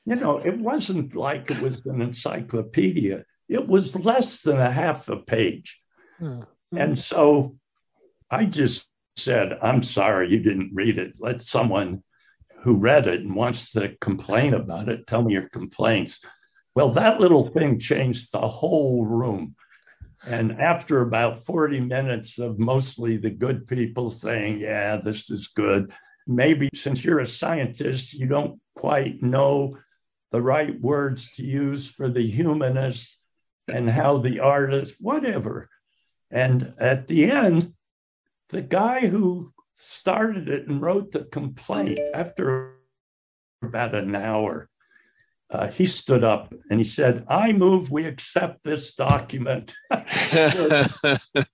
You 0.05 0.15
know, 0.15 0.37
it 0.37 0.57
wasn't 0.57 1.15
like 1.15 1.51
it 1.51 1.61
was 1.61 1.85
an 1.85 2.01
encyclopedia, 2.01 3.23
it 3.47 3.67
was 3.67 3.95
less 3.95 4.41
than 4.41 4.59
a 4.59 4.71
half 4.71 5.09
a 5.09 5.17
page. 5.17 5.79
Hmm. 6.17 6.41
And 6.75 6.97
so 6.97 7.55
I 8.29 8.45
just 8.45 8.89
said, 9.17 9.57
I'm 9.61 9.83
sorry 9.83 10.31
you 10.31 10.41
didn't 10.41 10.71
read 10.73 10.97
it. 10.97 11.17
Let 11.19 11.41
someone 11.41 12.03
who 12.61 12.75
read 12.75 13.07
it 13.07 13.21
and 13.21 13.35
wants 13.35 13.71
to 13.71 13.95
complain 14.01 14.53
about 14.53 14.89
it 14.89 15.07
tell 15.07 15.23
me 15.23 15.33
your 15.33 15.49
complaints. 15.49 16.23
Well, 16.75 16.89
that 16.91 17.19
little 17.19 17.47
thing 17.49 17.79
changed 17.79 18.31
the 18.31 18.47
whole 18.47 19.05
room. 19.05 19.55
And 20.27 20.59
after 20.59 21.01
about 21.01 21.37
40 21.37 21.79
minutes 21.81 22.39
of 22.39 22.59
mostly 22.59 23.17
the 23.17 23.29
good 23.29 23.65
people 23.65 24.09
saying, 24.09 24.59
Yeah, 24.59 24.97
this 24.97 25.29
is 25.29 25.47
good, 25.47 25.91
maybe 26.27 26.69
since 26.73 27.03
you're 27.03 27.19
a 27.19 27.27
scientist, 27.27 28.13
you 28.13 28.27
don't 28.27 28.59
quite 28.75 29.21
know 29.23 29.77
the 30.31 30.41
right 30.41 30.79
words 30.79 31.31
to 31.35 31.43
use 31.43 31.89
for 31.89 32.09
the 32.09 32.25
humanist 32.25 33.17
and 33.67 33.89
how 33.89 34.17
the 34.17 34.39
artist, 34.39 34.95
whatever. 34.99 35.69
And 36.29 36.73
at 36.79 37.07
the 37.07 37.31
end, 37.31 37.73
the 38.49 38.61
guy 38.61 39.07
who 39.07 39.53
started 39.81 40.49
it 40.49 40.67
and 40.67 40.81
wrote 40.81 41.13
the 41.13 41.23
complaint 41.23 41.99
after 42.13 42.75
about 43.63 43.95
an 43.95 44.13
hour, 44.13 44.67
uh, 45.49 45.67
he 45.67 45.85
stood 45.85 46.21
up 46.21 46.53
and 46.69 46.81
he 46.81 46.85
said, 46.85 47.25
I 47.29 47.53
move 47.53 47.89
we 47.89 48.03
accept 48.03 48.63
this 48.63 48.93
document 48.93 49.73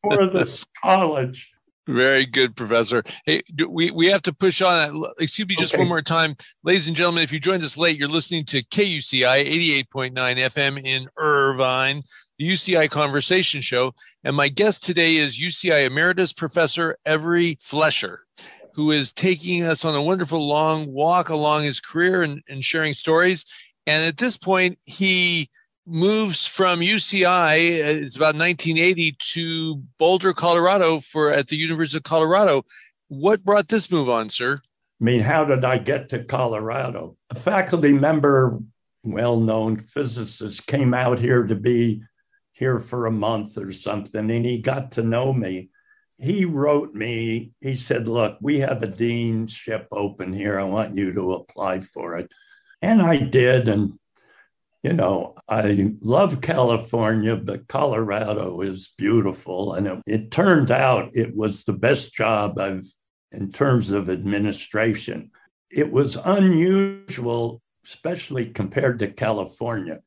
for 0.01 0.27
this 0.33 0.65
college. 0.81 1.51
Very 1.87 2.25
good, 2.25 2.55
Professor. 2.55 3.03
Hey, 3.27 3.43
we, 3.69 3.91
we 3.91 4.07
have 4.07 4.23
to 4.23 4.33
push 4.33 4.59
on. 4.63 5.03
Excuse 5.19 5.47
me 5.47 5.55
just 5.55 5.75
okay. 5.75 5.81
one 5.81 5.87
more 5.87 6.01
time. 6.01 6.35
Ladies 6.63 6.87
and 6.87 6.97
gentlemen, 6.97 7.23
if 7.23 7.31
you 7.31 7.39
joined 7.39 7.63
us 7.63 7.77
late, 7.77 7.99
you're 7.99 8.09
listening 8.09 8.43
to 8.45 8.63
KUCI 8.63 9.85
88.9 9.93 10.13
FM 10.15 10.83
in 10.83 11.07
Irvine 11.15 12.01
the 12.37 12.49
UCI 12.49 12.89
Conversation 12.89 13.61
Show. 13.61 13.93
And 14.23 14.35
my 14.35 14.49
guest 14.49 14.83
today 14.83 15.15
is 15.15 15.39
UCI 15.39 15.85
Emeritus 15.85 16.33
Professor 16.33 16.97
Everly 17.07 17.61
Fleischer, 17.61 18.25
who 18.73 18.91
is 18.91 19.11
taking 19.11 19.63
us 19.63 19.85
on 19.85 19.95
a 19.95 20.03
wonderful 20.03 20.45
long 20.45 20.91
walk 20.91 21.29
along 21.29 21.63
his 21.63 21.79
career 21.79 22.23
and, 22.23 22.41
and 22.49 22.63
sharing 22.63 22.93
stories. 22.93 23.45
And 23.87 24.03
at 24.03 24.17
this 24.17 24.37
point, 24.37 24.79
he 24.83 25.49
moves 25.85 26.47
from 26.47 26.79
UCI, 26.79 27.53
uh, 27.53 28.03
it's 28.03 28.15
about 28.15 28.35
1980, 28.35 29.15
to 29.19 29.75
Boulder, 29.99 30.33
Colorado 30.33 30.99
for 30.99 31.31
at 31.31 31.47
the 31.47 31.55
University 31.55 31.97
of 31.97 32.03
Colorado. 32.03 32.63
What 33.07 33.43
brought 33.43 33.67
this 33.67 33.91
move 33.91 34.09
on, 34.09 34.29
sir? 34.29 34.61
I 34.99 35.03
mean, 35.03 35.19
how 35.19 35.45
did 35.45 35.63
I 35.63 35.77
get 35.77 36.09
to 36.09 36.23
Colorado? 36.23 37.17
A 37.29 37.35
faculty 37.35 37.93
member, 37.93 38.59
well 39.03 39.39
known 39.39 39.77
physicist, 39.77 40.65
came 40.65 40.93
out 40.93 41.19
here 41.19 41.43
to 41.43 41.55
be 41.55 42.01
here 42.55 42.79
for 42.79 43.05
a 43.05 43.11
month 43.11 43.57
or 43.57 43.71
something, 43.71 44.31
and 44.31 44.45
he 44.45 44.57
got 44.59 44.93
to 44.93 45.03
know 45.03 45.31
me. 45.33 45.69
He 46.17 46.45
wrote 46.45 46.93
me, 46.93 47.51
he 47.59 47.75
said, 47.75 48.07
Look, 48.07 48.37
we 48.41 48.59
have 48.59 48.81
a 48.81 48.87
deanship 48.87 49.87
open 49.91 50.31
here. 50.31 50.57
I 50.57 50.63
want 50.63 50.95
you 50.95 51.13
to 51.13 51.33
apply 51.33 51.81
for 51.81 52.17
it. 52.17 52.31
And 52.81 53.01
I 53.01 53.17
did. 53.17 53.67
And, 53.67 53.99
you 54.81 54.93
know, 54.93 55.35
I 55.49 55.95
love 55.99 56.39
California, 56.39 57.35
but 57.35 57.67
Colorado 57.67 58.61
is 58.61 58.93
beautiful. 58.97 59.73
And 59.73 59.87
it, 59.87 60.01
it 60.07 60.31
turned 60.31 60.71
out 60.71 61.09
it 61.11 61.35
was 61.35 61.65
the 61.65 61.73
best 61.73 62.13
job 62.13 62.57
I've, 62.57 62.85
in 63.33 63.51
terms 63.51 63.91
of 63.91 64.09
administration. 64.09 65.31
It 65.69 65.91
was 65.91 66.15
unusual, 66.15 67.61
especially 67.85 68.51
compared 68.51 68.99
to 68.99 69.11
California. 69.11 69.99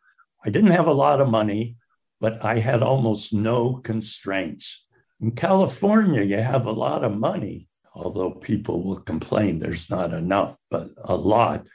I 0.43 0.49
didn't 0.49 0.71
have 0.71 0.87
a 0.87 0.93
lot 0.93 1.21
of 1.21 1.29
money 1.29 1.77
but 2.21 2.45
I 2.45 2.59
had 2.59 2.83
almost 2.83 3.33
no 3.33 3.75
constraints. 3.77 4.87
In 5.21 5.33
California, 5.33 6.23
you 6.23 6.39
have 6.39 6.67
a 6.67 6.73
lot 6.73 7.05
of 7.05 7.17
money, 7.17 7.69
although 7.95 8.31
people 8.31 8.85
will 8.85 9.01
complain 9.01 9.59
there's 9.59 9.91
not 9.91 10.13
enough, 10.13 10.57
but 10.71 10.89
a 11.05 11.17
lot. 11.17 11.67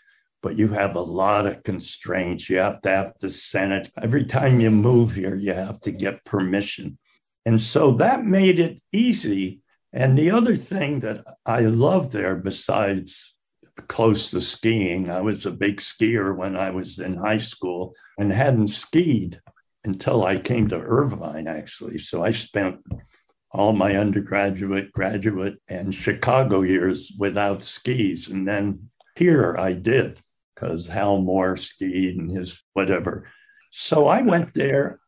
But 0.41 0.57
you 0.57 0.69
have 0.69 0.95
a 0.95 1.01
lot 1.01 1.45
of 1.45 1.63
constraints. 1.63 2.49
You 2.49 2.57
have 2.57 2.81
to 2.81 2.89
have 2.89 3.13
the 3.19 3.29
Senate. 3.29 3.89
Every 4.01 4.25
time 4.25 4.59
you 4.59 4.71
move 4.71 5.13
here, 5.13 5.35
you 5.35 5.53
have 5.53 5.79
to 5.81 5.91
get 5.91 6.25
permission. 6.25 6.97
And 7.45 7.61
so 7.61 7.93
that 7.93 8.25
made 8.25 8.59
it 8.59 8.81
easy. 8.91 9.61
And 9.93 10.17
the 10.17 10.31
other 10.31 10.55
thing 10.55 10.99
that 11.01 11.23
I 11.45 11.61
love 11.61 12.11
there, 12.11 12.35
besides 12.35 13.35
close 13.87 14.31
to 14.31 14.41
skiing, 14.41 15.09
I 15.09 15.21
was 15.21 15.45
a 15.45 15.51
big 15.51 15.77
skier 15.77 16.35
when 16.35 16.57
I 16.57 16.71
was 16.71 16.99
in 16.99 17.15
high 17.15 17.37
school 17.37 17.93
and 18.17 18.31
hadn't 18.31 18.67
skied 18.67 19.41
until 19.84 20.25
I 20.25 20.38
came 20.38 20.67
to 20.69 20.79
Irvine, 20.79 21.47
actually. 21.47 21.99
So 21.99 22.23
I 22.23 22.31
spent 22.31 22.79
all 23.51 23.73
my 23.73 23.95
undergraduate, 23.95 24.91
graduate, 24.91 25.57
and 25.67 25.93
Chicago 25.93 26.61
years 26.61 27.11
without 27.17 27.63
skis. 27.63 28.29
And 28.29 28.47
then 28.47 28.89
here 29.15 29.55
I 29.57 29.73
did 29.73 30.19
because 30.55 30.88
Hal 30.88 31.21
Moore 31.21 31.55
skied 31.55 32.17
and 32.17 32.31
his 32.31 32.63
whatever. 32.73 33.29
So 33.71 34.07
I 34.07 34.21
went 34.21 34.53
there. 34.53 34.99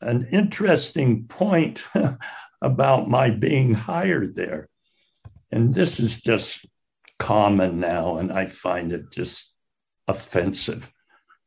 An 0.00 0.26
interesting 0.32 1.26
point 1.28 1.84
about 2.62 3.08
my 3.08 3.30
being 3.30 3.74
hired 3.74 4.34
there. 4.34 4.68
And 5.52 5.72
this 5.72 6.00
is 6.00 6.20
just 6.20 6.66
common 7.20 7.78
now, 7.78 8.16
and 8.16 8.32
I 8.32 8.46
find 8.46 8.92
it 8.92 9.12
just 9.12 9.52
offensive. 10.08 10.90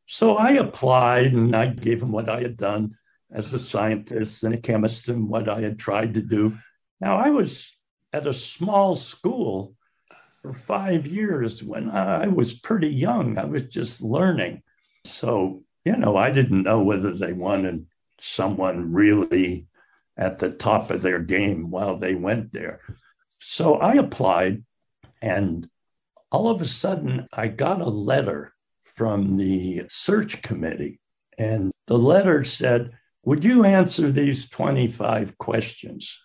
So 0.06 0.38
I 0.38 0.52
applied 0.52 1.34
and 1.34 1.56
I 1.56 1.68
gave 1.68 2.02
him 2.02 2.12
what 2.12 2.30
I 2.30 2.42
had 2.42 2.58
done 2.58 2.98
as 3.32 3.54
a 3.54 3.60
scientist 3.60 4.44
and 4.44 4.54
a 4.54 4.58
chemist 4.58 5.10
and 5.10 5.28
what 5.28 5.50
I 5.50 5.62
had 5.62 5.80
tried 5.80 6.14
to 6.14 6.22
do. 6.22 6.58
Now, 7.02 7.18
I 7.18 7.30
was 7.30 7.76
at 8.14 8.28
a 8.28 8.34
small 8.34 8.96
school 8.96 9.76
for 10.42 10.54
five 10.54 11.08
years 11.08 11.64
when 11.64 11.90
I 11.90 12.28
was 12.28 12.54
pretty 12.54 12.90
young. 12.90 13.38
I 13.38 13.46
was 13.46 13.64
just 13.64 14.02
learning. 14.02 14.62
So, 15.04 15.64
you 15.84 15.98
know, 15.98 16.16
I 16.16 16.32
didn't 16.32 16.64
know 16.64 16.84
whether 16.84 17.14
they 17.14 17.34
wanted 17.34 17.88
someone 18.20 18.94
really 18.94 19.68
at 20.18 20.40
the 20.40 20.50
top 20.50 20.92
of 20.92 21.02
their 21.02 21.20
game 21.20 21.70
while 21.70 21.98
they 21.98 22.16
went 22.16 22.54
there. 22.54 22.80
So 23.40 23.76
I 23.76 23.96
applied, 23.96 24.64
and 25.22 25.68
all 26.32 26.50
of 26.50 26.62
a 26.62 26.66
sudden, 26.66 27.28
I 27.34 27.48
got 27.48 27.82
a 27.82 27.90
letter 27.90 28.55
from 28.96 29.38
the 29.38 29.84
search 29.90 30.42
committee. 30.42 31.00
And 31.38 31.72
the 31.88 31.98
letter 31.98 32.44
said, 32.44 32.92
Would 33.24 33.44
you 33.44 33.66
answer 33.66 34.12
these 34.12 34.50
25 34.50 35.38
questions? 35.38 36.18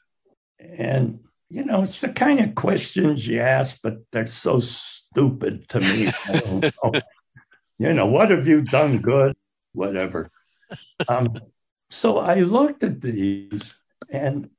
And, 0.59 1.21
you 1.49 1.65
know, 1.65 1.83
it's 1.83 2.01
the 2.01 2.13
kind 2.13 2.41
of 2.41 2.55
questions 2.55 3.27
you 3.27 3.41
ask, 3.41 3.81
but 3.83 3.99
they're 4.13 4.27
so 4.27 4.61
stupid 4.61 5.69
to 5.71 5.81
me. 5.81 6.09
know. 6.61 6.93
you 7.79 7.93
know, 7.93 8.07
what 8.07 8.31
have 8.31 8.47
you 8.47 8.63
done 8.63 8.99
good? 8.99 9.37
Whatever. 9.73 10.31
Um, 11.09 11.41
so 11.91 12.19
I 12.19 12.41
looked 12.41 12.85
at 12.85 13.01
these 13.01 13.79
and 14.11 14.51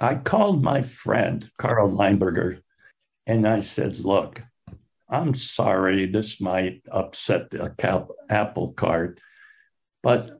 I 0.00 0.16
called 0.16 0.62
my 0.62 0.82
friend, 0.82 1.48
Carl 1.56 1.90
Lineberger, 1.90 2.60
and 3.26 3.46
I 3.46 3.60
said, 3.60 4.00
Look, 4.00 4.42
I'm 5.14 5.34
sorry, 5.34 6.06
this 6.06 6.40
might 6.40 6.82
upset 6.90 7.50
the 7.50 7.74
apple 8.28 8.72
cart, 8.72 9.20
but 10.02 10.30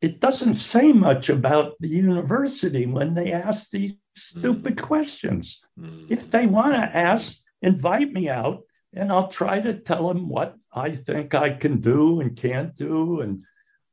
it 0.00 0.20
doesn't 0.20 0.54
say 0.54 0.92
much 0.92 1.28
about 1.28 1.74
the 1.80 1.88
university 1.88 2.86
when 2.86 3.14
they 3.14 3.32
ask 3.32 3.70
these 3.70 3.98
stupid 4.14 4.76
mm. 4.76 4.82
questions. 4.82 5.60
Mm. 5.78 6.10
If 6.10 6.30
they 6.30 6.46
want 6.46 6.74
to 6.74 6.96
ask 6.96 7.40
invite 7.62 8.12
me 8.12 8.28
out 8.28 8.62
and 8.92 9.10
I'll 9.10 9.28
try 9.28 9.60
to 9.60 9.74
tell 9.74 10.08
them 10.08 10.28
what 10.28 10.54
I 10.72 10.92
think 10.92 11.34
I 11.34 11.50
can 11.50 11.80
do 11.80 12.20
and 12.20 12.36
can't 12.36 12.74
do 12.74 13.20
and 13.20 13.44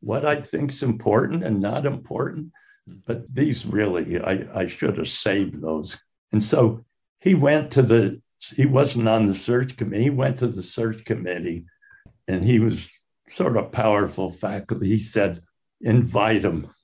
what 0.01 0.25
I 0.25 0.41
think's 0.41 0.83
important 0.83 1.43
and 1.43 1.61
not 1.61 1.85
important. 1.85 2.51
But 3.07 3.33
these 3.33 3.65
really, 3.65 4.19
I, 4.19 4.47
I 4.53 4.67
should 4.67 4.97
have 4.97 5.09
saved 5.09 5.61
those. 5.61 6.01
And 6.31 6.43
so 6.43 6.85
he 7.21 7.33
went 7.33 7.71
to 7.71 7.81
the, 7.81 8.21
he 8.55 8.65
wasn't 8.65 9.07
on 9.07 9.27
the 9.27 9.33
search 9.33 9.77
committee, 9.77 10.03
he 10.03 10.09
went 10.09 10.39
to 10.39 10.47
the 10.47 10.61
search 10.61 11.05
committee 11.05 11.65
and 12.27 12.43
he 12.43 12.59
was 12.59 12.99
sort 13.27 13.57
of 13.57 13.71
powerful 13.71 14.29
faculty. 14.29 14.89
He 14.89 14.99
said, 14.99 15.41
invite 15.81 16.43
him. 16.43 16.69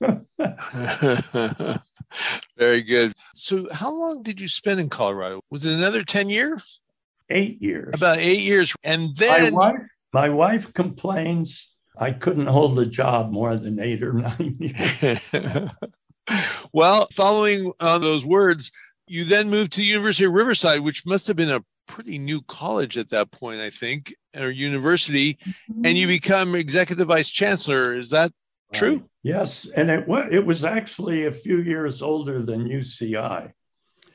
Very 2.58 2.82
good. 2.82 3.12
So, 3.34 3.66
how 3.72 3.92
long 3.92 4.22
did 4.22 4.40
you 4.40 4.48
spend 4.48 4.80
in 4.80 4.88
Colorado? 4.88 5.40
Was 5.50 5.64
it 5.64 5.74
another 5.74 6.02
10 6.02 6.28
years? 6.28 6.80
Eight 7.28 7.62
years. 7.62 7.94
About 7.94 8.18
eight 8.18 8.40
years. 8.40 8.74
And 8.82 9.14
then. 9.16 9.54
My 9.54 9.58
wife, 9.58 9.80
my 10.12 10.28
wife 10.28 10.74
complains 10.74 11.70
I 11.96 12.12
couldn't 12.12 12.46
hold 12.46 12.78
a 12.78 12.86
job 12.86 13.30
more 13.30 13.56
than 13.56 13.78
eight 13.78 14.02
or 14.02 14.12
nine 14.12 14.56
years. 14.58 15.30
well, 16.72 17.06
following 17.12 17.72
on 17.78 18.00
those 18.00 18.24
words, 18.24 18.72
you 19.10 19.24
then 19.24 19.50
moved 19.50 19.72
to 19.72 19.80
the 19.80 19.86
University 19.86 20.24
of 20.24 20.32
Riverside, 20.32 20.80
which 20.80 21.04
must 21.04 21.26
have 21.26 21.36
been 21.36 21.50
a 21.50 21.64
pretty 21.88 22.16
new 22.16 22.40
college 22.42 22.96
at 22.96 23.08
that 23.08 23.32
point, 23.32 23.60
I 23.60 23.68
think, 23.68 24.14
or 24.36 24.50
university, 24.50 25.34
mm-hmm. 25.34 25.84
and 25.84 25.98
you 25.98 26.06
become 26.06 26.54
executive 26.54 27.08
vice 27.08 27.28
chancellor. 27.28 27.98
Is 27.98 28.10
that 28.10 28.30
true? 28.72 29.02
Yes, 29.24 29.68
and 29.74 29.90
it 29.90 30.06
was 30.06 30.28
it 30.30 30.46
was 30.46 30.64
actually 30.64 31.26
a 31.26 31.32
few 31.32 31.58
years 31.58 32.02
older 32.02 32.40
than 32.40 32.68
UCI. 32.68 33.52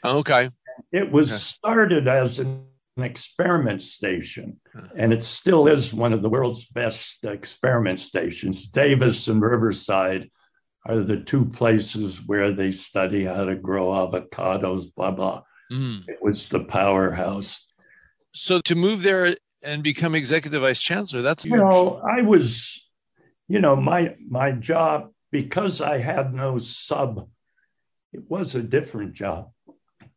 Okay. 0.04 0.50
It 0.94 1.12
was 1.12 1.30
okay. 1.30 1.40
started 1.40 2.08
as 2.08 2.40
an 2.40 2.64
experiment 2.98 3.84
station, 3.84 4.62
and 4.98 5.12
it 5.12 5.26
still 5.26 5.68
is 5.68 5.94
one 5.94 6.14
of 6.14 6.22
the 6.22 6.30
world's 6.30 6.66
best 6.66 7.26
experiment 7.26 8.00
stations. 8.00 8.66
Davis 8.68 9.28
and 9.28 9.42
Riverside 9.42 10.30
are 10.86 11.02
the 11.02 11.18
two 11.18 11.46
places 11.46 12.26
where 12.26 12.52
they 12.52 12.72
study 12.72 13.26
how 13.26 13.46
to 13.46 13.56
grow 13.56 13.88
avocados, 13.88 14.94
blah, 14.96 15.12
blah. 15.12 15.42
Mm. 15.72 16.08
It 16.08 16.20
was 16.22 16.50
the 16.50 16.64
powerhouse. 16.64 17.66
So 18.34 18.62
to 18.62 18.76
move 18.76 19.02
there 19.02 19.36
and 19.66 19.82
become 19.82 20.14
executive 20.14 20.62
vice 20.62 20.82
chancellor, 20.82 21.22
that's 21.22 21.46
you 21.46 21.58
know, 21.58 22.02
I 22.08 22.22
was, 22.22 22.88
you 23.48 23.60
know, 23.60 23.76
my 23.76 24.16
my 24.28 24.52
job 24.52 25.10
because 25.32 25.82
I 25.82 25.98
had 25.98 26.34
no 26.34 26.60
sub, 26.60 27.28
it 28.14 28.24
was 28.30 28.56
a 28.56 28.62
different 28.62 29.14
job. 29.14 29.50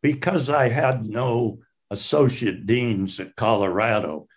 Because 0.00 0.48
I 0.48 0.68
had 0.68 1.06
no 1.06 1.58
associate 1.90 2.66
deans 2.66 3.18
at 3.18 3.34
Colorado. 3.34 4.28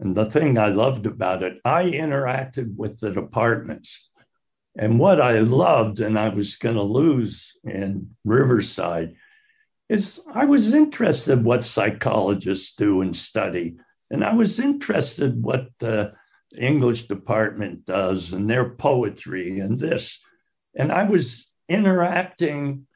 And 0.00 0.16
the 0.16 0.28
thing 0.28 0.58
I 0.58 0.68
loved 0.68 1.06
about 1.06 1.44
it, 1.44 1.60
I 1.64 1.84
interacted 1.84 2.74
with 2.74 2.98
the 2.98 3.12
departments. 3.12 4.10
And 4.76 4.98
what 4.98 5.20
I 5.20 5.38
loved, 5.38 6.00
and 6.00 6.18
I 6.18 6.30
was 6.30 6.56
going 6.56 6.74
to 6.74 6.82
lose 6.82 7.56
in 7.64 8.16
Riverside, 8.24 9.14
is 9.88 10.20
I 10.32 10.46
was 10.46 10.74
interested 10.74 11.44
what 11.44 11.64
psychologists 11.64 12.74
do 12.74 13.00
and 13.00 13.16
study. 13.16 13.76
And 14.10 14.24
I 14.24 14.34
was 14.34 14.58
interested 14.58 15.42
what 15.42 15.68
the 15.78 16.14
English 16.56 17.04
department 17.04 17.84
does 17.84 18.32
and 18.32 18.48
their 18.48 18.70
poetry 18.70 19.60
and 19.60 19.78
this. 19.78 20.20
And 20.74 20.90
I 20.90 21.04
was 21.04 21.50
interacting 21.68 22.86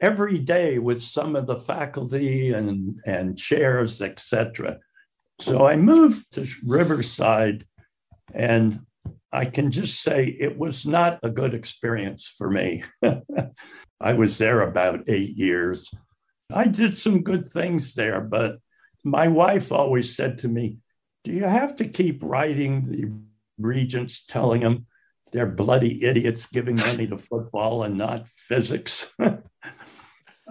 every 0.00 0.38
day 0.38 0.78
with 0.78 1.02
some 1.02 1.36
of 1.36 1.46
the 1.46 1.58
faculty 1.58 2.52
and, 2.52 3.00
and 3.04 3.36
chairs, 3.36 4.00
etc. 4.00 4.78
So 5.40 5.66
I 5.66 5.76
moved 5.76 6.32
to 6.32 6.46
Riverside 6.64 7.66
and 8.34 8.80
I 9.32 9.44
can 9.44 9.70
just 9.70 10.02
say 10.02 10.26
it 10.26 10.56
was 10.58 10.86
not 10.86 11.18
a 11.22 11.30
good 11.30 11.54
experience 11.54 12.26
for 12.26 12.50
me. 12.50 12.82
I 14.00 14.14
was 14.14 14.38
there 14.38 14.62
about 14.62 15.08
eight 15.08 15.36
years. 15.36 15.90
I 16.52 16.66
did 16.66 16.96
some 16.96 17.22
good 17.22 17.44
things 17.44 17.94
there, 17.94 18.20
but 18.20 18.58
my 19.04 19.28
wife 19.28 19.70
always 19.72 20.14
said 20.14 20.38
to 20.38 20.48
me, 20.48 20.78
Do 21.24 21.32
you 21.32 21.44
have 21.44 21.76
to 21.76 21.84
keep 21.84 22.22
writing 22.22 22.88
the 22.88 23.12
regents 23.58 24.24
telling 24.24 24.62
them 24.62 24.86
they're 25.32 25.46
bloody 25.46 26.04
idiots 26.04 26.46
giving 26.46 26.76
money 26.76 27.06
to 27.06 27.18
football 27.18 27.82
and 27.82 27.98
not 27.98 28.28
physics? 28.28 29.12
uh, 29.20 29.36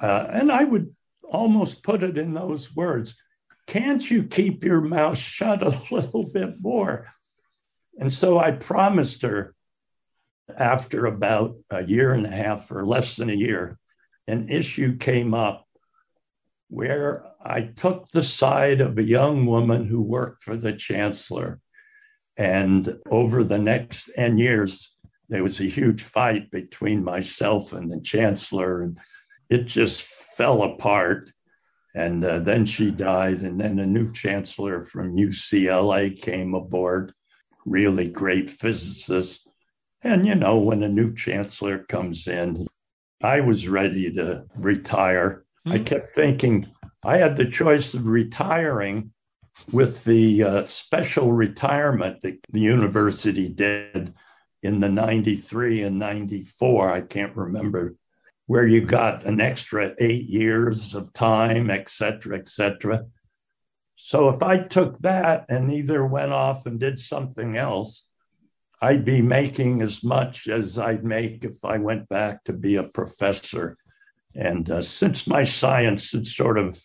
and 0.02 0.52
I 0.52 0.64
would 0.64 0.96
almost 1.24 1.84
put 1.84 2.04
it 2.04 2.18
in 2.18 2.34
those 2.34 2.76
words 2.76 3.16
Can't 3.66 4.10
you 4.10 4.24
keep 4.24 4.64
your 4.64 4.82
mouth 4.82 5.18
shut 5.18 5.62
a 5.64 5.82
little 5.92 6.26
bit 6.26 6.62
more? 6.62 7.08
And 7.98 8.14
so 8.14 8.38
I 8.38 8.52
promised 8.52 9.24
her 9.24 9.56
after 10.56 11.06
about 11.06 11.56
a 11.70 11.84
year 11.84 12.14
and 12.14 12.26
a 12.26 12.32
half 12.32 12.72
or 12.72 12.86
less 12.86 13.16
than 13.16 13.30
a 13.30 13.36
year, 13.36 13.80
an 14.28 14.50
issue 14.50 14.98
came 14.98 15.34
up 15.34 15.68
where 16.70 17.24
I 17.44 17.62
took 17.62 18.10
the 18.10 18.24
side 18.24 18.82
of 18.82 18.98
a 18.98 19.04
young 19.04 19.46
woman 19.46 19.88
who 19.88 20.02
worked 20.02 20.44
for 20.44 20.56
the 20.56 20.74
chancellor. 20.74 21.60
And 22.38 22.98
over 23.10 23.44
the 23.44 23.58
next 23.58 24.12
10 24.16 24.38
years, 24.38 24.96
there 25.30 25.44
was 25.44 25.60
a 25.60 25.66
huge 25.66 26.04
fight 26.04 26.52
between 26.52 27.04
myself 27.04 27.74
and 27.74 27.90
the 27.90 28.00
chancellor, 28.00 28.82
and 28.82 29.00
it 29.50 29.66
just 29.66 30.04
fell 30.38 30.62
apart. 30.62 31.32
And 31.96 32.24
uh, 32.24 32.40
then 32.40 32.66
she 32.66 32.92
died, 32.92 33.42
and 33.42 33.60
then 33.60 33.80
a 33.80 33.86
new 33.86 34.12
chancellor 34.12 34.80
from 34.82 35.16
UCLA 35.16 36.22
came 36.22 36.54
aboard 36.54 37.14
really 37.68 38.10
great 38.10 38.50
physicist. 38.50 39.48
And, 40.02 40.26
you 40.26 40.36
know, 40.36 40.60
when 40.60 40.82
a 40.84 40.90
new 40.90 41.14
chancellor 41.14 41.80
comes 41.80 42.28
in, 42.28 42.66
I 43.22 43.42
was 43.42 43.68
ready 43.68 44.12
to 44.14 44.46
retire. 44.56 45.46
Mm-hmm. 45.66 45.72
I 45.72 45.78
hmm. 45.80 45.84
kept 45.84 46.16
thinking 46.16 46.68
I 47.04 47.18
had 47.18 47.38
the 47.38 47.50
choice 47.50 47.94
of 47.94 48.08
retiring 48.08 49.12
with 49.72 50.04
the 50.04 50.44
uh, 50.44 50.64
special 50.64 51.34
retirement 51.34 52.22
that 52.22 52.40
the 52.52 52.60
university 52.60 53.50
did 53.50 54.14
in 54.62 54.80
the 54.80 54.90
93 54.90 55.84
and 55.84 56.00
94. 56.00 56.92
I 56.92 57.02
can't 57.02 57.36
remember 57.36 57.96
where 58.46 58.66
you 58.66 58.86
got 58.86 59.26
an 59.26 59.42
extra 59.42 59.94
eight 60.00 60.26
years 60.26 60.96
of 60.96 61.12
time, 61.14 61.70
et 61.70 61.90
cetera, 61.90 62.38
et 62.38 62.48
cetera. 62.48 63.06
So 63.98 64.30
if 64.30 64.44
I 64.44 64.60
took 64.60 65.00
that 65.00 65.46
and 65.50 65.72
either 65.72 66.06
went 66.06 66.32
off 66.32 66.68
and 66.68 66.80
did 66.80 67.00
something 67.00 67.58
else, 67.58 68.08
I'd 68.80 69.04
be 69.04 69.24
making 69.24 69.82
as 69.82 70.04
much 70.04 70.48
as 70.48 70.78
I'd 70.78 71.04
make 71.04 71.44
if 71.44 71.58
I 71.66 71.80
went 71.80 72.08
back 72.08 72.44
to 72.44 72.54
be 72.54 72.76
a 72.76 72.84
professor. 72.84 73.76
And 74.36 74.70
uh, 74.70 74.84
since 74.84 75.26
my 75.26 75.44
science 75.44 76.12
had 76.12 76.28
sort 76.28 76.60
of, 76.60 76.80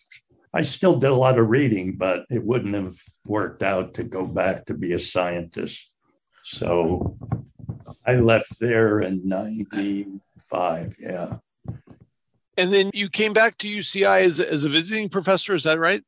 I 0.55 0.63
still 0.63 0.97
did 0.97 1.11
a 1.11 1.15
lot 1.15 1.37
of 1.37 1.49
reading, 1.49 1.97
but 1.97 2.25
it 2.31 2.43
wouldn't 2.43 2.73
have 2.73 2.95
worked 3.25 3.61
out 3.61 3.93
to 3.95 4.03
go 4.03 4.25
back 4.25 4.65
to 4.65 4.73
be 4.73 4.93
a 4.93 4.99
scientist. 4.99 5.91
So 6.43 7.15
I 8.07 8.15
left 8.15 8.59
there 8.59 9.01
in 9.01 9.21
95. 9.27 10.95
Yeah. 10.99 11.37
And 12.57 12.73
then 12.73 12.89
you 12.91 13.07
came 13.07 13.33
back 13.33 13.59
to 13.59 13.67
UCI 13.67 14.23
as, 14.23 14.39
as 14.39 14.65
a 14.65 14.69
visiting 14.69 15.09
professor, 15.09 15.53
is 15.53 15.63
that 15.63 15.79
right? 15.79 16.03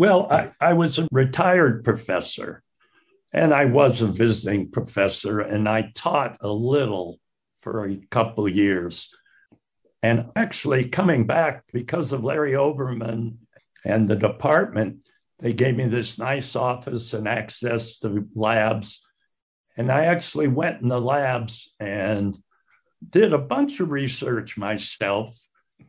Well, 0.00 0.28
I, 0.30 0.50
I 0.58 0.72
was 0.72 0.98
a 0.98 1.06
retired 1.12 1.84
professor 1.84 2.62
and 3.34 3.52
I 3.52 3.66
was 3.66 4.00
a 4.00 4.06
visiting 4.06 4.70
professor 4.70 5.40
and 5.40 5.68
I 5.68 5.92
taught 5.94 6.38
a 6.40 6.48
little 6.48 7.20
for 7.60 7.84
a 7.84 7.98
couple 8.10 8.48
years. 8.48 9.14
And 10.02 10.30
actually, 10.34 10.88
coming 10.88 11.26
back 11.26 11.64
because 11.70 12.14
of 12.14 12.24
Larry 12.24 12.56
Overman 12.56 13.40
and 13.84 14.08
the 14.08 14.16
department, 14.16 15.06
they 15.38 15.52
gave 15.52 15.76
me 15.76 15.84
this 15.84 16.18
nice 16.18 16.56
office 16.56 17.12
and 17.12 17.28
access 17.28 17.98
to 17.98 18.26
labs. 18.34 19.02
And 19.76 19.92
I 19.92 20.06
actually 20.06 20.48
went 20.48 20.80
in 20.80 20.88
the 20.88 20.98
labs 20.98 21.74
and 21.78 22.38
did 23.06 23.34
a 23.34 23.38
bunch 23.38 23.80
of 23.80 23.90
research 23.90 24.56
myself. 24.56 25.36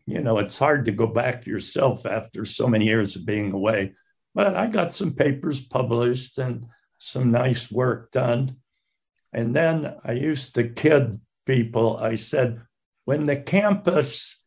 You 0.05 0.21
know, 0.21 0.39
it's 0.39 0.57
hard 0.57 0.85
to 0.85 0.91
go 0.91 1.07
back 1.07 1.45
yourself 1.45 2.05
after 2.05 2.45
so 2.45 2.67
many 2.67 2.85
years 2.85 3.15
of 3.15 3.25
being 3.25 3.53
away. 3.53 3.93
But 4.33 4.55
I 4.55 4.67
got 4.67 4.91
some 4.91 5.13
papers 5.13 5.59
published 5.59 6.37
and 6.37 6.65
some 6.97 7.31
nice 7.31 7.71
work 7.71 8.11
done. 8.11 8.57
And 9.33 9.55
then 9.55 9.95
I 10.03 10.13
used 10.13 10.55
to 10.55 10.67
kid 10.67 11.19
people. 11.45 11.97
I 11.97 12.15
said, 12.15 12.61
when 13.05 13.23
the 13.23 13.35
campus 13.35 14.39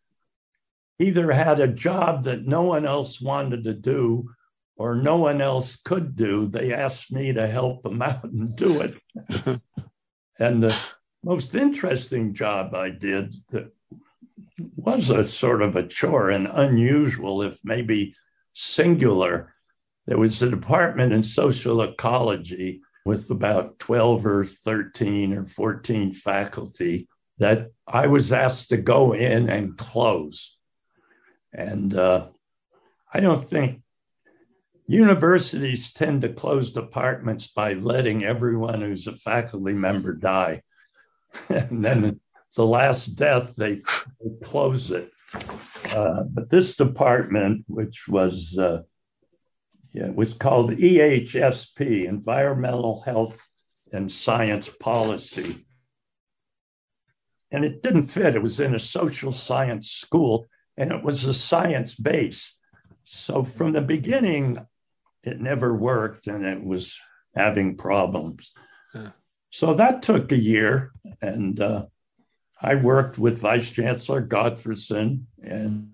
either 0.98 1.32
had 1.32 1.60
a 1.60 1.68
job 1.68 2.24
that 2.24 2.46
no 2.46 2.62
one 2.62 2.86
else 2.86 3.20
wanted 3.20 3.64
to 3.64 3.74
do 3.74 4.30
or 4.76 4.94
no 4.94 5.16
one 5.16 5.40
else 5.40 5.76
could 5.76 6.16
do, 6.16 6.46
they 6.46 6.72
asked 6.72 7.12
me 7.12 7.32
to 7.32 7.46
help 7.46 7.82
them 7.82 8.02
out 8.02 8.24
and 8.24 8.56
do 8.56 8.80
it. 8.80 8.94
and 10.38 10.62
the 10.62 10.76
most 11.22 11.54
interesting 11.54 12.34
job 12.34 12.74
I 12.74 12.90
did 12.90 13.34
that 13.50 13.73
was 14.58 15.10
a 15.10 15.26
sort 15.26 15.62
of 15.62 15.76
a 15.76 15.86
chore 15.86 16.30
and 16.30 16.46
unusual, 16.46 17.42
if 17.42 17.58
maybe 17.64 18.14
singular. 18.52 19.54
There 20.06 20.18
was 20.18 20.40
a 20.42 20.50
department 20.50 21.12
in 21.12 21.22
social 21.22 21.80
ecology 21.82 22.82
with 23.04 23.30
about 23.30 23.78
12 23.78 24.26
or 24.26 24.44
13 24.44 25.32
or 25.32 25.44
14 25.44 26.12
faculty 26.12 27.08
that 27.38 27.68
I 27.86 28.06
was 28.06 28.32
asked 28.32 28.68
to 28.68 28.76
go 28.76 29.12
in 29.12 29.48
and 29.48 29.76
close. 29.76 30.56
And 31.52 31.94
uh, 31.94 32.28
I 33.12 33.20
don't 33.20 33.46
think 33.46 33.80
universities 34.86 35.92
tend 35.92 36.22
to 36.22 36.28
close 36.28 36.72
departments 36.72 37.48
by 37.48 37.72
letting 37.72 38.24
everyone 38.24 38.80
who's 38.80 39.06
a 39.06 39.16
faculty 39.16 39.72
member 39.72 40.16
die. 40.16 40.62
and 41.48 41.84
then 41.84 42.20
the 42.56 42.66
last 42.66 43.06
death, 43.16 43.54
they, 43.56 43.76
they 43.76 44.44
close 44.44 44.90
it. 44.90 45.10
Uh, 45.94 46.24
but 46.24 46.50
this 46.50 46.76
department, 46.76 47.64
which 47.68 48.06
was 48.08 48.56
uh, 48.58 48.82
yeah, 49.94 50.08
it 50.08 50.16
was 50.16 50.34
called 50.34 50.72
EHSP, 50.72 52.04
Environmental 52.06 53.02
Health 53.02 53.48
and 53.92 54.10
Science 54.10 54.68
Policy. 54.68 55.64
And 57.52 57.64
it 57.64 57.80
didn't 57.80 58.04
fit. 58.04 58.34
It 58.34 58.42
was 58.42 58.58
in 58.58 58.74
a 58.74 58.80
social 58.80 59.30
science 59.30 59.92
school 59.92 60.48
and 60.76 60.90
it 60.90 61.04
was 61.04 61.24
a 61.24 61.32
science 61.32 61.94
base. 61.94 62.58
So 63.04 63.44
from 63.44 63.70
the 63.70 63.82
beginning, 63.82 64.66
it 65.22 65.40
never 65.40 65.72
worked 65.72 66.26
and 66.26 66.44
it 66.44 66.64
was 66.64 67.00
having 67.36 67.76
problems. 67.76 68.50
Yeah. 68.92 69.10
So 69.50 69.74
that 69.74 70.02
took 70.02 70.32
a 70.32 70.36
year. 70.36 70.90
And 71.22 71.60
uh, 71.60 71.86
I 72.60 72.76
worked 72.76 73.18
with 73.18 73.40
Vice 73.40 73.70
Chancellor 73.70 74.26
Gottfredson 74.26 75.24
and 75.42 75.90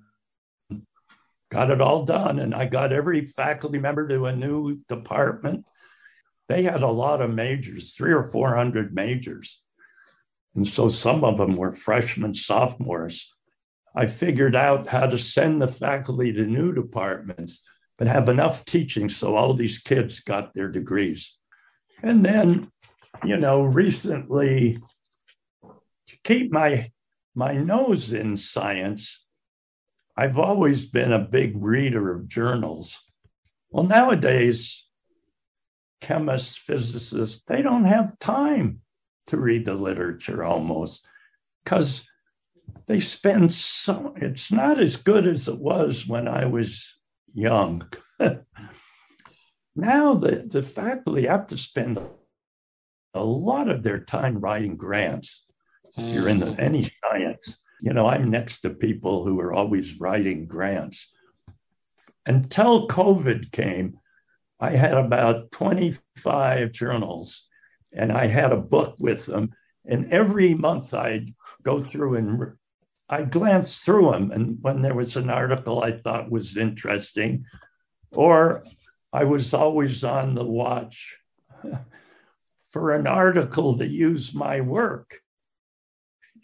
got 1.51 1.71
it 1.71 1.81
all 1.81 2.05
done. 2.05 2.39
And 2.39 2.55
I 2.55 2.67
got 2.67 2.93
every 2.93 3.27
faculty 3.27 3.79
member 3.79 4.07
to 4.09 4.27
a 4.27 4.37
new 4.37 4.81
department. 4.89 5.67
They 6.49 6.63
had 6.63 6.83
a 6.83 6.89
lot 6.89 7.21
of 7.21 7.33
majors, 7.33 7.95
three 7.95 8.13
or 8.13 8.25
400 8.25 8.95
majors. 8.95 9.63
And 10.55 10.67
so 10.67 10.89
some 10.89 11.25
of 11.25 11.39
them 11.39 11.57
were 11.57 11.73
freshmen, 11.73 12.35
sophomores. 12.35 13.33
I 13.95 14.07
figured 14.07 14.55
out 14.55 14.89
how 14.89 15.07
to 15.07 15.19
send 15.19 15.61
the 15.61 15.69
faculty 15.69 16.33
to 16.33 16.47
new 16.47 16.73
departments, 16.73 17.63
but 17.99 18.07
have 18.07 18.29
enough 18.29 18.65
teaching 18.65 19.09
so 19.09 19.37
all 19.37 19.55
these 19.55 19.79
kids 19.79 20.21
got 20.21 20.55
their 20.55 20.69
degrees. 20.69 21.37
And 22.03 22.25
then, 22.25 22.71
you 23.25 23.37
know, 23.37 23.63
recently, 23.63 24.81
to 26.11 26.19
keep 26.25 26.53
my 26.53 26.91
my 27.35 27.55
nose 27.55 28.13
in 28.13 28.37
science, 28.37 29.25
I've 30.17 30.39
always 30.39 30.85
been 30.87 31.13
a 31.13 31.19
big 31.19 31.53
reader 31.57 32.13
of 32.13 32.29
journals. 32.29 32.99
Well, 33.71 33.85
nowadays, 33.85 34.87
chemists, 36.01 36.57
physicists, 36.57 37.43
they 37.47 37.63
don't 37.63 37.85
have 37.85 38.19
time 38.19 38.81
to 39.29 39.37
read 39.37 39.65
the 39.65 39.75
literature 39.75 40.43
almost 40.43 41.07
because 41.65 42.05
they 42.87 42.99
spend 42.99 43.53
so, 43.53 44.13
it's 44.17 44.51
not 44.51 44.81
as 44.81 44.97
good 44.97 45.27
as 45.27 45.47
it 45.47 45.59
was 45.59 46.07
when 46.07 46.27
I 46.27 46.47
was 46.47 46.99
young. 47.33 47.89
now 48.19 50.15
the, 50.15 50.47
the 50.51 50.63
faculty 50.63 51.27
have 51.27 51.47
to 51.49 51.57
spend 51.57 52.01
a 53.15 53.25
lot 53.25 53.69
of 53.69 53.83
their 53.83 54.01
time 54.01 54.39
writing 54.39 54.77
grants. 54.77 55.45
If 55.97 56.15
you're 56.15 56.29
in 56.29 56.41
the, 56.41 56.47
mm. 56.47 56.59
any 56.59 56.91
science, 57.05 57.59
you 57.81 57.93
know, 57.93 58.07
I'm 58.07 58.31
next 58.31 58.61
to 58.61 58.71
people 58.71 59.25
who 59.25 59.41
are 59.41 59.53
always 59.53 59.99
writing 59.99 60.47
grants. 60.47 61.09
Until 62.27 62.89
COVID 62.89 63.51
came, 63.53 63.99
I 64.61 64.73
had 64.73 64.95
about 64.95 65.51
25 65.53 66.73
journals 66.73 67.49
and 67.93 68.13
I 68.13 68.27
had 68.27 68.53
a 68.53 68.59
book 68.61 68.97
with 68.99 69.27
them. 69.27 69.53
And 69.87 70.13
every 70.13 70.55
month 70.55 70.93
I'd 70.93 71.35
go 71.63 71.81
through 71.81 72.17
and 72.17 72.57
I 73.09 73.23
glanced 73.23 73.85
through 73.85 74.13
them. 74.13 74.31
And 74.31 74.59
when 74.61 74.83
there 74.83 74.95
was 74.95 75.17
an 75.17 75.31
article 75.31 75.83
I 75.83 75.93
thought 75.93 76.31
was 76.31 76.57
interesting, 76.57 77.47
or 78.13 78.65
I 79.13 79.25
was 79.25 79.55
always 79.55 80.05
on 80.05 80.35
the 80.35 80.45
watch 80.45 81.17
for 82.71 82.93
an 82.93 83.07
article 83.07 83.77
that 83.77 83.89
used 83.89 84.35
my 84.35 84.61
work 84.61 85.21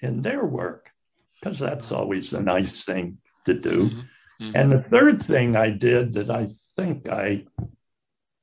in 0.03 0.23
their 0.23 0.45
work 0.45 0.91
because 1.39 1.59
that's 1.59 1.93
always 1.93 2.33
a 2.33 2.41
nice 2.41 2.85
thing 2.85 3.19
to 3.45 3.55
do. 3.55 3.89
Mm-hmm. 3.89 4.01
Mm-hmm. 4.45 4.57
And 4.57 4.73
the 4.73 4.83
third 4.83 5.23
thing 5.23 5.57
I 5.57 5.71
did 5.71 6.15
that 6.15 6.31
I 6.31 6.49
think 6.77 7.09
I 7.09 7.47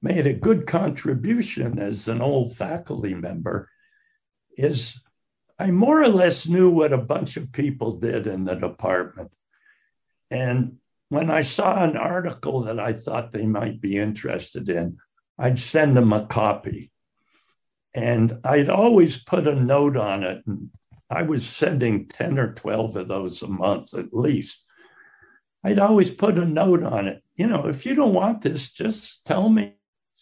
made 0.01 0.27
a 0.27 0.33
good 0.33 0.67
contribution 0.67 1.79
as 1.79 2.07
an 2.07 2.21
old 2.21 2.55
faculty 2.55 3.13
member 3.13 3.69
is 4.57 4.99
I 5.59 5.71
more 5.71 6.01
or 6.01 6.09
less 6.09 6.47
knew 6.47 6.69
what 6.69 6.93
a 6.93 6.97
bunch 6.97 7.37
of 7.37 7.51
people 7.51 7.93
did 7.93 8.27
in 8.27 8.43
the 8.43 8.55
department. 8.55 9.33
And 10.31 10.77
when 11.09 11.29
I 11.29 11.41
saw 11.41 11.83
an 11.83 11.95
article 11.95 12.61
that 12.63 12.79
I 12.79 12.93
thought 12.93 13.31
they 13.31 13.45
might 13.45 13.79
be 13.79 13.97
interested 13.97 14.67
in, 14.67 14.97
I'd 15.37 15.59
send 15.59 15.95
them 15.95 16.11
a 16.11 16.25
copy. 16.25 16.91
And 17.93 18.39
I'd 18.43 18.69
always 18.69 19.23
put 19.23 19.47
a 19.47 19.55
note 19.55 19.95
on 19.95 20.23
it 20.23 20.43
and 20.47 20.71
I 21.13 21.23
was 21.23 21.47
sending 21.47 22.07
10 22.07 22.39
or 22.39 22.53
12 22.53 22.95
of 22.95 23.07
those 23.07 23.41
a 23.41 23.47
month 23.47 23.93
at 23.93 24.13
least. 24.13 24.65
I'd 25.63 25.79
always 25.79 26.11
put 26.11 26.37
a 26.37 26.45
note 26.45 26.83
on 26.83 27.07
it. 27.07 27.23
You 27.35 27.47
know, 27.47 27.67
if 27.67 27.85
you 27.85 27.95
don't 27.95 28.13
want 28.13 28.41
this, 28.41 28.69
just 28.71 29.25
tell 29.25 29.47
me 29.47 29.75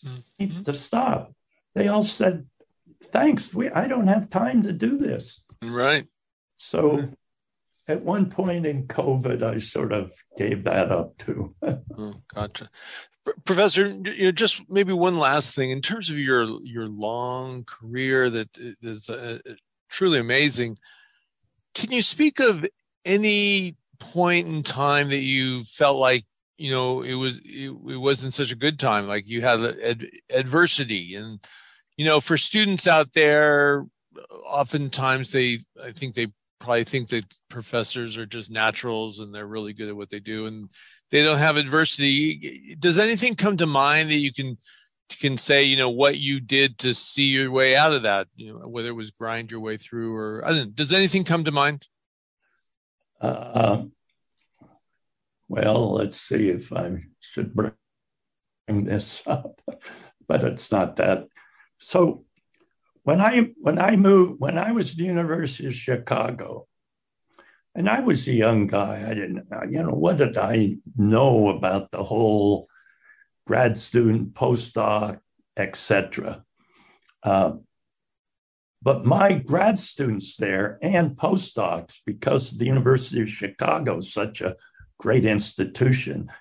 mm-hmm. 0.06 0.20
needs 0.38 0.62
to 0.64 0.74
stop. 0.74 1.34
They 1.74 1.88
all 1.88 2.04
said, 2.04 2.46
thanks. 3.06 3.54
We, 3.54 3.70
I 3.70 3.88
don't 3.88 4.08
have 4.08 4.30
time 4.30 4.64
to 4.64 4.74
do 4.74 4.98
this. 4.98 5.44
Right. 5.64 6.06
So 6.56 7.10
at 7.88 8.04
one 8.04 8.30
point 8.30 8.66
in 8.66 8.88
COVID, 8.88 9.44
I 9.44 9.58
sort 9.58 9.94
of 9.94 10.14
gave 10.38 10.64
that 10.66 10.92
up 10.92 11.18
too. 11.18 11.56
oh, 11.64 12.14
gotcha. 12.34 12.70
Professor, 13.46 13.88
you 13.88 14.26
know, 14.26 14.32
just 14.32 14.64
maybe 14.70 14.94
one 14.94 15.18
last 15.18 15.54
thing 15.56 15.72
in 15.72 15.82
terms 15.82 16.10
of 16.10 16.18
your 16.18 16.44
your 16.64 16.88
long 16.88 17.64
career 17.66 18.30
that 18.32 18.50
is 18.82 19.10
uh, 19.10 19.38
truly 19.92 20.20
amazing. 20.20 20.78
Can 21.76 21.92
you 21.92 22.02
speak 22.02 22.40
of 22.40 22.66
any 23.06 23.76
point 24.00 24.48
in 24.48 24.64
time 24.64 25.10
that 25.10 25.18
you 25.18 25.64
felt 25.64 25.98
like 25.98 26.26
you 26.58 26.72
know 26.72 27.02
it 27.02 27.14
was 27.14 27.40
it, 27.46 27.70
it 27.70 27.98
wasn't 27.98 28.34
such 28.34 28.52
a 28.52 28.56
good 28.56 28.80
time 28.80 29.08
like 29.08 29.28
you 29.28 29.42
had 29.42 29.60
ad, 29.60 30.06
adversity 30.34 31.16
and 31.16 31.40
you 31.98 32.06
know 32.06 32.20
for 32.20 32.36
students 32.36 32.88
out 32.88 33.14
there 33.14 33.86
oftentimes 34.46 35.32
they 35.32 35.60
i 35.84 35.92
think 35.92 36.16
they 36.16 36.28
probably 36.60 36.84
think 36.84 37.10
that 37.10 37.26
professors 37.50 38.18
are 38.18 38.26
just 38.26 38.52
naturals 38.52 39.20
and 39.20 39.34
they're 39.34 39.48
really 39.48 39.74
good 39.74 39.90
at 39.90 39.96
what 39.96 40.10
they 40.10 40.20
do 40.20 40.48
and 40.48 40.70
they 41.12 41.24
don't 41.24 41.38
have 41.38 41.58
adversity 41.58 42.76
does 42.80 42.98
anything 42.98 43.36
come 43.36 43.56
to 43.56 43.68
mind 43.68 44.10
that 44.10 44.16
you 44.16 44.34
can 44.34 44.58
can 45.20 45.38
say 45.38 45.64
you 45.64 45.78
know 45.78 45.90
what 45.90 46.20
you 46.20 46.40
did 46.40 46.78
to 46.80 46.94
see 46.94 47.26
your 47.26 47.52
way 47.52 47.76
out 47.76 47.94
of 47.94 48.04
that 48.04 48.28
you 48.36 48.54
know 48.54 48.68
whether 48.68 48.90
it 48.90 48.94
was 48.94 49.12
grind 49.12 49.52
your 49.52 49.60
way 49.60 49.78
through 49.78 50.16
or 50.16 50.44
I 50.46 50.54
don't 50.54 50.76
does 50.76 50.94
anything 50.94 51.24
come 51.24 51.44
to 51.44 51.52
mind? 51.52 51.88
Uh, 53.20 53.84
well 55.48 55.92
let's 55.94 56.20
see 56.20 56.50
if 56.50 56.74
i 56.74 57.04
should 57.20 57.54
bring 57.54 57.76
this 58.68 59.22
up 59.28 59.62
but 60.28 60.44
it's 60.44 60.72
not 60.72 60.96
that. 60.96 61.28
So 61.78 62.26
when 63.04 63.20
i 63.20 63.50
when 63.60 63.80
i 63.80 63.96
moved 63.96 64.40
when 64.40 64.58
i 64.58 64.72
was 64.72 64.92
at 64.92 64.98
the 64.98 65.04
university 65.06 65.68
of 65.68 65.76
chicago 65.76 66.68
and 67.76 67.90
i 67.90 68.00
was 68.00 68.28
a 68.28 68.34
young 68.34 68.68
guy 68.68 69.06
i 69.10 69.14
didn't 69.14 69.48
you 69.70 69.84
know 69.84 69.90
what 69.90 70.18
did 70.18 70.38
i 70.38 70.76
know 70.96 71.50
about 71.50 71.92
the 71.92 72.04
whole 72.04 72.68
grad 73.52 73.78
student, 73.78 74.34
postdoc, 74.34 75.20
etc. 75.58 76.42
Uh, 77.22 77.52
but 78.82 79.04
my 79.04 79.34
grad 79.34 79.78
students 79.78 80.38
there 80.38 80.80
and 80.82 81.18
postdocs, 81.18 81.98
because 82.06 82.52
the 82.52 82.66
University 82.66 83.22
of 83.22 83.30
Chicago 83.30 83.98
is 83.98 84.14
such 84.14 84.40
a 84.40 84.56
great 84.98 85.26
institution, 85.26 86.32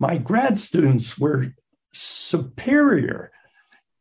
my 0.00 0.18
grad 0.18 0.58
students 0.58 1.16
were 1.16 1.54
superior. 1.92 3.30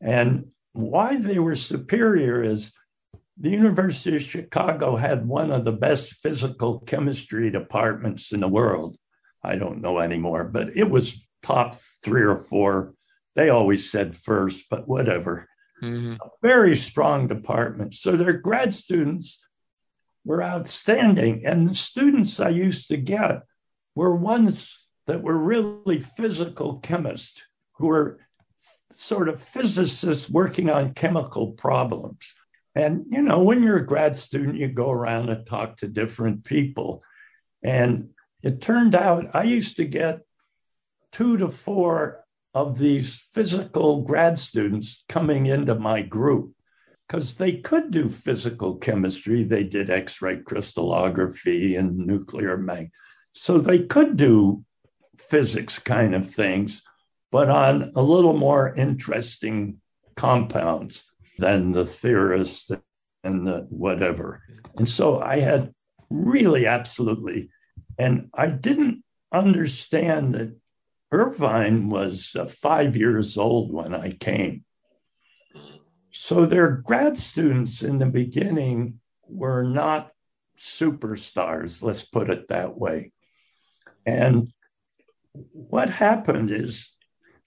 And 0.01 0.47
why 0.73 1.17
they 1.17 1.37
were 1.37 1.53
superior 1.53 2.41
is 2.41 2.71
the 3.39 3.51
University 3.51 4.15
of 4.15 4.23
Chicago 4.23 4.95
had 4.95 5.27
one 5.27 5.51
of 5.51 5.63
the 5.63 5.71
best 5.87 6.13
physical 6.23 6.79
chemistry 6.79 7.51
departments 7.51 8.31
in 8.31 8.39
the 8.39 8.47
world. 8.47 8.97
I 9.43 9.57
don't 9.57 9.79
know 9.79 9.99
anymore, 9.99 10.45
but 10.45 10.75
it 10.75 10.89
was 10.89 11.26
top 11.41 11.75
three 12.03 12.23
or 12.23 12.35
four. 12.37 12.93
They 13.35 13.49
always 13.49 13.89
said 13.89 14.15
first, 14.15 14.65
but 14.69 14.87
whatever. 14.87 15.47
Mm-hmm. 15.81 16.15
Very 16.41 16.75
strong 16.75 17.27
department. 17.27 17.95
So 17.95 18.13
their 18.13 18.33
grad 18.33 18.73
students 18.73 19.43
were 20.25 20.43
outstanding. 20.43 21.45
And 21.45 21.67
the 21.67 21.73
students 21.73 22.39
I 22.39 22.49
used 22.49 22.87
to 22.89 22.97
get 22.97 23.43
were 23.95 24.15
ones 24.15 24.87
that 25.05 25.21
were 25.21 25.37
really 25.37 25.99
physical 25.99 26.79
chemists 26.79 27.43
who 27.75 27.87
were 27.87 28.19
sort 28.91 29.29
of 29.29 29.41
physicists 29.41 30.29
working 30.29 30.69
on 30.69 30.93
chemical 30.93 31.51
problems. 31.51 32.33
And, 32.75 33.05
you 33.09 33.21
know, 33.21 33.41
when 33.41 33.63
you're 33.63 33.77
a 33.77 33.85
grad 33.85 34.17
student, 34.17 34.57
you 34.57 34.67
go 34.67 34.91
around 34.91 35.29
and 35.29 35.45
talk 35.45 35.77
to 35.77 35.87
different 35.87 36.43
people. 36.43 37.01
And 37.63 38.09
it 38.43 38.61
turned 38.61 38.95
out 38.95 39.35
I 39.35 39.43
used 39.43 39.77
to 39.77 39.85
get 39.85 40.21
two 41.11 41.37
to 41.37 41.49
four 41.49 42.23
of 42.53 42.77
these 42.77 43.15
physical 43.33 44.01
grad 44.01 44.39
students 44.39 45.03
coming 45.07 45.45
into 45.45 45.75
my 45.75 46.01
group 46.01 46.53
because 47.07 47.35
they 47.35 47.53
could 47.53 47.91
do 47.91 48.09
physical 48.09 48.75
chemistry. 48.75 49.43
They 49.43 49.63
did 49.63 49.89
X 49.89 50.21
ray 50.21 50.37
crystallography 50.37 51.75
and 51.75 51.97
nuclear 51.97 52.57
mag. 52.57 52.91
So 53.33 53.57
they 53.57 53.83
could 53.83 54.17
do 54.17 54.65
physics 55.17 55.79
kind 55.79 56.13
of 56.15 56.29
things, 56.29 56.81
but 57.31 57.49
on 57.49 57.91
a 57.95 58.01
little 58.01 58.37
more 58.37 58.73
interesting 58.75 59.79
compounds 60.15 61.03
than 61.37 61.71
the 61.71 61.85
theorists 61.85 62.71
and 63.23 63.47
the 63.47 63.67
whatever. 63.69 64.41
And 64.77 64.89
so 64.89 65.19
I 65.19 65.39
had 65.39 65.73
really 66.09 66.65
absolutely, 66.65 67.49
and 67.97 68.29
I 68.33 68.47
didn't 68.47 69.03
understand 69.31 70.33
that 70.33 70.57
Irvine 71.11 71.89
was 71.89 72.35
uh, 72.37 72.45
five 72.45 72.97
years 72.97 73.37
old 73.37 73.71
when 73.71 73.95
I 73.95 74.11
came. 74.11 74.63
So 76.11 76.45
their 76.45 76.71
grad 76.71 77.17
students 77.17 77.83
in 77.83 77.99
the 77.99 78.07
beginning 78.07 78.99
were 79.27 79.63
not 79.63 80.11
superstars, 80.59 81.83
let's 81.83 82.03
put 82.03 82.29
it 82.29 82.47
that 82.47 82.77
way. 82.77 83.11
And 84.05 84.51
what 85.51 85.89
happened 85.89 86.49
is, 86.49 86.95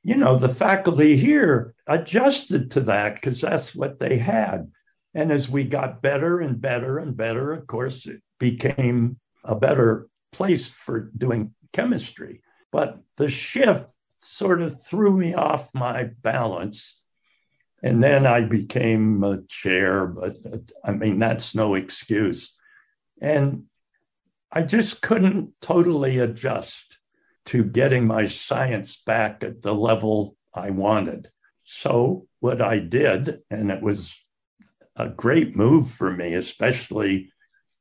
you 0.03 0.17
know, 0.17 0.37
the 0.37 0.49
faculty 0.49 1.17
here 1.17 1.75
adjusted 1.87 2.71
to 2.73 2.81
that 2.83 3.15
because 3.15 3.41
that's 3.41 3.75
what 3.75 3.99
they 3.99 4.19
had. 4.19 4.71
And 5.15 5.33
as 5.33 5.49
we 5.49 5.65
got 5.65 6.03
better 6.03 6.39
and 6.39 6.61
better 6.61 6.99
and 6.99 7.17
better, 7.17 7.53
of 7.53 7.67
course, 7.67 8.07
it 8.07 8.23
became 8.39 9.19
a 9.45 9.57
better 9.57 10.09
place 10.33 10.71
for 10.71 11.11
doing 11.17 11.55
chemistry. 11.73 12.43
But 12.73 13.01
the 13.17 13.29
shift 13.29 13.95
sort 14.19 14.63
of 14.63 14.83
threw 14.83 15.17
me 15.17 15.35
off 15.35 15.75
my 15.75 16.05
balance. 16.23 17.01
And 17.83 18.03
then 18.03 18.27
I 18.27 18.43
became 18.43 19.25
a 19.25 19.43
chair, 19.49 20.07
but 20.07 20.37
uh, 20.45 20.59
I 20.85 20.93
mean, 20.93 21.19
that's 21.19 21.55
no 21.55 21.75
excuse. 21.75 22.57
And 23.23 23.65
I 24.53 24.63
just 24.63 25.01
couldn't 25.01 25.53
totally 25.61 26.19
adjust 26.19 26.99
to 27.47 27.65
getting 27.65 28.07
my 28.07 28.27
science 28.27 28.97
back 28.97 29.43
at 29.43 29.63
the 29.63 29.75
level 29.75 30.37
I 30.53 30.71
wanted. 30.71 31.31
So, 31.65 32.27
what 32.41 32.61
I 32.61 32.81
did, 32.81 33.41
and 33.51 33.71
it 33.71 33.83
was 33.83 34.25
a 34.97 35.09
great 35.09 35.57
move 35.57 35.89
for 35.89 36.11
me, 36.11 36.35
especially 36.35 37.31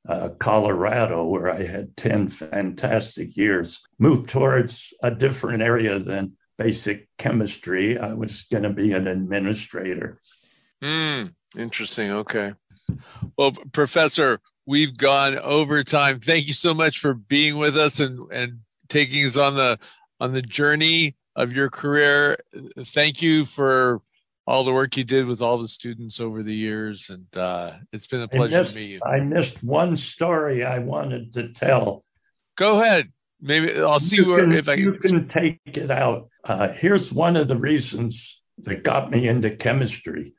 uh, 0.07 0.29
Colorado, 0.39 1.25
where 1.25 1.49
I 1.49 1.65
had 1.65 1.95
10 1.97 2.29
fantastic 2.29 3.35
years, 3.35 3.81
moved 3.97 4.29
towards 4.29 4.93
a 5.03 5.11
different 5.11 5.61
area 5.61 5.99
than 5.99 6.37
basic 6.57 7.07
chemistry. 7.17 7.97
I 7.97 8.13
was 8.13 8.43
going 8.43 8.63
to 8.63 8.69
be 8.69 8.91
an 8.93 9.07
administrator. 9.07 10.21
Mm, 10.81 11.33
interesting. 11.57 12.11
Okay. 12.11 12.53
Well, 13.37 13.51
Professor, 13.71 14.39
we've 14.65 14.97
gone 14.97 15.37
over 15.39 15.83
time. 15.83 16.19
Thank 16.19 16.47
you 16.47 16.53
so 16.53 16.73
much 16.73 16.99
for 16.99 17.13
being 17.13 17.57
with 17.57 17.77
us 17.77 17.99
and, 17.99 18.19
and 18.31 18.59
taking 18.87 19.25
us 19.25 19.37
on 19.37 19.55
the 19.55 19.79
on 20.19 20.33
the 20.33 20.41
journey 20.41 21.15
of 21.35 21.53
your 21.53 21.69
career. 21.69 22.37
Thank 22.77 23.21
you 23.21 23.45
for 23.45 24.01
all 24.49 24.63
the 24.63 24.73
work 24.73 24.97
you 24.97 25.03
did 25.03 25.27
with 25.27 25.41
all 25.41 25.59
the 25.59 25.67
students 25.67 26.19
over 26.19 26.41
the 26.41 26.53
years, 26.53 27.11
and 27.11 27.27
uh, 27.37 27.73
it's 27.93 28.07
been 28.07 28.21
a 28.21 28.27
pleasure 28.27 28.63
missed, 28.63 28.73
to 28.73 28.79
meet 28.79 28.89
you. 28.89 28.99
I 29.05 29.19
missed 29.19 29.63
one 29.63 29.95
story 29.95 30.65
I 30.65 30.79
wanted 30.79 31.33
to 31.33 31.53
tell. 31.53 32.03
Go 32.57 32.81
ahead. 32.81 33.13
Maybe 33.39 33.79
I'll 33.79 33.99
see 33.99 34.17
you 34.17 34.27
where, 34.27 34.41
can, 34.41 34.53
if 34.53 34.67
I 34.67 34.75
can. 34.75 34.83
You 34.85 34.93
can 34.93 35.29
take 35.29 35.59
it 35.65 35.91
out. 35.91 36.29
Uh, 36.43 36.69
here's 36.69 37.13
one 37.13 37.35
of 37.35 37.47
the 37.47 37.57
reasons 37.57 38.41
that 38.63 38.83
got 38.83 39.11
me 39.11 39.27
into 39.27 39.51
chemistry. 39.55 40.33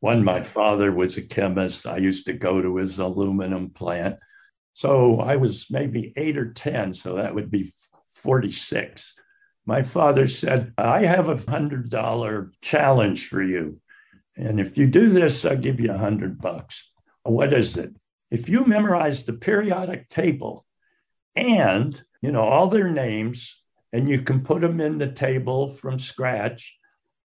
One, 0.00 0.22
my 0.22 0.42
father 0.42 0.92
was 0.92 1.16
a 1.16 1.22
chemist. 1.22 1.86
I 1.86 1.96
used 1.96 2.26
to 2.26 2.34
go 2.34 2.60
to 2.60 2.76
his 2.76 2.98
aluminum 2.98 3.70
plant. 3.70 4.18
So 4.74 5.20
I 5.20 5.36
was 5.36 5.68
maybe 5.70 6.12
eight 6.16 6.36
or 6.36 6.52
10, 6.52 6.92
so 6.92 7.16
that 7.16 7.34
would 7.34 7.50
be 7.50 7.72
46 8.12 9.14
my 9.66 9.82
father 9.82 10.28
said, 10.28 10.72
I 10.78 11.02
have 11.02 11.28
a 11.28 11.50
hundred 11.50 11.90
dollar 11.90 12.52
challenge 12.62 13.28
for 13.28 13.42
you. 13.42 13.80
And 14.36 14.60
if 14.60 14.78
you 14.78 14.86
do 14.86 15.08
this, 15.08 15.44
I'll 15.44 15.56
give 15.56 15.80
you 15.80 15.92
a 15.92 15.98
hundred 15.98 16.40
bucks. 16.40 16.88
What 17.24 17.52
is 17.52 17.76
it? 17.76 17.94
If 18.30 18.48
you 18.48 18.64
memorize 18.64 19.24
the 19.24 19.32
periodic 19.32 20.08
table 20.08 20.64
and, 21.34 22.00
you 22.22 22.32
know, 22.32 22.44
all 22.44 22.68
their 22.68 22.88
names, 22.88 23.60
and 23.92 24.08
you 24.08 24.20
can 24.22 24.42
put 24.42 24.60
them 24.60 24.80
in 24.80 24.98
the 24.98 25.10
table 25.10 25.68
from 25.68 25.98
scratch 25.98 26.76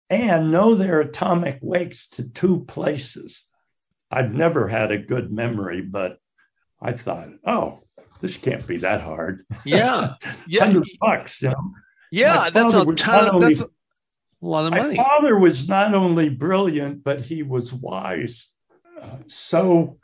and 0.09 0.51
know 0.51 0.75
their 0.75 1.01
atomic 1.01 1.59
weights 1.63 2.09
to 2.11 2.23
two 2.23 2.65
places. 2.67 3.45
I've 4.11 4.33
never 4.33 4.69
had 4.69 4.93
a 4.93 4.99
good 4.99 5.33
memory, 5.33 5.81
but 5.81 6.19
I 6.81 6.93
thought, 6.93 7.31
oh, 7.47 7.81
this 8.21 8.37
can't 8.37 8.67
be 8.67 8.77
that 8.79 9.01
hard. 9.01 9.43
Yeah. 9.65 10.15
Yeah. 10.47 10.67
100 10.67 10.87
bucks, 11.01 11.43
you 11.43 11.49
know. 11.49 11.73
Yeah, 12.13 12.51
that's 12.51 12.75
a 12.75 12.85
ton. 12.95 13.35
Only, 13.35 13.55
that's 13.55 13.73
a 14.43 14.47
lot 14.47 14.67
of 14.67 14.73
money. 14.73 14.97
My 14.97 15.03
father 15.03 15.39
was 15.39 15.67
not 15.67 15.95
only 15.95 16.29
brilliant, 16.29 17.03
but 17.03 17.23
he 17.23 17.43
was 17.43 17.73
wise. 17.73 18.49
Uh, 19.01 19.17
so 19.27 19.97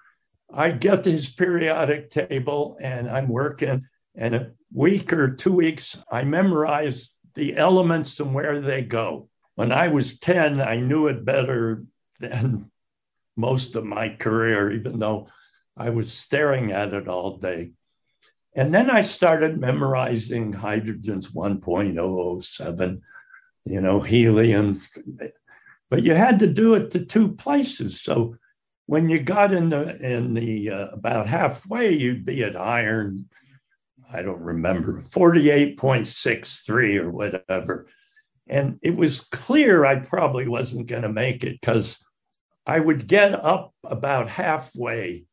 I 0.52 0.70
get 0.70 1.04
his 1.04 1.28
periodic 1.28 2.08
table 2.10 2.78
and 2.80 3.10
I'm 3.10 3.28
working. 3.28 3.86
And 4.16 4.34
a 4.34 4.52
week 4.72 5.12
or 5.12 5.34
two 5.34 5.52
weeks, 5.52 6.02
I 6.10 6.24
memorize 6.24 7.14
the 7.34 7.56
elements 7.56 8.18
and 8.20 8.32
where 8.32 8.58
they 8.58 8.82
go. 8.82 9.28
When 9.56 9.70
I 9.70 9.88
was 9.88 10.18
10, 10.18 10.62
I 10.62 10.80
knew 10.80 11.08
it 11.08 11.26
better 11.26 11.84
than 12.20 12.70
most 13.36 13.76
of 13.76 13.84
my 13.84 14.08
career, 14.08 14.72
even 14.72 14.98
though 14.98 15.28
I 15.76 15.90
was 15.90 16.10
staring 16.10 16.72
at 16.72 16.94
it 16.94 17.06
all 17.06 17.36
day. 17.36 17.72
And 18.58 18.74
then 18.74 18.90
I 18.90 19.02
started 19.02 19.60
memorizing 19.60 20.52
hydrogen's 20.52 21.28
1.007, 21.28 23.00
you 23.64 23.80
know, 23.80 24.00
helium's. 24.00 24.98
But 25.88 26.02
you 26.02 26.14
had 26.14 26.40
to 26.40 26.48
do 26.48 26.74
it 26.74 26.90
to 26.90 27.04
two 27.04 27.28
places. 27.36 28.00
So 28.00 28.34
when 28.86 29.08
you 29.08 29.20
got 29.20 29.54
in 29.54 29.68
the 29.68 29.96
in 30.04 30.34
the 30.34 30.70
uh, 30.70 30.88
about 30.88 31.28
halfway, 31.28 31.92
you'd 31.92 32.24
be 32.24 32.42
at 32.42 32.56
iron. 32.56 33.28
I 34.12 34.22
don't 34.22 34.40
remember 34.40 35.00
48.63 35.02 36.96
or 36.96 37.10
whatever. 37.12 37.86
And 38.48 38.80
it 38.82 38.96
was 38.96 39.20
clear 39.20 39.84
I 39.84 40.00
probably 40.00 40.48
wasn't 40.48 40.88
going 40.88 41.02
to 41.02 41.12
make 41.12 41.44
it 41.44 41.60
because 41.60 42.04
I 42.66 42.80
would 42.80 43.06
get 43.06 43.34
up 43.34 43.72
about 43.84 44.26
halfway 44.26 45.26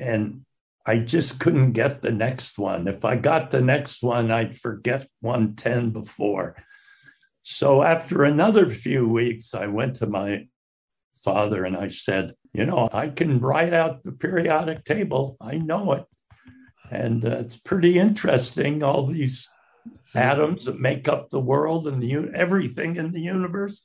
and 0.00 0.46
I 0.84 0.98
just 0.98 1.38
couldn't 1.38 1.72
get 1.72 2.02
the 2.02 2.10
next 2.10 2.58
one. 2.58 2.88
If 2.88 3.04
I 3.04 3.16
got 3.16 3.50
the 3.50 3.62
next 3.62 4.02
one, 4.02 4.30
I'd 4.30 4.56
forget 4.56 5.06
110 5.20 5.90
before. 5.90 6.56
So 7.42 7.82
after 7.82 8.24
another 8.24 8.66
few 8.66 9.08
weeks, 9.08 9.54
I 9.54 9.66
went 9.66 9.96
to 9.96 10.06
my 10.06 10.46
father 11.22 11.64
and 11.64 11.76
I 11.76 11.88
said, 11.88 12.34
You 12.52 12.66
know, 12.66 12.88
I 12.92 13.08
can 13.08 13.40
write 13.40 13.72
out 13.72 14.02
the 14.02 14.12
periodic 14.12 14.84
table. 14.84 15.36
I 15.40 15.58
know 15.58 15.92
it. 15.92 16.04
And 16.90 17.24
uh, 17.24 17.38
it's 17.38 17.56
pretty 17.56 17.98
interesting, 17.98 18.82
all 18.82 19.06
these 19.06 19.48
atoms 20.14 20.66
that 20.66 20.78
make 20.78 21.08
up 21.08 21.30
the 21.30 21.40
world 21.40 21.86
and 21.86 22.02
the 22.02 22.30
everything 22.34 22.96
in 22.96 23.12
the 23.12 23.20
universe. 23.20 23.82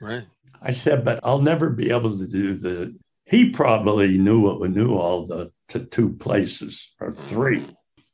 Right. 0.00 0.24
I 0.60 0.72
said, 0.72 1.04
but 1.04 1.20
I'll 1.22 1.42
never 1.42 1.70
be 1.70 1.90
able 1.90 2.18
to 2.18 2.26
do 2.26 2.54
the. 2.54 2.96
He 3.24 3.50
probably 3.50 4.16
knew 4.16 4.40
what 4.40 4.70
knew 4.70 4.96
all 4.96 5.26
the 5.26 5.52
to 5.68 5.80
two 5.80 6.14
places 6.14 6.94
or 7.00 7.12
three. 7.12 7.64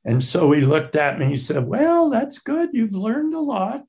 And 0.05 0.23
so 0.23 0.53
he 0.53 0.61
looked 0.61 0.97
at 0.97 1.19
me, 1.19 1.27
he 1.27 1.37
said, 1.37 1.67
Well, 1.67 2.11
that's 2.11 2.39
good. 2.39 2.71
You've 2.73 2.95
learned 2.95 3.35
a 3.35 3.41
lot. 3.41 3.83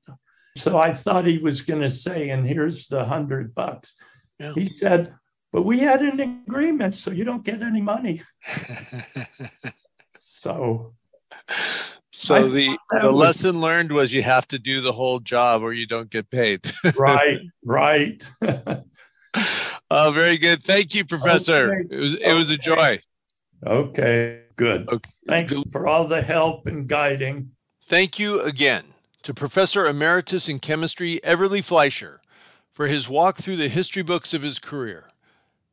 So 0.58 0.78
I 0.78 0.94
thought 0.94 1.26
he 1.26 1.40
was 1.40 1.62
going 1.62 1.82
to 1.82 1.90
say, 1.90 2.30
And 2.30 2.48
here's 2.48 2.88
the 2.88 3.04
hundred 3.04 3.54
bucks. 3.54 3.96
Yeah. 4.40 4.54
He 4.54 4.78
said, 4.78 5.14
But 5.52 5.64
we 5.64 5.80
had 5.80 6.02
an 6.02 6.20
agreement, 6.48 6.96
so 6.96 7.12
you 7.12 7.26
don't 7.26 7.44
get 7.44 7.62
any 7.62 7.82
money. 7.82 8.22
so. 10.18 10.94
So 12.12 12.50
the 12.50 12.78
the 13.02 13.12
was, 13.12 13.14
lesson 13.14 13.62
learned 13.62 13.92
was 13.92 14.14
you 14.14 14.24
have 14.24 14.48
to 14.48 14.58
do 14.58 14.82
the 14.82 14.94
whole 14.94 15.20
job 15.20 15.62
or 15.62 15.74
you 15.74 15.86
don't 15.86 16.10
get 16.10 16.30
paid. 16.32 16.62
right, 16.98 17.40
right. 17.64 18.24
oh, 19.92 20.12
very 20.14 20.38
good. 20.38 20.64
Thank 20.64 20.96
you, 20.96 21.06
Professor. 21.06 21.74
Okay. 21.74 21.96
It 21.96 22.00
was 22.00 22.16
it 22.16 22.34
was 22.34 22.50
a 22.50 22.58
joy. 22.58 23.00
Okay, 23.66 24.42
good. 24.56 24.88
Okay. 24.90 25.10
Thanks 25.28 25.54
for 25.72 25.88
all 25.88 26.08
the 26.08 26.22
help 26.22 26.68
and 26.68 26.88
guiding. 26.88 27.52
Thank 27.88 28.18
you 28.20 28.42
again 28.42 28.94
to 29.24 29.34
Professor 29.34 29.86
Emeritus 29.86 30.50
in 30.50 30.60
Chemistry 30.60 31.20
Everly 31.24 31.64
Fleischer 31.64 32.22
for 32.72 32.88
his 32.88 33.10
walk 33.10 33.38
through 33.38 33.56
the 33.56 33.70
history 33.70 34.04
books 34.04 34.34
of 34.34 34.42
his 34.42 34.60
career. 34.60 35.12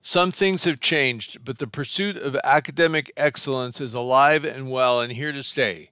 Some 0.02 0.32
things 0.32 0.64
have 0.64 0.80
changed, 0.80 1.44
but 1.44 1.58
the 1.58 1.66
pursuit 1.66 2.16
of 2.16 2.36
academic 2.42 3.12
excellence 3.16 3.80
is 3.80 3.94
alive 3.94 4.44
and 4.44 4.70
well 4.70 5.00
and 5.00 5.12
here 5.12 5.32
to 5.32 5.42
stay. 5.42 5.90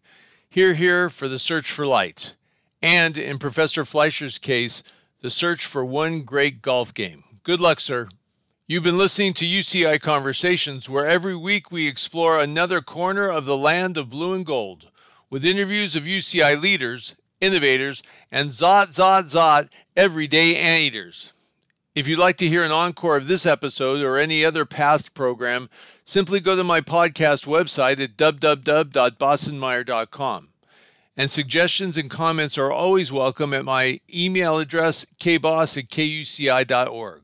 Here, 0.49 0.75
here 0.75 1.09
for 1.09 1.29
the 1.29 1.39
search 1.39 1.71
for 1.71 1.87
light. 1.87 2.35
And 2.83 3.17
in 3.17 3.39
Professor 3.39 3.85
Fleischer's 3.85 4.39
case, 4.39 4.83
the 5.21 5.31
search 5.31 5.65
for 5.65 5.85
one 5.85 6.23
great 6.23 6.61
golf 6.61 6.93
game. 6.93 7.25
Good 7.45 7.61
luck, 7.61 7.79
sir. 7.79 8.09
You've 8.71 8.85
been 8.85 8.97
listening 8.97 9.35
to 9.35 9.45
UCI 9.45 10.01
Conversations, 10.01 10.89
where 10.89 11.05
every 11.05 11.35
week 11.35 11.73
we 11.73 11.89
explore 11.89 12.39
another 12.39 12.81
corner 12.81 13.29
of 13.29 13.45
the 13.45 13.57
land 13.57 13.97
of 13.97 14.11
blue 14.11 14.33
and 14.33 14.47
gold 14.47 14.93
with 15.29 15.45
interviews 15.45 15.97
of 15.97 16.05
UCI 16.05 16.63
leaders, 16.63 17.17
innovators, 17.41 18.05
and 18.31 18.51
Zot, 18.51 18.97
Zot, 18.97 19.25
Zot 19.25 19.71
everyday 19.97 20.55
anteaters. 20.55 21.33
If 21.97 22.07
you'd 22.07 22.21
like 22.21 22.37
to 22.37 22.47
hear 22.47 22.63
an 22.63 22.71
encore 22.71 23.17
of 23.17 23.27
this 23.27 23.45
episode 23.45 24.05
or 24.05 24.19
any 24.19 24.45
other 24.45 24.65
past 24.65 25.15
program, 25.15 25.69
simply 26.05 26.39
go 26.39 26.55
to 26.55 26.63
my 26.63 26.81
podcast 26.81 27.49
website 27.49 28.01
at 28.01 28.17
www.bossenmeyer.com. 28.17 30.49
And 31.17 31.29
suggestions 31.29 31.97
and 31.97 32.09
comments 32.09 32.57
are 32.57 32.71
always 32.71 33.11
welcome 33.11 33.53
at 33.53 33.65
my 33.65 33.99
email 34.15 34.59
address, 34.59 35.07
kboss 35.19 35.77
at 35.77 35.89
kuci.org. 35.89 37.23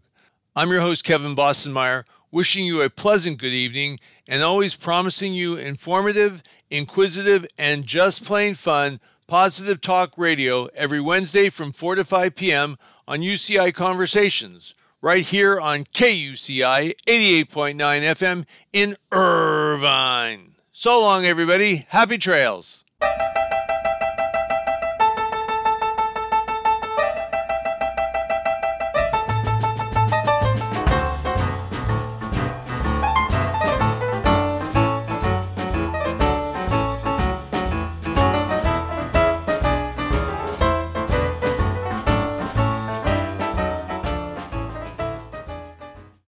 I'm 0.59 0.71
your 0.71 0.81
host, 0.81 1.05
Kevin 1.05 1.37
Bossenmeyer, 1.37 2.05
wishing 2.31 2.65
you 2.65 2.81
a 2.81 2.89
pleasant 2.89 3.37
good 3.37 3.53
evening 3.53 4.01
and 4.27 4.43
always 4.43 4.75
promising 4.75 5.35
you 5.35 5.57
informative, 5.57 6.43
inquisitive, 6.71 7.47
and 7.59 7.85
just 7.85 8.25
plain 8.25 8.55
fun 8.55 8.99
positive 9.27 9.83
talk 9.83 10.17
radio 10.17 10.65
every 10.75 10.99
Wednesday 10.99 11.51
from 11.51 11.73
4 11.73 11.97
to 11.97 12.05
5 12.07 12.35
p.m 12.35 12.79
on 13.07 13.21
UCI 13.21 13.75
Conversations, 13.75 14.75
right 15.03 15.27
here 15.27 15.61
on 15.61 15.85
KUCI 15.85 16.95
88.9 17.07 17.77
FM 17.77 18.47
in 18.73 18.97
Irvine. 19.13 20.53
So 20.73 20.99
long, 21.01 21.27
everybody. 21.27 21.85
Happy 21.91 22.17
trails. 22.17 22.83